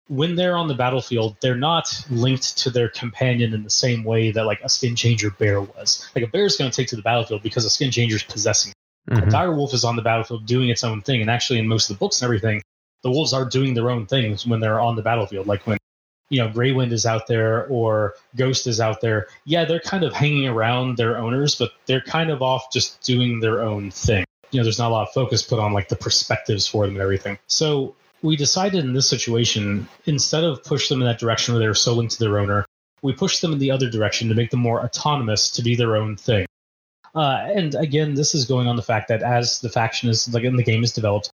when 0.07 0.35
they're 0.35 0.57
on 0.57 0.67
the 0.67 0.73
battlefield, 0.73 1.35
they're 1.39 1.55
not 1.55 2.03
linked 2.09 2.57
to 2.57 2.71
their 2.71 2.89
companion 2.89 3.53
in 3.53 3.63
the 3.63 3.69
same 3.69 4.03
way 4.03 4.31
that 4.31 4.45
like 4.45 4.61
a 4.63 4.69
skin 4.69 4.95
changer 4.95 5.29
bear 5.29 5.61
was. 5.61 6.09
Like 6.15 6.25
a 6.25 6.27
bear 6.27 6.45
is 6.45 6.57
going 6.57 6.71
to 6.71 6.75
take 6.75 6.87
to 6.87 6.95
the 6.95 7.03
battlefield 7.03 7.43
because 7.43 7.63
a 7.63 7.69
skin 7.69 7.91
changer 7.91 8.15
is 8.15 8.23
possessing. 8.23 8.73
Mm-hmm. 9.07 9.27
A 9.27 9.29
dire 9.29 9.53
wolf 9.53 9.75
is 9.75 9.83
on 9.83 9.95
the 9.95 10.01
battlefield 10.01 10.47
doing 10.47 10.69
its 10.69 10.83
own 10.83 11.01
thing, 11.03 11.21
and 11.21 11.29
actually 11.29 11.59
in 11.59 11.67
most 11.67 11.91
of 11.91 11.95
the 11.95 11.99
books 11.99 12.21
and 12.21 12.25
everything, 12.25 12.63
the 13.03 13.11
wolves 13.11 13.33
are 13.33 13.45
doing 13.45 13.75
their 13.75 13.91
own 13.91 14.07
things 14.07 14.47
when 14.47 14.59
they're 14.59 14.81
on 14.81 14.95
the 14.95 15.03
battlefield. 15.03 15.45
Like 15.45 15.67
when 15.67 15.77
you 16.29 16.39
know 16.39 16.49
Greywind 16.49 16.91
is 16.91 17.05
out 17.05 17.27
there 17.27 17.65
or 17.67 18.15
Ghost 18.35 18.67
is 18.67 18.79
out 18.79 19.01
there, 19.01 19.27
yeah, 19.45 19.65
they're 19.65 19.79
kind 19.79 20.03
of 20.03 20.13
hanging 20.13 20.47
around 20.47 20.97
their 20.97 21.17
owners, 21.17 21.55
but 21.55 21.71
they're 21.85 22.01
kind 22.01 22.29
of 22.29 22.41
off 22.41 22.71
just 22.71 23.01
doing 23.01 23.39
their 23.39 23.61
own 23.61 23.91
thing. 23.91 24.25
You 24.51 24.59
know, 24.59 24.63
there's 24.63 24.79
not 24.79 24.89
a 24.89 24.93
lot 24.93 25.07
of 25.07 25.13
focus 25.13 25.43
put 25.43 25.59
on 25.59 25.73
like 25.73 25.89
the 25.89 25.95
perspectives 25.95 26.67
for 26.67 26.85
them 26.85 26.95
and 26.95 27.01
everything. 27.01 27.37
So 27.47 27.95
we 28.21 28.35
decided 28.35 28.83
in 28.83 28.93
this 28.93 29.07
situation, 29.07 29.87
instead 30.05 30.43
of 30.43 30.63
push 30.63 30.89
them 30.89 31.01
in 31.01 31.07
that 31.07 31.19
direction 31.19 31.53
where 31.53 31.59
they're 31.59 31.73
so 31.73 31.93
linked 31.93 32.13
to 32.13 32.19
their 32.19 32.39
owner, 32.39 32.65
we 33.01 33.13
push 33.13 33.39
them 33.39 33.53
in 33.53 33.59
the 33.59 33.71
other 33.71 33.89
direction 33.89 34.29
to 34.29 34.35
make 34.35 34.49
them 34.49 34.59
more 34.59 34.83
autonomous 34.83 35.51
to 35.51 35.61
be 35.61 35.75
their 35.75 35.95
own 35.95 36.15
thing. 36.15 36.45
Uh, 37.13 37.47
and 37.53 37.75
again, 37.75 38.13
this 38.13 38.35
is 38.35 38.45
going 38.45 38.67
on 38.67 38.75
the 38.75 38.81
fact 38.81 39.07
that 39.07 39.23
as 39.23 39.59
the 39.59 39.69
faction 39.69 40.09
is 40.09 40.31
like 40.33 40.43
in 40.43 40.55
the 40.55 40.63
game 40.63 40.83
is 40.83 40.91
developed, 40.91 41.29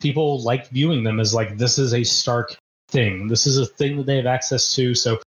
people 0.00 0.40
like 0.42 0.68
viewing 0.68 1.04
them 1.04 1.20
as 1.20 1.34
like 1.34 1.56
this 1.56 1.78
is 1.78 1.94
a 1.94 2.04
Stark 2.04 2.56
thing. 2.90 3.28
This 3.28 3.46
is 3.46 3.58
a 3.58 3.66
thing 3.66 3.96
that 3.96 4.06
they 4.06 4.16
have 4.16 4.26
access 4.26 4.74
to. 4.74 4.94
So 4.94 5.20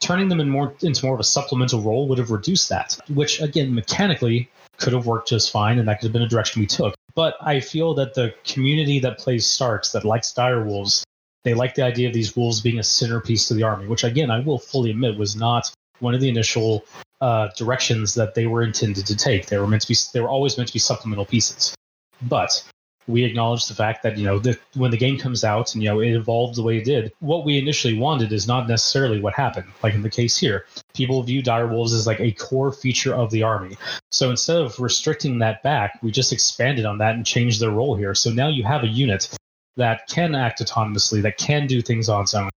turning 0.00 0.28
them 0.28 0.40
in 0.40 0.48
more 0.48 0.74
into 0.82 1.04
more 1.04 1.14
of 1.14 1.20
a 1.20 1.24
supplemental 1.24 1.80
role 1.80 2.08
would 2.08 2.18
have 2.18 2.30
reduced 2.30 2.68
that, 2.70 2.98
which 3.08 3.40
again 3.40 3.74
mechanically 3.74 4.50
could 4.78 4.92
have 4.92 5.06
worked 5.06 5.28
just 5.28 5.50
fine, 5.50 5.78
and 5.78 5.86
that 5.88 6.00
could 6.00 6.06
have 6.06 6.12
been 6.12 6.22
a 6.22 6.28
direction 6.28 6.60
we 6.60 6.66
took. 6.66 6.94
But 7.14 7.36
I 7.40 7.60
feel 7.60 7.94
that 7.94 8.14
the 8.14 8.34
community 8.44 8.98
that 9.00 9.18
plays 9.18 9.46
Starks, 9.46 9.92
that 9.92 10.04
likes 10.04 10.32
Dire 10.32 10.64
Wolves, 10.64 11.04
they 11.44 11.54
like 11.54 11.74
the 11.74 11.82
idea 11.82 12.08
of 12.08 12.14
these 12.14 12.36
wolves 12.36 12.60
being 12.60 12.78
a 12.78 12.82
centerpiece 12.82 13.48
to 13.48 13.54
the 13.54 13.62
army, 13.62 13.86
which 13.86 14.04
again 14.04 14.30
I 14.30 14.40
will 14.40 14.58
fully 14.58 14.90
admit 14.90 15.18
was 15.18 15.36
not 15.36 15.70
one 16.00 16.14
of 16.14 16.20
the 16.20 16.28
initial 16.28 16.84
uh, 17.20 17.48
directions 17.56 18.14
that 18.14 18.34
they 18.34 18.46
were 18.46 18.62
intended 18.62 19.06
to 19.06 19.16
take. 19.16 19.46
They 19.46 19.58
were 19.58 19.66
meant 19.66 19.82
to 19.82 19.88
be 19.88 19.96
they 20.12 20.20
were 20.20 20.28
always 20.28 20.56
meant 20.56 20.68
to 20.68 20.72
be 20.72 20.78
supplemental 20.78 21.26
pieces. 21.26 21.74
But 22.22 22.62
we 23.10 23.24
acknowledge 23.24 23.66
the 23.66 23.74
fact 23.74 24.02
that 24.02 24.16
you 24.16 24.24
know 24.24 24.38
that 24.38 24.58
when 24.74 24.90
the 24.90 24.96
game 24.96 25.18
comes 25.18 25.44
out 25.44 25.74
and 25.74 25.82
you 25.82 25.88
know 25.88 26.00
it 26.00 26.12
evolved 26.12 26.56
the 26.56 26.62
way 26.62 26.78
it 26.78 26.84
did 26.84 27.12
what 27.20 27.44
we 27.44 27.58
initially 27.58 27.98
wanted 27.98 28.32
is 28.32 28.46
not 28.46 28.68
necessarily 28.68 29.20
what 29.20 29.34
happened 29.34 29.66
like 29.82 29.94
in 29.94 30.02
the 30.02 30.10
case 30.10 30.36
here. 30.36 30.66
People 30.94 31.22
view 31.22 31.42
direwolves 31.42 31.94
as 31.94 32.06
like 32.06 32.20
a 32.20 32.32
core 32.32 32.72
feature 32.72 33.14
of 33.14 33.30
the 33.30 33.42
army. 33.42 33.76
So 34.10 34.30
instead 34.30 34.56
of 34.56 34.78
restricting 34.80 35.38
that 35.38 35.62
back 35.62 35.98
we 36.02 36.10
just 36.10 36.32
expanded 36.32 36.84
on 36.86 36.98
that 36.98 37.14
and 37.14 37.26
changed 37.26 37.60
their 37.60 37.70
role 37.70 37.96
here. 37.96 38.14
So 38.14 38.30
now 38.30 38.48
you 38.48 38.64
have 38.64 38.84
a 38.84 38.88
unit 38.88 39.28
that 39.76 40.06
can 40.08 40.34
act 40.34 40.62
autonomously 40.62 41.22
that 41.22 41.38
can 41.38 41.66
do 41.66 41.80
things 41.80 42.08
on 42.08 42.22
its 42.22 42.34
own. 42.34 42.50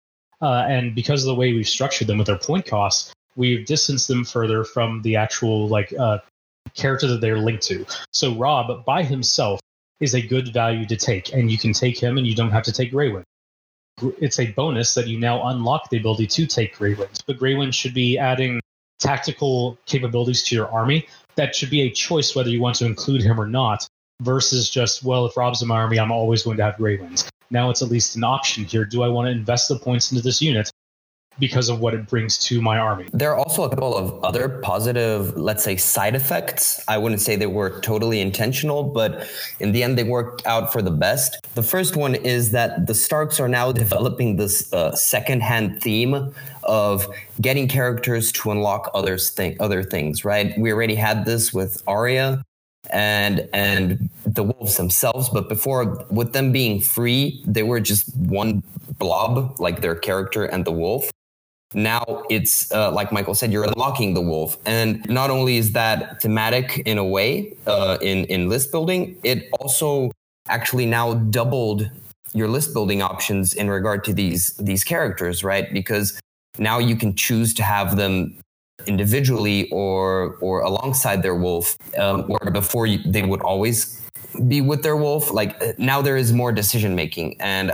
Uh, 0.43 0.65
and 0.69 0.95
because 0.95 1.23
of 1.23 1.27
the 1.27 1.35
way 1.35 1.53
we've 1.53 1.69
structured 1.69 2.07
them 2.07 2.19
with 2.19 2.27
their 2.27 2.39
point 2.39 2.67
costs 2.67 3.13
we've 3.37 3.67
distanced 3.67 4.09
them 4.09 4.25
further 4.25 4.65
from 4.65 5.03
the 5.03 5.17
actual 5.17 5.69
like 5.69 5.93
uh, 5.99 6.19
character 6.75 7.07
that 7.07 7.21
they're 7.21 7.39
linked 7.39 7.63
to. 7.65 7.85
So 8.13 8.35
Robb 8.35 8.85
by 8.85 9.03
himself 9.03 9.61
is 10.01 10.15
a 10.15 10.23
good 10.23 10.53
value 10.53 10.87
to 10.87 10.97
take, 10.97 11.33
and 11.33 11.51
you 11.51 11.59
can 11.59 11.73
take 11.73 11.99
him, 11.99 12.19
and 12.19 12.27
you 12.27 12.35
don't 12.35 12.51
have 12.51 12.65
to 12.65 12.73
take 12.73 12.93
Greywind. 12.93 13.25
It's 14.19 14.39
a 14.39 14.51
bonus 14.53 14.95
that 14.95 15.07
you 15.07 15.19
now 15.19 15.47
unlock 15.49 15.91
the 15.91 15.99
ability 15.99 16.27
to 16.27 16.47
take 16.47 16.77
Greywind, 16.77 17.23
but 17.27 17.39
Greywind 17.39 17.75
should 17.75 17.95
be 17.95 18.17
adding 18.17 18.61
tactical 18.99 19.79
capabilities 19.87 20.43
to 20.45 20.55
your 20.55 20.69
army. 20.69 21.07
That 21.37 21.55
should 21.55 21.71
be 21.71 21.83
a 21.83 21.91
choice 21.91 22.35
whether 22.35 22.51
you 22.51 22.61
want 22.61 22.77
to 22.77 22.87
include 22.87 23.23
him 23.23 23.41
or 23.41 23.47
not, 23.47 23.87
versus 24.23 24.71
just 24.71 25.05
well, 25.05 25.27
if 25.27 25.37
Robb's 25.37 25.63
in 25.63 25.69
my 25.69 25.77
army, 25.77 25.99
I'm 25.99 26.13
always 26.13 26.43
going 26.43 26.57
to 26.57 26.65
have 26.65 26.77
Greywind. 26.77 27.29
Now 27.51 27.69
it's 27.71 27.83
at 27.83 27.89
least 27.89 28.17
an 28.17 28.25
option 28.25 28.65
here. 28.65 28.85
Do 28.85 29.03
I 29.03 29.09
want 29.09 29.27
to 29.27 29.33
invest 29.33 29.69
the 29.69 29.79
points 29.79 30.13
into 30.13 30.23
this 30.23 30.41
unit? 30.41 30.71
Because 31.41 31.69
of 31.69 31.81
what 31.81 31.95
it 31.95 32.07
brings 32.07 32.39
to 32.39 32.61
my 32.61 32.79
army. 32.79 33.09
There 33.13 33.31
are 33.33 33.37
also 33.37 33.65
a 33.65 33.71
couple 33.71 33.97
of 33.97 34.23
other 34.23 34.61
positive, 34.63 35.37
let's 35.37 35.65
say, 35.65 35.77
side 35.77 36.15
effects. 36.15 36.81
I 36.87 36.99
wouldn't 36.99 37.21
say 37.21 37.35
they 37.35 37.47
were 37.47 37.81
totally 37.81 38.21
intentional, 38.21 38.85
but 38.85 39.29
in 39.59 39.73
the 39.73 39.83
end, 39.83 39.99
they 39.99 40.05
worked 40.05 40.47
out 40.47 40.73
for 40.73 40.83
the 40.83 40.91
best. 40.91 41.39
The 41.55 41.63
first 41.63 41.97
one 41.97 42.15
is 42.15 42.53
that 42.53 42.87
the 42.87 42.95
Starks 42.95 43.41
are 43.41 43.49
now 43.49 43.73
developing 43.73 44.37
this 44.37 44.73
uh, 44.73 44.95
second-hand 44.95 45.83
theme 45.83 46.33
of 46.65 47.07
getting 47.41 47.67
characters 47.67 48.31
to 48.33 48.51
unlock 48.51 48.91
others 48.95 49.31
thing, 49.31 49.57
other 49.59 49.83
things. 49.83 50.25
Right? 50.25 50.57
We 50.59 50.73
already 50.73 50.95
had 50.95 51.25
this 51.25 51.53
with 51.53 51.83
Arya 51.87 52.45
and 52.91 53.49
and 53.53 54.11
the 54.25 54.43
wolves 54.43 54.77
themselves. 54.77 55.29
But 55.29 55.49
before, 55.49 56.05
with 56.11 56.33
them 56.33 56.53
being 56.53 56.81
free, 56.81 57.43
they 57.47 57.63
were 57.63 57.81
just 57.81 58.15
one 58.17 58.63
blob, 58.99 59.59
like 59.59 59.81
their 59.81 59.95
character 59.95 60.45
and 60.45 60.65
the 60.65 60.73
wolf. 60.73 61.11
Now 61.73 62.25
it's 62.29 62.73
uh, 62.73 62.91
like 62.91 63.13
Michael 63.13 63.35
said, 63.35 63.53
you're 63.53 63.65
unlocking 63.65 64.15
the 64.15 64.21
wolf, 64.21 64.57
and 64.67 65.09
not 65.09 65.31
only 65.31 65.57
is 65.57 65.73
that 65.73 66.21
thematic 66.21 66.79
in 66.85 66.99
a 66.99 67.05
way 67.05 67.55
uh, 67.67 67.97
in 68.01 68.25
in 68.25 68.49
list 68.49 68.73
building, 68.73 69.17
it 69.23 69.49
also 69.61 70.11
actually 70.49 70.87
now 70.87 71.15
doubled 71.15 71.89
your 72.33 72.49
list 72.49 72.73
building 72.73 73.03
options 73.03 73.55
in 73.55 73.71
regard 73.71 74.03
to 74.05 74.13
these 74.13 74.55
these 74.57 74.83
characters, 74.83 75.45
right? 75.45 75.73
Because 75.73 76.19
now 76.59 76.79
you 76.81 76.97
can 76.97 77.15
choose 77.15 77.55
to 77.55 77.63
have 77.63 77.97
them 77.97 78.37
individually 78.87 79.69
or 79.71 80.37
or 80.41 80.63
alongside 80.63 81.23
their 81.23 81.37
wolf, 81.37 81.77
um, 81.99 82.23
where 82.25 82.51
before 82.51 82.87
you, 82.87 82.99
they 83.07 83.23
would 83.23 83.43
always 83.43 84.00
be 84.49 84.61
with 84.61 84.83
their 84.83 84.97
wolf. 84.97 85.33
Like 85.33 85.79
now 85.79 86.03
there 86.03 86.17
is 86.17 86.33
more 86.33 86.53
decision 86.53 86.95
making, 86.95 87.41
and 87.41 87.73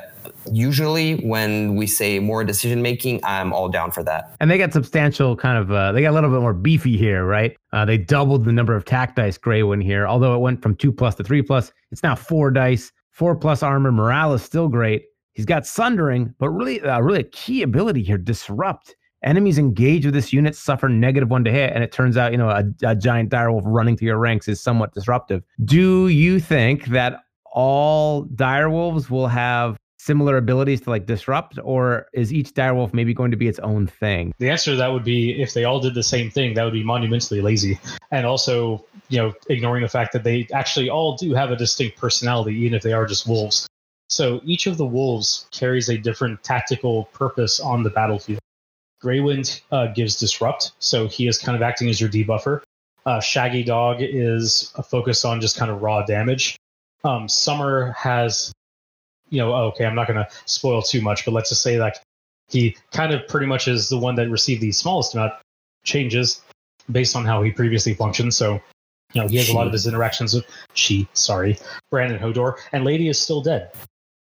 usually 0.52 1.16
when 1.26 1.76
we 1.76 1.86
say 1.86 2.18
more 2.18 2.44
decision 2.44 2.82
making, 2.82 3.20
I'm 3.24 3.52
all 3.52 3.68
down 3.68 3.90
for 3.90 4.02
that. 4.04 4.36
And 4.40 4.50
they 4.50 4.58
got 4.58 4.72
substantial 4.72 5.36
kind 5.36 5.58
of, 5.58 5.70
uh, 5.70 5.92
they 5.92 6.02
got 6.02 6.10
a 6.10 6.14
little 6.14 6.30
bit 6.30 6.40
more 6.40 6.54
beefy 6.54 6.96
here, 6.96 7.24
right? 7.24 7.56
Uh, 7.72 7.84
they 7.84 7.98
doubled 7.98 8.44
the 8.44 8.52
number 8.52 8.74
of 8.74 8.84
tack 8.84 9.16
dice 9.16 9.38
Greywind 9.38 9.82
here, 9.82 10.06
although 10.06 10.34
it 10.34 10.38
went 10.38 10.62
from 10.62 10.76
two 10.76 10.92
plus 10.92 11.14
to 11.16 11.24
three 11.24 11.42
plus. 11.42 11.72
It's 11.90 12.02
now 12.02 12.14
four 12.14 12.50
dice, 12.50 12.92
four 13.10 13.34
plus 13.36 13.62
armor. 13.62 13.92
Morale 13.92 14.34
is 14.34 14.42
still 14.42 14.68
great. 14.68 15.06
He's 15.32 15.46
got 15.46 15.66
Sundering, 15.66 16.34
but 16.38 16.48
really, 16.50 16.80
uh, 16.80 17.00
really 17.00 17.20
a 17.20 17.24
key 17.24 17.62
ability 17.62 18.02
here, 18.02 18.18
Disrupt. 18.18 18.96
Enemies 19.26 19.58
engaged 19.58 20.04
with 20.04 20.14
this 20.14 20.32
unit 20.32 20.54
suffer 20.54 20.88
negative 20.88 21.28
one 21.28 21.42
to 21.42 21.50
hit, 21.50 21.72
and 21.74 21.82
it 21.82 21.90
turns 21.90 22.16
out, 22.16 22.30
you 22.30 22.38
know, 22.38 22.48
a, 22.48 22.64
a 22.84 22.94
giant 22.94 23.28
direwolf 23.28 23.62
running 23.64 23.96
through 23.96 24.06
your 24.06 24.18
ranks 24.18 24.46
is 24.46 24.60
somewhat 24.60 24.94
disruptive. 24.94 25.42
Do 25.64 26.06
you 26.06 26.38
think 26.38 26.86
that 26.86 27.24
all 27.52 28.26
direwolves 28.26 29.10
will 29.10 29.26
have 29.26 29.76
similar 29.98 30.36
abilities 30.36 30.80
to 30.82 30.90
like 30.90 31.06
disrupt, 31.06 31.58
or 31.64 32.06
is 32.14 32.32
each 32.32 32.54
direwolf 32.54 32.94
maybe 32.94 33.12
going 33.12 33.32
to 33.32 33.36
be 33.36 33.48
its 33.48 33.58
own 33.58 33.88
thing? 33.88 34.32
The 34.38 34.48
answer 34.48 34.70
to 34.70 34.76
that 34.76 34.92
would 34.92 35.02
be 35.02 35.42
if 35.42 35.54
they 35.54 35.64
all 35.64 35.80
did 35.80 35.94
the 35.94 36.04
same 36.04 36.30
thing, 36.30 36.54
that 36.54 36.62
would 36.62 36.72
be 36.72 36.84
monumentally 36.84 37.40
lazy. 37.40 37.80
And 38.12 38.26
also, 38.26 38.84
you 39.08 39.18
know, 39.18 39.34
ignoring 39.48 39.82
the 39.82 39.88
fact 39.88 40.12
that 40.12 40.22
they 40.22 40.46
actually 40.54 40.88
all 40.88 41.16
do 41.16 41.34
have 41.34 41.50
a 41.50 41.56
distinct 41.56 41.98
personality, 41.98 42.54
even 42.60 42.74
if 42.74 42.82
they 42.84 42.92
are 42.92 43.06
just 43.06 43.26
wolves. 43.26 43.66
So 44.08 44.40
each 44.44 44.68
of 44.68 44.76
the 44.76 44.86
wolves 44.86 45.48
carries 45.50 45.88
a 45.88 45.98
different 45.98 46.44
tactical 46.44 47.06
purpose 47.06 47.58
on 47.58 47.82
the 47.82 47.90
battlefield. 47.90 48.38
Greywind 49.06 49.60
uh, 49.70 49.86
gives 49.88 50.16
disrupt, 50.18 50.72
so 50.80 51.06
he 51.06 51.28
is 51.28 51.38
kind 51.38 51.54
of 51.54 51.62
acting 51.62 51.88
as 51.88 52.00
your 52.00 52.10
debuffer. 52.10 52.62
Uh, 53.04 53.20
Shaggydog 53.20 53.98
is 54.00 54.72
a 54.74 54.82
focus 54.82 55.24
on 55.24 55.40
just 55.40 55.56
kind 55.56 55.70
of 55.70 55.80
raw 55.80 56.04
damage. 56.04 56.56
Um, 57.04 57.28
Summer 57.28 57.92
has 57.92 58.52
you 59.30 59.38
know, 59.38 59.54
okay, 59.54 59.84
I'm 59.84 59.94
not 59.94 60.06
going 60.06 60.18
to 60.18 60.28
spoil 60.44 60.82
too 60.82 61.00
much, 61.00 61.24
but 61.24 61.32
let's 61.32 61.48
just 61.48 61.62
say 61.62 61.78
like 61.78 61.96
he 62.48 62.76
kind 62.92 63.12
of 63.12 63.26
pretty 63.28 63.46
much 63.46 63.68
is 63.68 63.88
the 63.88 63.98
one 63.98 64.14
that 64.16 64.30
received 64.30 64.60
the 64.60 64.72
smallest 64.72 65.14
amount 65.14 65.32
changes 65.84 66.42
based 66.90 67.16
on 67.16 67.24
how 67.24 67.42
he 67.42 67.50
previously 67.50 67.94
functioned. 67.94 68.34
So, 68.34 68.60
you 69.12 69.22
know, 69.22 69.28
he 69.28 69.36
has 69.36 69.46
she. 69.46 69.52
a 69.52 69.56
lot 69.56 69.66
of 69.66 69.72
his 69.72 69.86
interactions 69.86 70.34
with 70.34 70.44
she, 70.74 71.08
sorry, 71.12 71.58
Brandon 71.90 72.18
Hodor, 72.18 72.56
and 72.72 72.84
Lady 72.84 73.08
is 73.08 73.18
still 73.18 73.40
dead. 73.40 73.70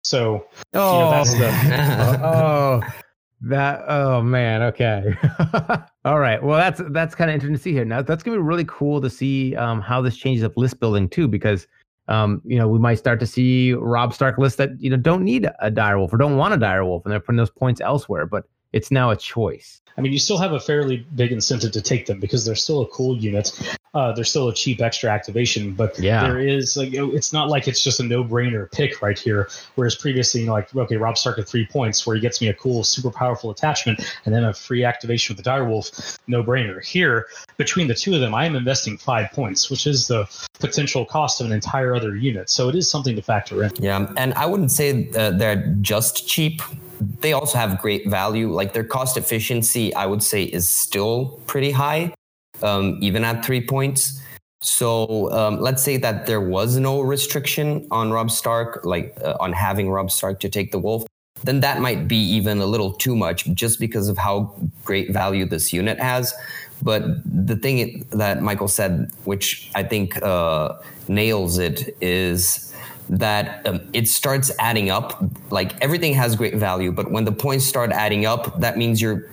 So, 0.03 0.45
oh, 0.73 0.93
you 0.93 1.05
know, 1.05 1.11
that's 1.11 1.33
the 1.33 2.25
oh. 2.25 2.81
That 3.45 3.83
oh 3.89 4.21
man, 4.21 4.61
okay. 4.61 5.15
All 6.05 6.19
right. 6.19 6.41
Well, 6.41 6.57
that's 6.57 6.81
that's 6.91 7.13
kind 7.13 7.29
of 7.29 7.35
interesting 7.35 7.57
to 7.57 7.61
see 7.61 7.73
here. 7.73 7.83
Now 7.83 8.01
that's 8.01 8.23
gonna 8.23 8.37
be 8.37 8.43
really 8.43 8.65
cool 8.67 9.01
to 9.01 9.09
see 9.09 9.53
um, 9.57 9.81
how 9.81 10.01
this 10.01 10.15
changes 10.15 10.45
up 10.45 10.55
list 10.55 10.79
building 10.79 11.09
too, 11.09 11.27
because 11.27 11.67
um, 12.07 12.41
you 12.45 12.57
know, 12.57 12.67
we 12.67 12.79
might 12.79 12.95
start 12.95 13.19
to 13.19 13.27
see 13.27 13.73
Robb 13.73 14.13
Stark 14.13 14.37
lists 14.37 14.57
that 14.57 14.69
you 14.79 14.89
know 14.89 14.97
don't 14.97 15.23
need 15.23 15.49
a 15.59 15.69
direwolf 15.69 16.13
or 16.13 16.17
don't 16.17 16.37
want 16.37 16.53
a 16.53 16.57
direwolf, 16.57 17.03
and 17.03 17.11
they're 17.11 17.19
putting 17.19 17.37
those 17.37 17.49
points 17.49 17.81
elsewhere. 17.81 18.25
But 18.25 18.45
it's 18.73 18.91
now 18.91 19.11
a 19.11 19.15
choice. 19.15 19.79
I 19.97 20.01
mean, 20.01 20.11
you 20.11 20.19
still 20.19 20.37
have 20.39 20.53
a 20.53 20.59
fairly 20.59 21.05
big 21.15 21.31
incentive 21.31 21.71
to 21.73 21.81
take 21.81 22.07
them 22.07 22.19
because 22.19 22.45
they're 22.45 22.55
still 22.55 22.81
a 22.81 22.87
cool 22.87 23.15
unit. 23.15 23.51
Uh, 23.93 24.11
they're 24.11 24.23
still 24.23 24.47
a 24.47 24.53
cheap 24.53 24.81
extra 24.81 25.11
activation, 25.11 25.73
but 25.73 25.97
yeah. 25.99 26.23
there 26.23 26.39
is 26.39 26.75
like 26.75 26.89
it's 26.93 27.31
not 27.31 27.47
like 27.47 27.67
it's 27.67 27.83
just 27.83 27.99
a 27.99 28.03
no-brainer 28.03 28.71
pick 28.71 29.03
right 29.03 29.19
here. 29.19 29.47
Whereas 29.75 29.95
previously, 29.95 30.41
you 30.41 30.47
know, 30.47 30.53
like 30.53 30.75
okay, 30.75 30.95
Robb 30.95 31.15
Stark 31.15 31.37
at 31.37 31.47
three 31.47 31.67
points, 31.67 32.07
where 32.07 32.15
he 32.15 32.21
gets 32.21 32.41
me 32.41 32.47
a 32.47 32.55
cool, 32.55 32.83
super 32.83 33.11
powerful 33.11 33.51
attachment, 33.51 34.03
and 34.25 34.33
then 34.33 34.43
a 34.45 34.53
free 34.53 34.83
activation 34.83 35.35
with 35.35 35.45
the 35.45 35.47
Direwolf, 35.47 36.17
no-brainer. 36.25 36.83
Here, 36.83 37.27
between 37.57 37.87
the 37.87 37.93
two 37.93 38.15
of 38.15 38.21
them, 38.21 38.33
I 38.33 38.47
am 38.47 38.55
investing 38.55 38.97
five 38.97 39.31
points, 39.31 39.69
which 39.69 39.85
is 39.85 40.07
the 40.07 40.27
potential 40.59 41.05
cost 41.05 41.39
of 41.39 41.45
an 41.45 41.53
entire 41.53 41.95
other 41.95 42.15
unit. 42.15 42.49
So 42.49 42.69
it 42.69 42.75
is 42.75 42.89
something 42.89 43.15
to 43.15 43.21
factor 43.21 43.63
in. 43.63 43.71
Yeah, 43.77 44.11
and 44.17 44.33
I 44.33 44.47
wouldn't 44.47 44.71
say 44.71 45.11
uh, 45.15 45.29
they're 45.29 45.67
just 45.81 46.27
cheap 46.27 46.63
they 46.99 47.33
also 47.33 47.57
have 47.57 47.81
great 47.81 48.07
value. 48.07 48.51
Like 48.51 48.73
their 48.73 48.83
cost 48.83 49.17
efficiency, 49.17 49.93
I 49.93 50.05
would 50.05 50.23
say, 50.23 50.43
is 50.43 50.69
still 50.69 51.39
pretty 51.47 51.71
high, 51.71 52.13
um, 52.61 52.97
even 53.01 53.23
at 53.23 53.43
three 53.45 53.65
points. 53.65 54.19
So 54.61 55.29
um, 55.31 55.59
let's 55.59 55.83
say 55.83 55.97
that 55.97 56.25
there 56.25 56.39
was 56.39 56.77
no 56.77 57.01
restriction 57.01 57.85
on 57.91 58.11
Robb 58.11 58.31
Stark, 58.31 58.85
like 58.85 59.17
uh, 59.23 59.35
on 59.39 59.51
having 59.51 59.89
Robb 59.89 60.09
Stark 60.09 60.39
to 60.39 60.49
take 60.49 60.71
the 60.71 60.79
wolf, 60.79 61.03
then 61.43 61.59
that 61.59 61.81
might 61.81 62.07
be 62.07 62.17
even 62.17 62.59
a 62.59 62.65
little 62.65 62.93
too 62.93 63.15
much 63.15 63.45
just 63.53 63.79
because 63.79 64.07
of 64.07 64.17
how 64.17 64.53
great 64.85 65.11
value 65.11 65.45
this 65.45 65.73
unit 65.73 65.99
has. 65.99 66.33
But 66.81 67.03
the 67.25 67.55
thing 67.55 68.05
that 68.11 68.41
Michael 68.41 68.67
said, 68.67 69.11
which 69.25 69.69
I 69.75 69.83
think 69.83 70.21
uh, 70.23 70.75
nails 71.07 71.57
it, 71.57 71.95
is 72.01 72.72
that 73.09 73.65
um, 73.67 73.81
it 73.93 74.07
starts 74.07 74.51
adding 74.59 74.89
up. 74.89 75.23
Like 75.49 75.79
everything 75.81 76.13
has 76.13 76.35
great 76.35 76.55
value, 76.55 76.91
but 76.91 77.11
when 77.11 77.25
the 77.25 77.31
points 77.31 77.65
start 77.65 77.91
adding 77.91 78.25
up, 78.25 78.59
that 78.59 78.77
means 78.77 79.01
you're 79.01 79.29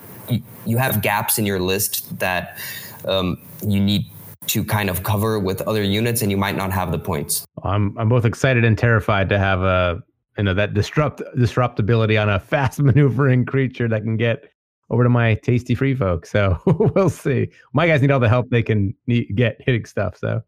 you, 0.65 0.79
have 0.79 1.03
gaps 1.03 1.39
in 1.39 1.47
your 1.47 1.59
list 1.59 2.19
that 2.21 2.59
um, 3.05 3.37
you 3.67 3.81
need 3.81 4.07
to 4.47 4.65
kind 4.65 4.89
of 4.89 5.03
cover 5.03 5.39
with 5.39 5.61
other 5.63 5.83
units, 5.83 6.23
and 6.23 6.31
you 6.31 6.37
might 6.37 6.57
not 6.57 6.73
have 6.73 6.93
the 6.93 6.99
points. 6.99 7.45
I'm 7.63 7.97
I'm 7.99 8.09
both 8.09 8.25
excited 8.25 8.65
and 8.65 8.77
terrified 8.77 9.29
to 9.29 9.39
have 9.39 9.63
a 9.63 10.03
you 10.39 10.45
know 10.45 10.55
that 10.55 10.75
disrupt 10.75 11.23
disruptability 11.37 12.21
on 12.21 12.29
a 12.29 12.41
fast 12.53 12.81
maneuvering 12.81 13.45
creature 13.45 13.89
that 13.89 14.03
can 14.03 14.17
get 14.17 14.45
over 14.91 15.05
to 15.05 15.11
my 15.11 15.35
tasty 15.35 15.75
free 15.75 15.95
folk. 15.95 16.27
So 16.27 16.59
we'll 16.95 17.11
see. 17.11 17.49
My 17.73 17.87
guys 17.87 18.03
need 18.03 18.11
all 18.11 18.21
the 18.21 18.29
help 18.29 18.51
they 18.51 18.63
can 18.63 18.95
need, 19.07 19.37
get 19.37 19.61
hitting 19.61 19.85
stuff. 19.85 20.17
So 20.17 20.43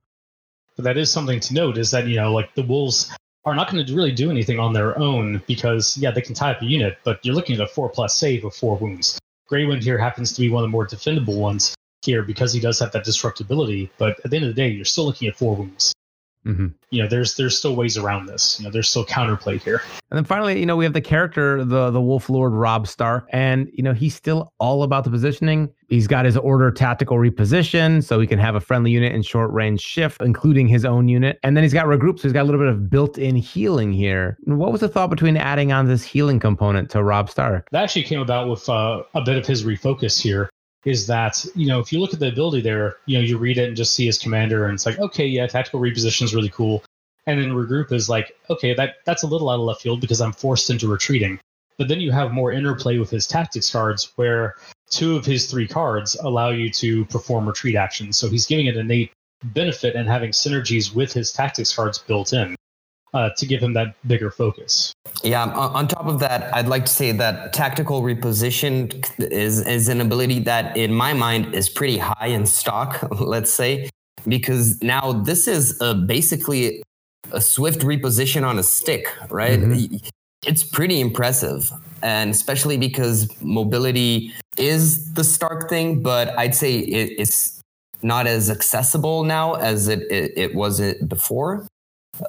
but 0.76 0.84
that 0.84 0.96
is 0.96 1.12
something 1.12 1.40
to 1.40 1.54
note 1.54 1.78
is 1.78 1.90
that, 1.90 2.06
you 2.06 2.16
know, 2.16 2.32
like 2.32 2.54
the 2.54 2.62
Wolves 2.62 3.14
are 3.44 3.54
not 3.54 3.70
going 3.70 3.84
to 3.84 3.94
really 3.94 4.12
do 4.12 4.30
anything 4.30 4.58
on 4.58 4.72
their 4.72 4.98
own 4.98 5.42
because, 5.46 5.96
yeah, 5.98 6.10
they 6.10 6.20
can 6.20 6.34
tie 6.34 6.52
up 6.52 6.62
a 6.62 6.64
unit, 6.64 6.98
but 7.04 7.24
you're 7.24 7.34
looking 7.34 7.54
at 7.56 7.60
a 7.60 7.66
four 7.66 7.88
plus 7.88 8.16
save 8.16 8.44
of 8.44 8.54
four 8.54 8.76
wounds. 8.76 9.18
Greywind 9.50 9.82
here 9.82 9.98
happens 9.98 10.32
to 10.32 10.40
be 10.40 10.48
one 10.48 10.62
of 10.62 10.68
the 10.68 10.72
more 10.72 10.86
defendable 10.86 11.38
ones 11.38 11.74
here 12.02 12.22
because 12.22 12.52
he 12.52 12.60
does 12.60 12.78
have 12.78 12.92
that 12.92 13.04
disruptibility. 13.04 13.90
But 13.98 14.20
at 14.24 14.30
the 14.30 14.36
end 14.36 14.46
of 14.46 14.54
the 14.54 14.60
day, 14.60 14.68
you're 14.68 14.84
still 14.84 15.04
looking 15.04 15.28
at 15.28 15.36
four 15.36 15.56
wounds. 15.56 15.91
Mm-hmm. 16.46 16.68
You 16.90 17.02
know, 17.02 17.08
there's 17.08 17.36
there's 17.36 17.56
still 17.56 17.76
ways 17.76 17.96
around 17.96 18.26
this. 18.26 18.58
You 18.58 18.64
know, 18.64 18.70
there's 18.70 18.88
still 18.88 19.04
counterplay 19.04 19.62
here. 19.62 19.80
And 20.10 20.18
then 20.18 20.24
finally, 20.24 20.58
you 20.58 20.66
know, 20.66 20.76
we 20.76 20.84
have 20.84 20.92
the 20.92 21.00
character, 21.00 21.64
the 21.64 21.90
the 21.90 22.00
Wolf 22.00 22.28
Lord 22.28 22.52
Robb 22.52 22.88
Stark, 22.88 23.28
and 23.30 23.70
you 23.72 23.82
know, 23.82 23.92
he's 23.92 24.14
still 24.14 24.52
all 24.58 24.82
about 24.82 25.04
the 25.04 25.10
positioning. 25.10 25.72
He's 25.88 26.06
got 26.06 26.24
his 26.24 26.36
order 26.36 26.70
tactical 26.70 27.16
reposition, 27.16 28.02
so 28.02 28.18
he 28.18 28.26
can 28.26 28.38
have 28.38 28.54
a 28.54 28.60
friendly 28.60 28.90
unit 28.90 29.14
in 29.14 29.22
short 29.22 29.52
range 29.52 29.80
shift, 29.80 30.20
including 30.22 30.66
his 30.66 30.84
own 30.84 31.08
unit. 31.08 31.38
And 31.42 31.56
then 31.56 31.62
he's 31.62 31.74
got 31.74 31.86
regroup, 31.86 32.18
so 32.18 32.22
he's 32.22 32.32
got 32.32 32.42
a 32.42 32.48
little 32.48 32.60
bit 32.60 32.68
of 32.68 32.88
built-in 32.88 33.36
healing 33.36 33.92
here. 33.92 34.38
What 34.44 34.72
was 34.72 34.80
the 34.80 34.88
thought 34.88 35.10
between 35.10 35.36
adding 35.36 35.70
on 35.70 35.86
this 35.86 36.02
healing 36.02 36.40
component 36.40 36.90
to 36.90 37.02
Robb 37.02 37.28
Stark? 37.28 37.68
That 37.72 37.84
actually 37.84 38.04
came 38.04 38.20
about 38.20 38.48
with 38.48 38.68
uh, 38.68 39.02
a 39.14 39.20
bit 39.20 39.36
of 39.36 39.46
his 39.46 39.64
refocus 39.64 40.20
here 40.20 40.50
is 40.84 41.06
that 41.06 41.44
you 41.54 41.66
know 41.66 41.80
if 41.80 41.92
you 41.92 42.00
look 42.00 42.12
at 42.12 42.20
the 42.20 42.28
ability 42.28 42.60
there, 42.60 42.96
you 43.06 43.18
know 43.18 43.24
you 43.24 43.38
read 43.38 43.58
it 43.58 43.68
and 43.68 43.76
just 43.76 43.94
see 43.94 44.06
his 44.06 44.18
commander, 44.18 44.64
and 44.64 44.74
it's 44.74 44.86
like 44.86 44.98
okay, 44.98 45.26
yeah, 45.26 45.46
tactical 45.46 45.80
reposition 45.80 46.22
is 46.22 46.34
really 46.34 46.48
cool, 46.48 46.84
and 47.26 47.40
then 47.40 47.50
regroup 47.50 47.92
is 47.92 48.08
like 48.08 48.36
okay, 48.50 48.74
that 48.74 48.96
that's 49.04 49.22
a 49.22 49.26
little 49.26 49.48
out 49.48 49.60
of 49.60 49.66
left 49.66 49.82
field 49.82 50.00
because 50.00 50.20
I'm 50.20 50.32
forced 50.32 50.70
into 50.70 50.88
retreating. 50.88 51.38
But 51.78 51.88
then 51.88 52.00
you 52.00 52.12
have 52.12 52.32
more 52.32 52.52
interplay 52.52 52.98
with 52.98 53.10
his 53.10 53.26
tactics 53.26 53.70
cards, 53.70 54.12
where 54.16 54.56
two 54.90 55.16
of 55.16 55.24
his 55.24 55.50
three 55.50 55.66
cards 55.66 56.16
allow 56.16 56.50
you 56.50 56.70
to 56.70 57.04
perform 57.06 57.46
retreat 57.46 57.76
actions. 57.76 58.16
So 58.16 58.28
he's 58.28 58.46
giving 58.46 58.66
it 58.66 58.76
innate 58.76 59.10
benefit 59.42 59.96
and 59.96 60.08
having 60.08 60.30
synergies 60.30 60.94
with 60.94 61.12
his 61.12 61.32
tactics 61.32 61.74
cards 61.74 61.98
built 61.98 62.32
in 62.32 62.54
uh, 63.14 63.30
to 63.36 63.46
give 63.46 63.62
him 63.62 63.72
that 63.74 63.94
bigger 64.06 64.30
focus. 64.30 64.92
Yeah. 65.22 65.44
On 65.44 65.86
top 65.86 66.06
of 66.06 66.18
that, 66.20 66.54
I'd 66.54 66.68
like 66.68 66.86
to 66.86 66.92
say 66.92 67.12
that 67.12 67.52
tactical 67.52 68.02
reposition 68.02 69.04
is 69.18 69.66
is 69.66 69.88
an 69.88 70.00
ability 70.00 70.40
that, 70.40 70.76
in 70.76 70.92
my 70.92 71.12
mind, 71.12 71.54
is 71.54 71.68
pretty 71.68 71.98
high 71.98 72.28
in 72.28 72.46
stock. 72.46 73.08
Let's 73.20 73.52
say 73.52 73.90
because 74.26 74.82
now 74.82 75.12
this 75.12 75.48
is 75.48 75.80
a, 75.80 75.94
basically 75.94 76.82
a 77.32 77.40
swift 77.40 77.80
reposition 77.80 78.46
on 78.46 78.58
a 78.58 78.62
stick, 78.62 79.06
right? 79.30 79.60
Mm-hmm. 79.60 79.96
It's 80.46 80.64
pretty 80.64 81.00
impressive, 81.00 81.70
and 82.02 82.30
especially 82.30 82.76
because 82.76 83.28
mobility 83.40 84.32
is 84.58 85.12
the 85.14 85.22
Stark 85.22 85.68
thing, 85.68 86.02
but 86.02 86.36
I'd 86.36 86.54
say 86.54 86.78
it, 86.78 87.12
it's 87.16 87.60
not 88.02 88.26
as 88.26 88.50
accessible 88.50 89.22
now 89.22 89.54
as 89.54 89.86
it 89.86 90.00
it, 90.10 90.32
it 90.36 90.54
was 90.54 90.80
it 90.80 91.08
before. 91.08 91.66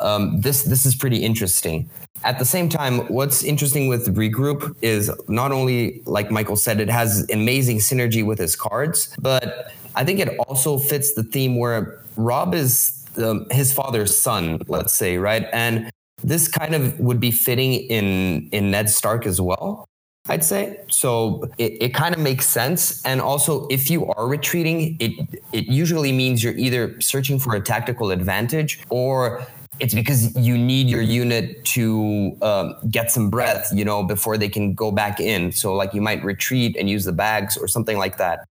Um, 0.02 0.40
this 0.42 0.64
this 0.64 0.86
is 0.86 0.96
pretty 0.96 1.18
interesting. 1.18 1.90
At 2.24 2.40
the 2.40 2.46
same 2.46 2.70
time, 2.70 3.00
what's 3.10 3.44
interesting 3.44 3.88
with 3.88 4.16
regroup 4.16 4.76
is 4.82 5.12
not 5.28 5.52
only 5.52 6.02
like 6.06 6.32
Michael 6.32 6.56
said, 6.56 6.80
it 6.80 6.90
has 6.90 7.30
amazing 7.32 7.80
synergy 7.80 8.26
with 8.26 8.40
his 8.40 8.56
cards, 8.56 9.14
but 9.20 9.74
I 9.96 10.06
think 10.06 10.20
it 10.20 10.38
also 10.40 10.78
fits 10.78 11.14
the 11.14 11.24
theme 11.24 11.58
where 11.58 12.00
Robb 12.16 12.56
is 12.56 13.06
his 13.52 13.72
father's 13.74 14.16
son, 14.16 14.62
let's 14.68 14.94
say, 14.94 15.18
right? 15.18 15.48
And 15.54 15.92
this 16.24 16.48
kind 16.48 16.74
of 16.74 17.00
would 17.00 17.20
be 17.20 17.32
fitting 17.32 17.74
in 17.74 18.50
in 18.52 18.72
Ned 18.72 18.90
Stark 18.90 19.26
as 19.26 19.42
well. 19.42 19.86
I'd 20.30 20.46
say 20.46 20.80
so. 20.90 21.50
It, 21.58 21.74
it 21.82 21.94
kind 21.94 22.16
of 22.16 22.22
makes 22.22 22.46
sense, 22.46 23.04
and 23.04 23.20
also 23.20 23.68
if 23.68 23.92
you 23.92 24.06
are 24.06 24.28
retreating, 24.28 24.96
it 25.02 25.12
it 25.52 25.66
usually 25.66 26.14
means 26.14 26.42
you're 26.42 26.56
either 26.56 27.00
searching 27.02 27.38
for 27.38 27.56
a 27.56 27.62
tactical 27.62 28.12
advantage 28.12 28.80
or 28.90 29.46
it's 29.84 29.94
because 29.94 30.34
you 30.38 30.58
need 30.58 30.88
your 30.88 31.02
unit 31.02 31.66
to 31.66 32.38
um, 32.42 32.74
get 32.90 33.12
some 33.12 33.30
breath, 33.30 33.70
you 33.74 33.84
know, 33.84 34.02
before 34.02 34.38
they 34.38 34.48
can 34.48 34.74
go 34.74 34.94
back 34.94 35.20
in. 35.20 35.52
So 35.52 35.76
like 35.76 35.94
you 35.94 36.00
might 36.00 36.24
retreat 36.24 36.78
and 36.80 36.90
use 36.90 37.04
the 37.04 37.12
bags 37.12 37.58
or 37.58 37.68
something 37.68 37.98
like 37.98 38.18
that. 38.18 38.48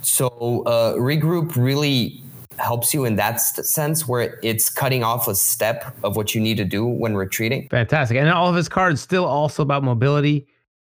So 0.00 0.62
uh, 0.64 0.94
regroup 0.94 1.56
really 1.56 2.22
helps 2.56 2.94
you 2.94 3.04
in 3.04 3.16
that 3.16 3.36
sense 3.36 4.08
where 4.08 4.40
it's 4.42 4.70
cutting 4.70 5.04
off 5.04 5.28
a 5.28 5.34
step 5.34 5.94
of 6.02 6.16
what 6.16 6.34
you 6.34 6.40
need 6.40 6.56
to 6.56 6.64
do 6.64 6.86
when 6.86 7.16
retreating. 7.16 7.68
Fantastic. 7.68 8.16
And 8.16 8.30
all 8.30 8.48
of 8.48 8.56
his 8.56 8.70
cards 8.70 9.02
still 9.02 9.26
also 9.26 9.62
about 9.62 9.84
mobility. 9.84 10.46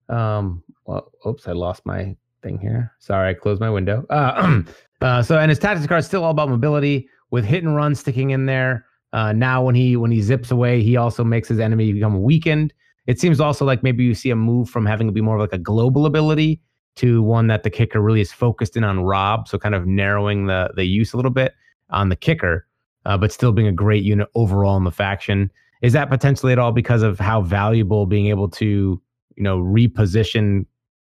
Um, 0.09 0.61
well, 0.87 1.13
oops, 1.25 1.47
I 1.47 1.53
lost 1.53 1.87
my 1.87 2.17
thing 2.43 2.59
here. 2.59 2.93
Sorry, 2.99 3.31
I 3.31 3.35
closed 3.35 3.61
my 3.61 3.71
window. 3.71 4.05
Uh, 4.11 4.63
uh, 5.03 5.23
so, 5.23 5.39
and 5.39 5.49
his 5.49 5.61
tactics 5.61 5.87
card 5.87 6.01
is 6.01 6.07
still 6.07 6.25
all 6.25 6.33
about 6.33 6.49
mobility 6.49 7.09
with 7.31 7.45
hit 7.45 7.63
and 7.63 7.77
run 7.77 7.95
sticking 7.95 8.31
in 8.31 8.45
there. 8.45 8.85
Uh, 9.13 9.33
now, 9.33 9.63
when 9.63 9.75
he 9.75 9.97
when 9.97 10.11
he 10.11 10.21
zips 10.21 10.51
away, 10.51 10.83
he 10.83 10.97
also 10.97 11.25
makes 11.25 11.49
his 11.49 11.59
enemy 11.59 11.93
become 11.93 12.23
weakened. 12.23 12.73
It 13.07 13.19
seems 13.19 13.41
also 13.41 13.65
like 13.65 13.83
maybe 13.83 14.05
you 14.05 14.15
see 14.15 14.31
a 14.31 14.37
move 14.37 14.69
from 14.69 14.85
having 14.85 15.07
to 15.07 15.13
be 15.13 15.23
more 15.23 15.37
of 15.37 15.41
like 15.41 15.53
a 15.53 15.59
global 15.59 16.05
ability 16.05 16.61
to 16.97 17.23
one 17.23 17.47
that 17.47 17.63
the 17.63 17.71
kicker 17.71 18.01
really 18.03 18.21
is 18.21 18.33
focused 18.33 18.77
in 18.77 18.85
on 18.85 19.01
Robb, 19.01 19.49
so 19.49 19.59
kind 19.59 19.75
of 19.75 19.87
narrowing 19.87 20.47
the 20.47 20.71
the 20.77 20.85
use 20.85 21.13
a 21.13 21.17
little 21.17 21.31
bit 21.31 21.55
on 21.91 22.11
the 22.11 22.17
kicker, 22.17 22.67
uh, 23.07 23.17
but 23.17 23.33
still 23.33 23.53
being 23.53 23.69
a 23.69 23.73
great 23.73 24.05
unit 24.05 24.29
overall 24.35 24.77
in 24.77 24.85
the 24.85 24.91
faction. 24.91 25.51
Is 25.81 25.93
that 25.95 26.11
potentially 26.11 26.53
at 26.53 26.59
all 26.59 26.73
because 26.73 27.03
of 27.03 27.19
how 27.19 27.41
valuable 27.41 28.05
being 28.05 28.27
able 28.27 28.49
to 28.51 29.01
you 29.37 29.43
know 29.43 29.59
reposition 29.59 30.67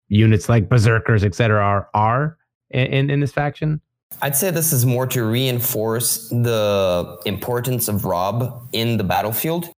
units 0.08 0.48
like 0.48 0.68
berserkers, 0.68 1.24
et 1.24 1.34
cetera, 1.34 1.64
are 1.64 1.88
are 1.94 2.36
in, 2.70 3.08
in 3.10 3.20
this 3.20 3.32
faction? 3.32 3.80
I'd 4.22 4.36
say 4.36 4.50
this 4.50 4.72
is 4.72 4.86
more 4.86 5.06
to 5.08 5.24
reinforce 5.24 6.28
the 6.28 7.18
importance 7.26 7.88
of 7.88 8.04
Robb 8.04 8.68
in 8.72 8.96
the 8.96 9.04
battlefield. 9.04 9.70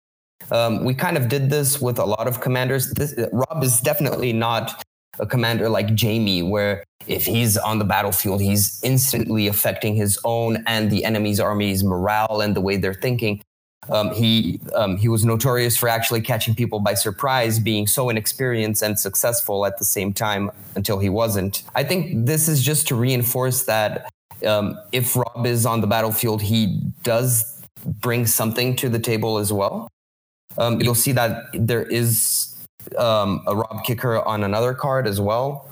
Um, 0.51 0.86
we 0.86 0.93
kind 0.93 1.17
of 1.17 1.28
did 1.28 1.49
this 1.49 1.82
with 1.82 1.99
a 1.99 2.05
lot 2.05 2.28
of 2.28 2.39
commanders. 2.39 2.91
This, 2.91 3.15
Robb 3.34 3.63
is 3.63 3.82
definitely 3.82 4.34
not 4.34 4.84
a 5.19 5.25
commander 5.25 5.69
like 5.69 5.99
Jaime, 5.99 6.43
where 6.43 6.84
if 7.07 7.25
he's 7.25 7.57
on 7.57 7.80
the 7.80 7.86
battlefield, 7.86 8.41
he's 8.41 8.80
instantly 8.84 9.47
affecting 9.47 9.95
his 9.95 10.19
own 10.23 10.63
and 10.67 10.91
the 10.91 11.03
enemy's 11.03 11.39
army's 11.39 11.84
morale 11.84 12.41
and 12.41 12.55
the 12.55 12.61
way 12.61 12.78
they're 12.78 12.93
thinking. 12.93 13.41
Um, 13.89 14.11
he 14.11 14.59
um, 14.75 14.97
he 14.97 15.07
was 15.07 15.23
notorious 15.23 15.78
for 15.78 15.88
actually 15.88 16.21
catching 16.21 16.53
people 16.53 16.80
by 16.80 16.93
surprise, 16.93 17.57
being 17.57 17.88
so 17.88 18.09
inexperienced 18.09 18.82
and 18.82 18.99
successful 18.99 19.65
at 19.65 19.78
the 19.78 19.86
same 19.86 20.13
time 20.13 20.51
until 20.75 20.99
he 20.99 21.09
wasn't. 21.09 21.63
I 21.73 21.84
think 21.84 22.25
this 22.25 22.49
is 22.49 22.61
just 22.61 22.88
to 22.89 22.95
reinforce 22.95 23.63
that 23.63 24.09
um, 24.45 24.79
if 24.91 25.15
Robb 25.15 25.45
is 25.45 25.65
on 25.65 25.81
the 25.81 25.88
battlefield, 25.88 26.41
he 26.41 26.81
does 27.03 27.61
bring 27.85 28.25
something 28.25 28.75
to 28.77 28.89
the 28.89 28.99
table 28.99 29.38
as 29.38 29.51
well. 29.51 29.88
Um, 30.57 30.81
you'll 30.81 30.95
see 30.95 31.11
that 31.13 31.45
there 31.53 31.83
is 31.83 32.55
um, 32.97 33.41
a 33.47 33.55
Robb 33.55 33.83
kicker 33.83 34.19
on 34.19 34.43
another 34.43 34.73
card 34.73 35.07
as 35.07 35.21
well. 35.21 35.69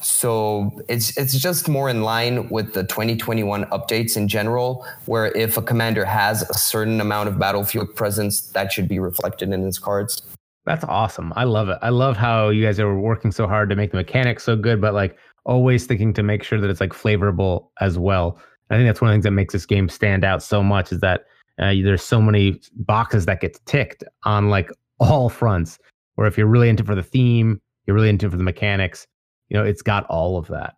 So 0.00 0.80
it's 0.88 1.16
it's 1.18 1.36
just 1.36 1.68
more 1.68 1.88
in 1.88 2.02
line 2.02 2.48
with 2.50 2.72
the 2.72 2.84
2021 2.84 3.64
updates 3.66 4.16
in 4.16 4.28
general, 4.28 4.86
where 5.06 5.26
if 5.36 5.56
a 5.56 5.62
commander 5.62 6.04
has 6.04 6.48
a 6.48 6.54
certain 6.54 7.00
amount 7.00 7.28
of 7.28 7.38
battlefield 7.38 7.94
presence, 7.96 8.40
that 8.52 8.72
should 8.72 8.86
be 8.86 9.00
reflected 9.00 9.52
in 9.52 9.62
his 9.62 9.78
cards. 9.78 10.22
That's 10.66 10.84
awesome. 10.84 11.32
I 11.34 11.44
love 11.44 11.68
it. 11.68 11.78
I 11.82 11.88
love 11.88 12.16
how 12.16 12.50
you 12.50 12.64
guys 12.64 12.78
are 12.78 12.94
working 12.94 13.32
so 13.32 13.48
hard 13.48 13.70
to 13.70 13.76
make 13.76 13.90
the 13.90 13.96
mechanics 13.96 14.44
so 14.44 14.54
good, 14.54 14.80
but 14.80 14.94
like 14.94 15.16
always 15.48 15.86
thinking 15.86 16.12
to 16.12 16.22
make 16.22 16.44
sure 16.44 16.60
that 16.60 16.70
it's 16.70 16.80
like 16.80 16.92
flavorable 16.92 17.70
as 17.80 17.98
well. 17.98 18.38
I 18.70 18.76
think 18.76 18.86
that's 18.86 19.00
one 19.00 19.10
of 19.10 19.12
the 19.12 19.14
things 19.16 19.24
that 19.24 19.30
makes 19.32 19.52
this 19.52 19.66
game 19.66 19.88
stand 19.88 20.24
out 20.24 20.42
so 20.42 20.62
much 20.62 20.92
is 20.92 21.00
that 21.00 21.22
uh, 21.58 21.72
there's 21.82 22.02
so 22.02 22.20
many 22.20 22.60
boxes 22.76 23.26
that 23.26 23.40
get 23.40 23.58
ticked 23.64 24.04
on 24.24 24.50
like 24.50 24.70
all 25.00 25.28
fronts. 25.40 25.78
Or 26.16 26.26
if 26.26 26.36
you're 26.36 26.46
really 26.46 26.68
into 26.68 26.84
for 26.84 26.94
the 26.94 27.02
theme, 27.02 27.60
you're 27.86 27.96
really 27.96 28.10
into 28.10 28.30
for 28.30 28.36
the 28.36 28.42
mechanics. 28.42 29.06
You 29.48 29.56
know, 29.56 29.64
it's 29.64 29.82
got 29.82 30.04
all 30.06 30.36
of 30.36 30.46
that. 30.48 30.74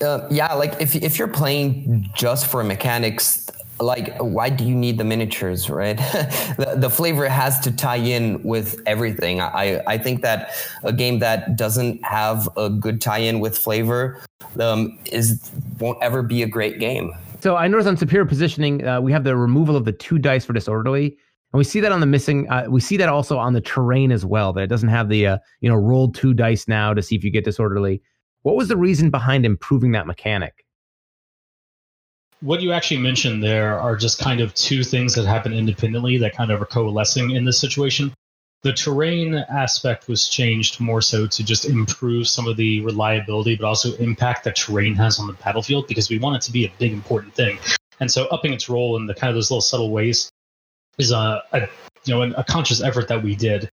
Uh, 0.00 0.26
yeah, 0.30 0.54
like 0.54 0.80
if 0.80 0.94
if 0.94 1.18
you're 1.18 1.28
playing 1.28 2.08
just 2.14 2.46
for 2.46 2.62
mechanics, 2.62 3.50
like 3.82 4.16
why 4.18 4.48
do 4.48 4.64
you 4.64 4.74
need 4.74 4.98
the 4.98 5.04
miniatures 5.04 5.68
right? 5.68 5.98
The, 6.58 6.74
the 6.76 6.90
flavor 6.90 7.28
has 7.28 7.58
to 7.60 7.72
tie 7.72 7.96
in 7.96 8.42
with 8.42 8.80
everything. 8.86 9.40
I 9.40 9.82
i 9.86 9.98
think 9.98 10.22
that 10.22 10.50
a 10.82 10.92
game 10.92 11.18
that 11.20 11.56
doesn't 11.56 12.04
have 12.04 12.48
a 12.56 12.68
good 12.68 13.00
tie-in 13.00 13.40
with 13.40 13.56
flavor 13.56 14.20
um, 14.60 14.98
is 15.10 15.50
won't 15.78 15.98
ever 16.02 16.22
be 16.22 16.42
a 16.42 16.46
great 16.46 16.78
game. 16.78 17.12
So 17.40 17.56
i 17.56 17.66
noticed 17.68 17.88
on 17.88 17.96
superior 17.96 18.26
positioning 18.26 18.86
uh, 18.86 19.00
we 19.00 19.12
have 19.12 19.24
the 19.24 19.36
removal 19.36 19.76
of 19.76 19.84
the 19.84 19.92
two 19.92 20.18
dice 20.18 20.44
for 20.44 20.52
disorderly 20.52 21.16
and 21.52 21.58
we 21.58 21.64
see 21.64 21.80
that 21.80 21.92
on 21.92 22.00
the 22.00 22.06
missing 22.06 22.48
uh, 22.50 22.66
we 22.68 22.80
see 22.80 22.96
that 22.96 23.08
also 23.08 23.38
on 23.38 23.52
the 23.52 23.60
terrain 23.60 24.10
as 24.10 24.24
well 24.24 24.52
that 24.52 24.62
it 24.62 24.68
doesn't 24.68 24.88
have 24.88 25.08
the 25.08 25.26
uh, 25.26 25.38
you 25.60 25.68
know 25.68 25.76
rolled 25.76 26.14
two 26.14 26.34
dice 26.34 26.66
now 26.68 26.94
to 26.94 27.02
see 27.02 27.14
if 27.16 27.24
you 27.24 27.30
get 27.30 27.44
disorderly. 27.44 28.02
What 28.42 28.56
was 28.56 28.68
the 28.68 28.76
reason 28.76 29.10
behind 29.10 29.46
improving 29.46 29.92
that 29.92 30.06
mechanic 30.06 30.61
what 32.42 32.60
you 32.60 32.72
actually 32.72 32.98
mentioned 32.98 33.42
there 33.42 33.78
are 33.78 33.96
just 33.96 34.18
kind 34.18 34.40
of 34.40 34.52
two 34.54 34.82
things 34.82 35.14
that 35.14 35.24
happen 35.24 35.52
independently 35.52 36.18
that 36.18 36.36
kind 36.36 36.50
of 36.50 36.60
are 36.60 36.66
coalescing 36.66 37.30
in 37.30 37.44
this 37.44 37.58
situation. 37.58 38.12
The 38.62 38.72
terrain 38.72 39.34
aspect 39.34 40.08
was 40.08 40.28
changed 40.28 40.80
more 40.80 41.00
so 41.00 41.26
to 41.26 41.44
just 41.44 41.64
improve 41.64 42.28
some 42.28 42.46
of 42.48 42.56
the 42.56 42.80
reliability, 42.80 43.56
but 43.56 43.64
also 43.64 43.94
impact 43.96 44.44
that 44.44 44.56
terrain 44.56 44.94
has 44.96 45.18
on 45.18 45.28
the 45.28 45.32
battlefield 45.34 45.86
because 45.86 46.10
we 46.10 46.18
want 46.18 46.36
it 46.36 46.42
to 46.42 46.52
be 46.52 46.64
a 46.64 46.72
big 46.78 46.92
important 46.92 47.34
thing. 47.34 47.58
And 48.00 48.10
so 48.10 48.26
upping 48.26 48.52
its 48.52 48.68
role 48.68 48.96
in 48.96 49.06
the 49.06 49.14
kind 49.14 49.30
of 49.30 49.36
those 49.36 49.50
little 49.50 49.60
subtle 49.60 49.90
ways 49.90 50.30
is 50.98 51.12
a, 51.12 51.42
a 51.52 51.68
you 52.04 52.14
know 52.14 52.22
a 52.22 52.44
conscious 52.44 52.82
effort 52.82 53.08
that 53.08 53.22
we 53.22 53.36
did. 53.36 53.68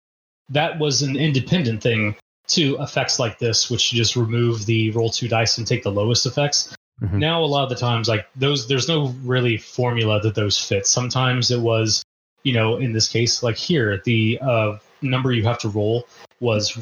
That 0.49 0.77
was 0.79 1.01
an 1.01 1.15
independent 1.15 1.81
thing 1.81 2.15
to 2.47 2.77
effects 2.81 3.19
like 3.19 3.39
this, 3.39 3.69
which 3.69 3.91
just 3.91 4.15
remove 4.15 4.65
the 4.65 4.91
roll 4.91 5.09
two 5.09 5.27
dice 5.27 5.57
and 5.57 5.65
take 5.65 5.83
the 5.83 5.91
lowest 5.91 6.25
effects. 6.25 6.73
Mm-hmm. 7.01 7.19
Now, 7.19 7.43
a 7.43 7.45
lot 7.45 7.63
of 7.63 7.69
the 7.69 7.75
times, 7.75 8.07
like 8.07 8.27
those, 8.35 8.67
there's 8.67 8.87
no 8.87 9.07
really 9.23 9.57
formula 9.57 10.19
that 10.21 10.35
those 10.35 10.57
fit. 10.57 10.87
Sometimes 10.87 11.51
it 11.51 11.59
was, 11.59 12.03
you 12.43 12.53
know, 12.53 12.77
in 12.77 12.93
this 12.93 13.07
case, 13.07 13.43
like 13.43 13.55
here, 13.55 14.01
the 14.05 14.39
uh, 14.41 14.77
number 15.01 15.31
you 15.31 15.43
have 15.43 15.59
to 15.59 15.69
roll 15.69 16.07
was, 16.39 16.77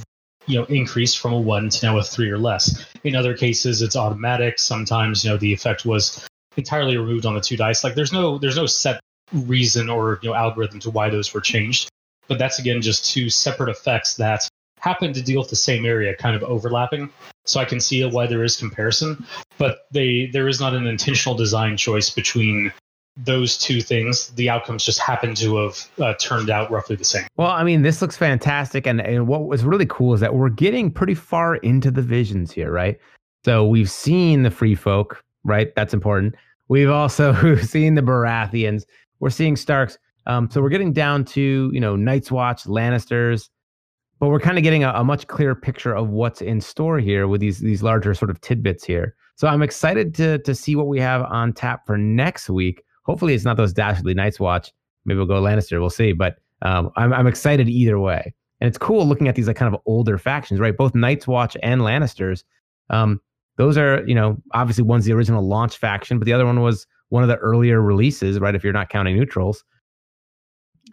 you 0.46 0.58
know, 0.58 0.66
increased 0.66 1.20
from 1.20 1.34
a 1.34 1.40
one 1.40 1.70
to 1.70 1.86
now 1.86 1.98
a 1.98 2.04
three 2.04 2.30
or 2.30 2.38
less. 2.38 2.86
In 3.04 3.16
other 3.16 3.36
cases, 3.36 3.82
it's 3.82 3.96
automatic. 3.96 4.60
Sometimes, 4.60 5.26
you 5.26 5.32
know, 5.32 5.38
the 5.38 5.52
effect 5.52 5.86
was 5.86 6.26
entirely 6.56 6.98
removed 6.98 7.26
on 7.26 7.34
the 7.34 7.42
two 7.42 7.58
dice. 7.58 7.84
Like 7.84 7.96
there's 7.96 8.14
no, 8.14 8.38
there's 8.38 8.56
no 8.56 8.68
set 8.68 9.02
reason 9.34 9.90
or 9.90 10.20
you 10.22 10.30
know 10.30 10.36
algorithm 10.36 10.80
to 10.80 10.90
why 10.90 11.10
those 11.10 11.34
were 11.34 11.42
changed. 11.42 11.90
But 12.28 12.40
that's 12.40 12.60
again 12.60 12.82
just 12.82 13.12
two 13.12 13.30
separate 13.30 13.70
effects 13.70 14.16
that 14.16 14.48
happen 14.86 15.12
to 15.14 15.22
deal 15.22 15.40
with 15.40 15.50
the 15.50 15.56
same 15.56 15.84
area, 15.84 16.16
kind 16.16 16.36
of 16.36 16.44
overlapping. 16.44 17.10
So 17.46 17.60
I 17.60 17.66
can 17.66 17.80
see 17.80 18.06
why 18.06 18.28
there 18.28 18.44
is 18.44 18.56
comparison, 18.56 19.26
but 19.58 19.80
they 19.92 20.30
there 20.32 20.48
is 20.48 20.60
not 20.60 20.74
an 20.74 20.86
intentional 20.86 21.36
design 21.36 21.76
choice 21.76 22.10
between 22.10 22.72
those 23.18 23.58
two 23.58 23.82
things. 23.82 24.28
The 24.30 24.50
outcomes 24.50 24.86
just 24.86 25.00
happen 25.00 25.34
to 25.36 25.58
have 25.58 25.88
uh, 26.00 26.14
turned 26.20 26.50
out 26.50 26.70
roughly 26.70 26.96
the 26.96 27.04
same. 27.04 27.26
Well, 27.36 27.50
I 27.50 27.64
mean, 27.64 27.82
this 27.82 28.02
looks 28.02 28.16
fantastic, 28.16 28.86
and 28.86 29.02
and 29.02 29.28
what 29.28 29.48
was 29.48 29.64
really 29.64 29.88
cool 29.88 30.14
is 30.14 30.20
that 30.22 30.36
we're 30.36 30.50
getting 30.50 30.92
pretty 30.92 31.16
far 31.16 31.56
into 31.58 31.90
the 31.90 32.02
visions 32.04 32.52
here, 32.52 32.72
right? 32.72 33.00
So 33.44 33.66
we've 33.66 33.92
seen 33.92 34.44
the 34.44 34.52
free 34.52 34.76
folk, 34.76 35.24
right? 35.44 35.74
That's 35.76 35.94
important. 35.94 36.36
We've 36.68 36.90
also 36.90 37.56
seen 37.74 37.96
the 37.96 38.02
Baratheons. 38.02 38.84
We're 39.20 39.30
seeing 39.30 39.56
Starks. 39.56 39.98
Um, 40.28 40.50
so 40.50 40.60
we're 40.62 40.70
getting 40.70 40.94
down 40.94 41.26
to 41.26 41.72
you 41.74 41.80
know 41.80 41.96
Night's 41.96 42.32
Watch, 42.32 42.66
Lannisters, 42.66 43.50
but 44.20 44.30
we're 44.30 44.40
kind 44.40 44.58
of 44.58 44.64
getting 44.64 44.84
a, 44.84 44.92
a, 44.92 45.04
much 45.04 45.28
clearer 45.28 45.56
picture 45.56 45.94
of 45.96 46.10
what's 46.10 46.42
in 46.42 46.62
store 46.62 47.00
here 47.00 47.28
with 47.28 47.42
these 47.42 47.60
these 47.60 47.84
larger 47.84 48.14
sort 48.14 48.32
of 48.32 48.40
tidbits 48.42 48.84
here. 48.84 49.16
So 49.36 49.48
I'm 49.48 49.62
excited 49.62 50.16
to 50.16 50.40
to 50.40 50.56
see 50.56 50.76
what 50.76 50.88
we 50.88 51.00
have 51.00 51.24
on 51.24 51.54
tap 51.54 51.86
for 51.86 51.98
next 51.98 52.50
week. 52.50 52.84
Hopefully, 53.04 53.34
it's 53.34 53.46
not 53.46 53.58
those 53.58 53.74
Dastardly 53.74 54.14
Night's 54.14 54.40
Watch. 54.40 54.72
Maybe 55.06 55.18
we'll 55.18 55.28
go 55.28 55.42
Lannister. 55.42 55.80
We'll 55.80 55.90
see. 55.90 56.14
But 56.14 56.38
um, 56.62 56.92
I'm 56.96 57.14
I'm 57.14 57.28
excited 57.28 57.70
either 57.70 58.00
way. 58.00 58.34
And 58.62 58.68
it's 58.70 58.78
cool 58.78 59.06
looking 59.06 59.28
at 59.28 59.36
these 59.36 59.48
like 59.48 59.58
kind 59.58 59.74
of 59.74 59.82
older 59.86 60.18
factions, 60.18 60.60
right? 60.60 60.76
Both 60.76 60.96
Night's 60.96 61.28
Watch 61.28 61.58
and 61.62 61.82
Lannisters. 61.82 62.44
Um, 62.90 63.20
those 63.58 63.78
are, 63.78 64.06
you 64.08 64.16
know, 64.16 64.38
obviously 64.54 64.84
one's 64.84 65.06
the 65.06 65.14
original 65.14 65.46
launch 65.46 65.78
faction, 65.78 66.20
but 66.20 66.26
the 66.26 66.34
other 66.34 66.46
one 66.46 66.62
was 66.62 66.88
one 67.10 67.24
of 67.24 67.30
the 67.30 67.38
earlier 67.38 67.82
releases, 67.82 68.40
right? 68.40 68.56
If 68.56 68.64
you're 68.64 68.74
not 68.74 68.90
counting 68.90 69.18
neutrals. 69.18 69.64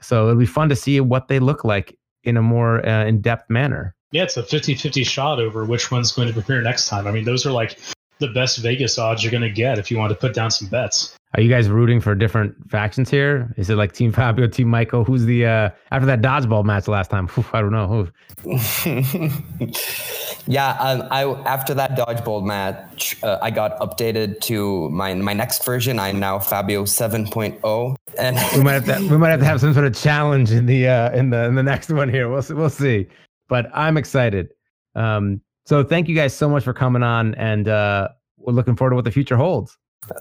So 0.00 0.28
it'll 0.28 0.38
be 0.38 0.46
fun 0.46 0.68
to 0.68 0.76
see 0.76 1.00
what 1.00 1.28
they 1.28 1.38
look 1.38 1.64
like 1.64 1.96
in 2.24 2.36
a 2.36 2.42
more 2.42 2.86
uh, 2.86 3.04
in 3.04 3.20
depth 3.20 3.50
manner. 3.50 3.94
Yeah, 4.12 4.24
it's 4.24 4.36
a 4.36 4.42
50 4.42 4.74
50 4.74 5.04
shot 5.04 5.40
over 5.40 5.64
which 5.64 5.90
one's 5.90 6.12
going 6.12 6.32
to 6.32 6.38
appear 6.38 6.60
next 6.60 6.88
time. 6.88 7.06
I 7.06 7.12
mean, 7.12 7.24
those 7.24 7.46
are 7.46 7.52
like 7.52 7.78
the 8.18 8.28
best 8.28 8.58
Vegas 8.58 8.98
odds 8.98 9.24
you're 9.24 9.32
going 9.32 9.42
to 9.42 9.50
get 9.50 9.78
if 9.78 9.90
you 9.90 9.98
want 9.98 10.10
to 10.10 10.16
put 10.16 10.34
down 10.34 10.50
some 10.50 10.68
bets. 10.68 11.16
Are 11.34 11.40
you 11.40 11.48
guys 11.48 11.70
rooting 11.70 11.98
for 12.00 12.14
different 12.14 12.54
factions 12.70 13.08
here? 13.08 13.54
Is 13.56 13.70
it 13.70 13.76
like 13.76 13.92
Team 13.94 14.12
Fabio, 14.12 14.46
Team 14.46 14.68
Michael? 14.68 15.02
Who's 15.02 15.24
the 15.24 15.46
uh 15.46 15.70
after 15.90 16.06
that 16.06 16.20
dodgeball 16.20 16.64
match 16.64 16.88
last 16.88 17.10
time? 17.10 17.28
I 17.52 17.60
don't 17.62 17.72
know. 17.72 18.08
yeah, 20.46 20.70
um, 20.80 21.06
I 21.10 21.24
after 21.46 21.74
that 21.74 21.96
dodgeball 21.96 22.42
match, 22.44 23.16
uh, 23.22 23.38
I 23.40 23.50
got 23.50 23.78
updated 23.78 24.40
to 24.42 24.88
my 24.90 25.14
my 25.14 25.32
next 25.32 25.64
version. 25.64 25.98
I'm 25.98 26.18
now 26.18 26.38
Fabio 26.38 26.84
7.0, 26.84 27.96
and 28.18 28.36
we 28.56 28.62
might 28.62 28.72
have 28.72 28.84
to 28.86 29.08
we 29.08 29.16
might 29.18 29.30
have 29.30 29.40
to 29.40 29.46
have 29.46 29.60
some 29.60 29.72
sort 29.72 29.86
of 29.86 29.94
challenge 29.94 30.50
in 30.50 30.66
the 30.66 30.88
uh 30.88 31.10
in 31.12 31.30
the 31.30 31.44
in 31.44 31.54
the 31.54 31.62
next 31.62 31.90
one 31.90 32.08
here. 32.08 32.28
We'll 32.28 32.42
see, 32.42 32.54
we'll 32.54 32.70
see. 32.70 33.08
But 33.48 33.70
I'm 33.74 33.96
excited. 33.96 34.48
Um, 34.94 35.40
so 35.64 35.84
thank 35.84 36.08
you 36.08 36.14
guys 36.14 36.34
so 36.34 36.48
much 36.48 36.64
for 36.64 36.74
coming 36.74 37.02
on, 37.02 37.34
and 37.36 37.68
uh, 37.68 38.08
we're 38.36 38.52
looking 38.52 38.76
forward 38.76 38.90
to 38.90 38.96
what 38.96 39.04
the 39.04 39.12
future 39.12 39.36
holds. 39.36 39.78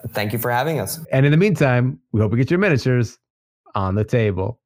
Thank 0.10 0.32
you 0.34 0.40
for 0.40 0.52
having 0.52 0.80
us. 0.80 1.00
And 1.12 1.26
in 1.26 1.32
the 1.32 1.38
meantime, 1.38 2.00
we 2.12 2.22
hope 2.22 2.32
we 2.32 2.38
get 2.38 2.52
your 2.52 2.60
miniatures 2.60 3.18
on 3.74 3.96
the 3.96 4.04
table. 4.04 4.61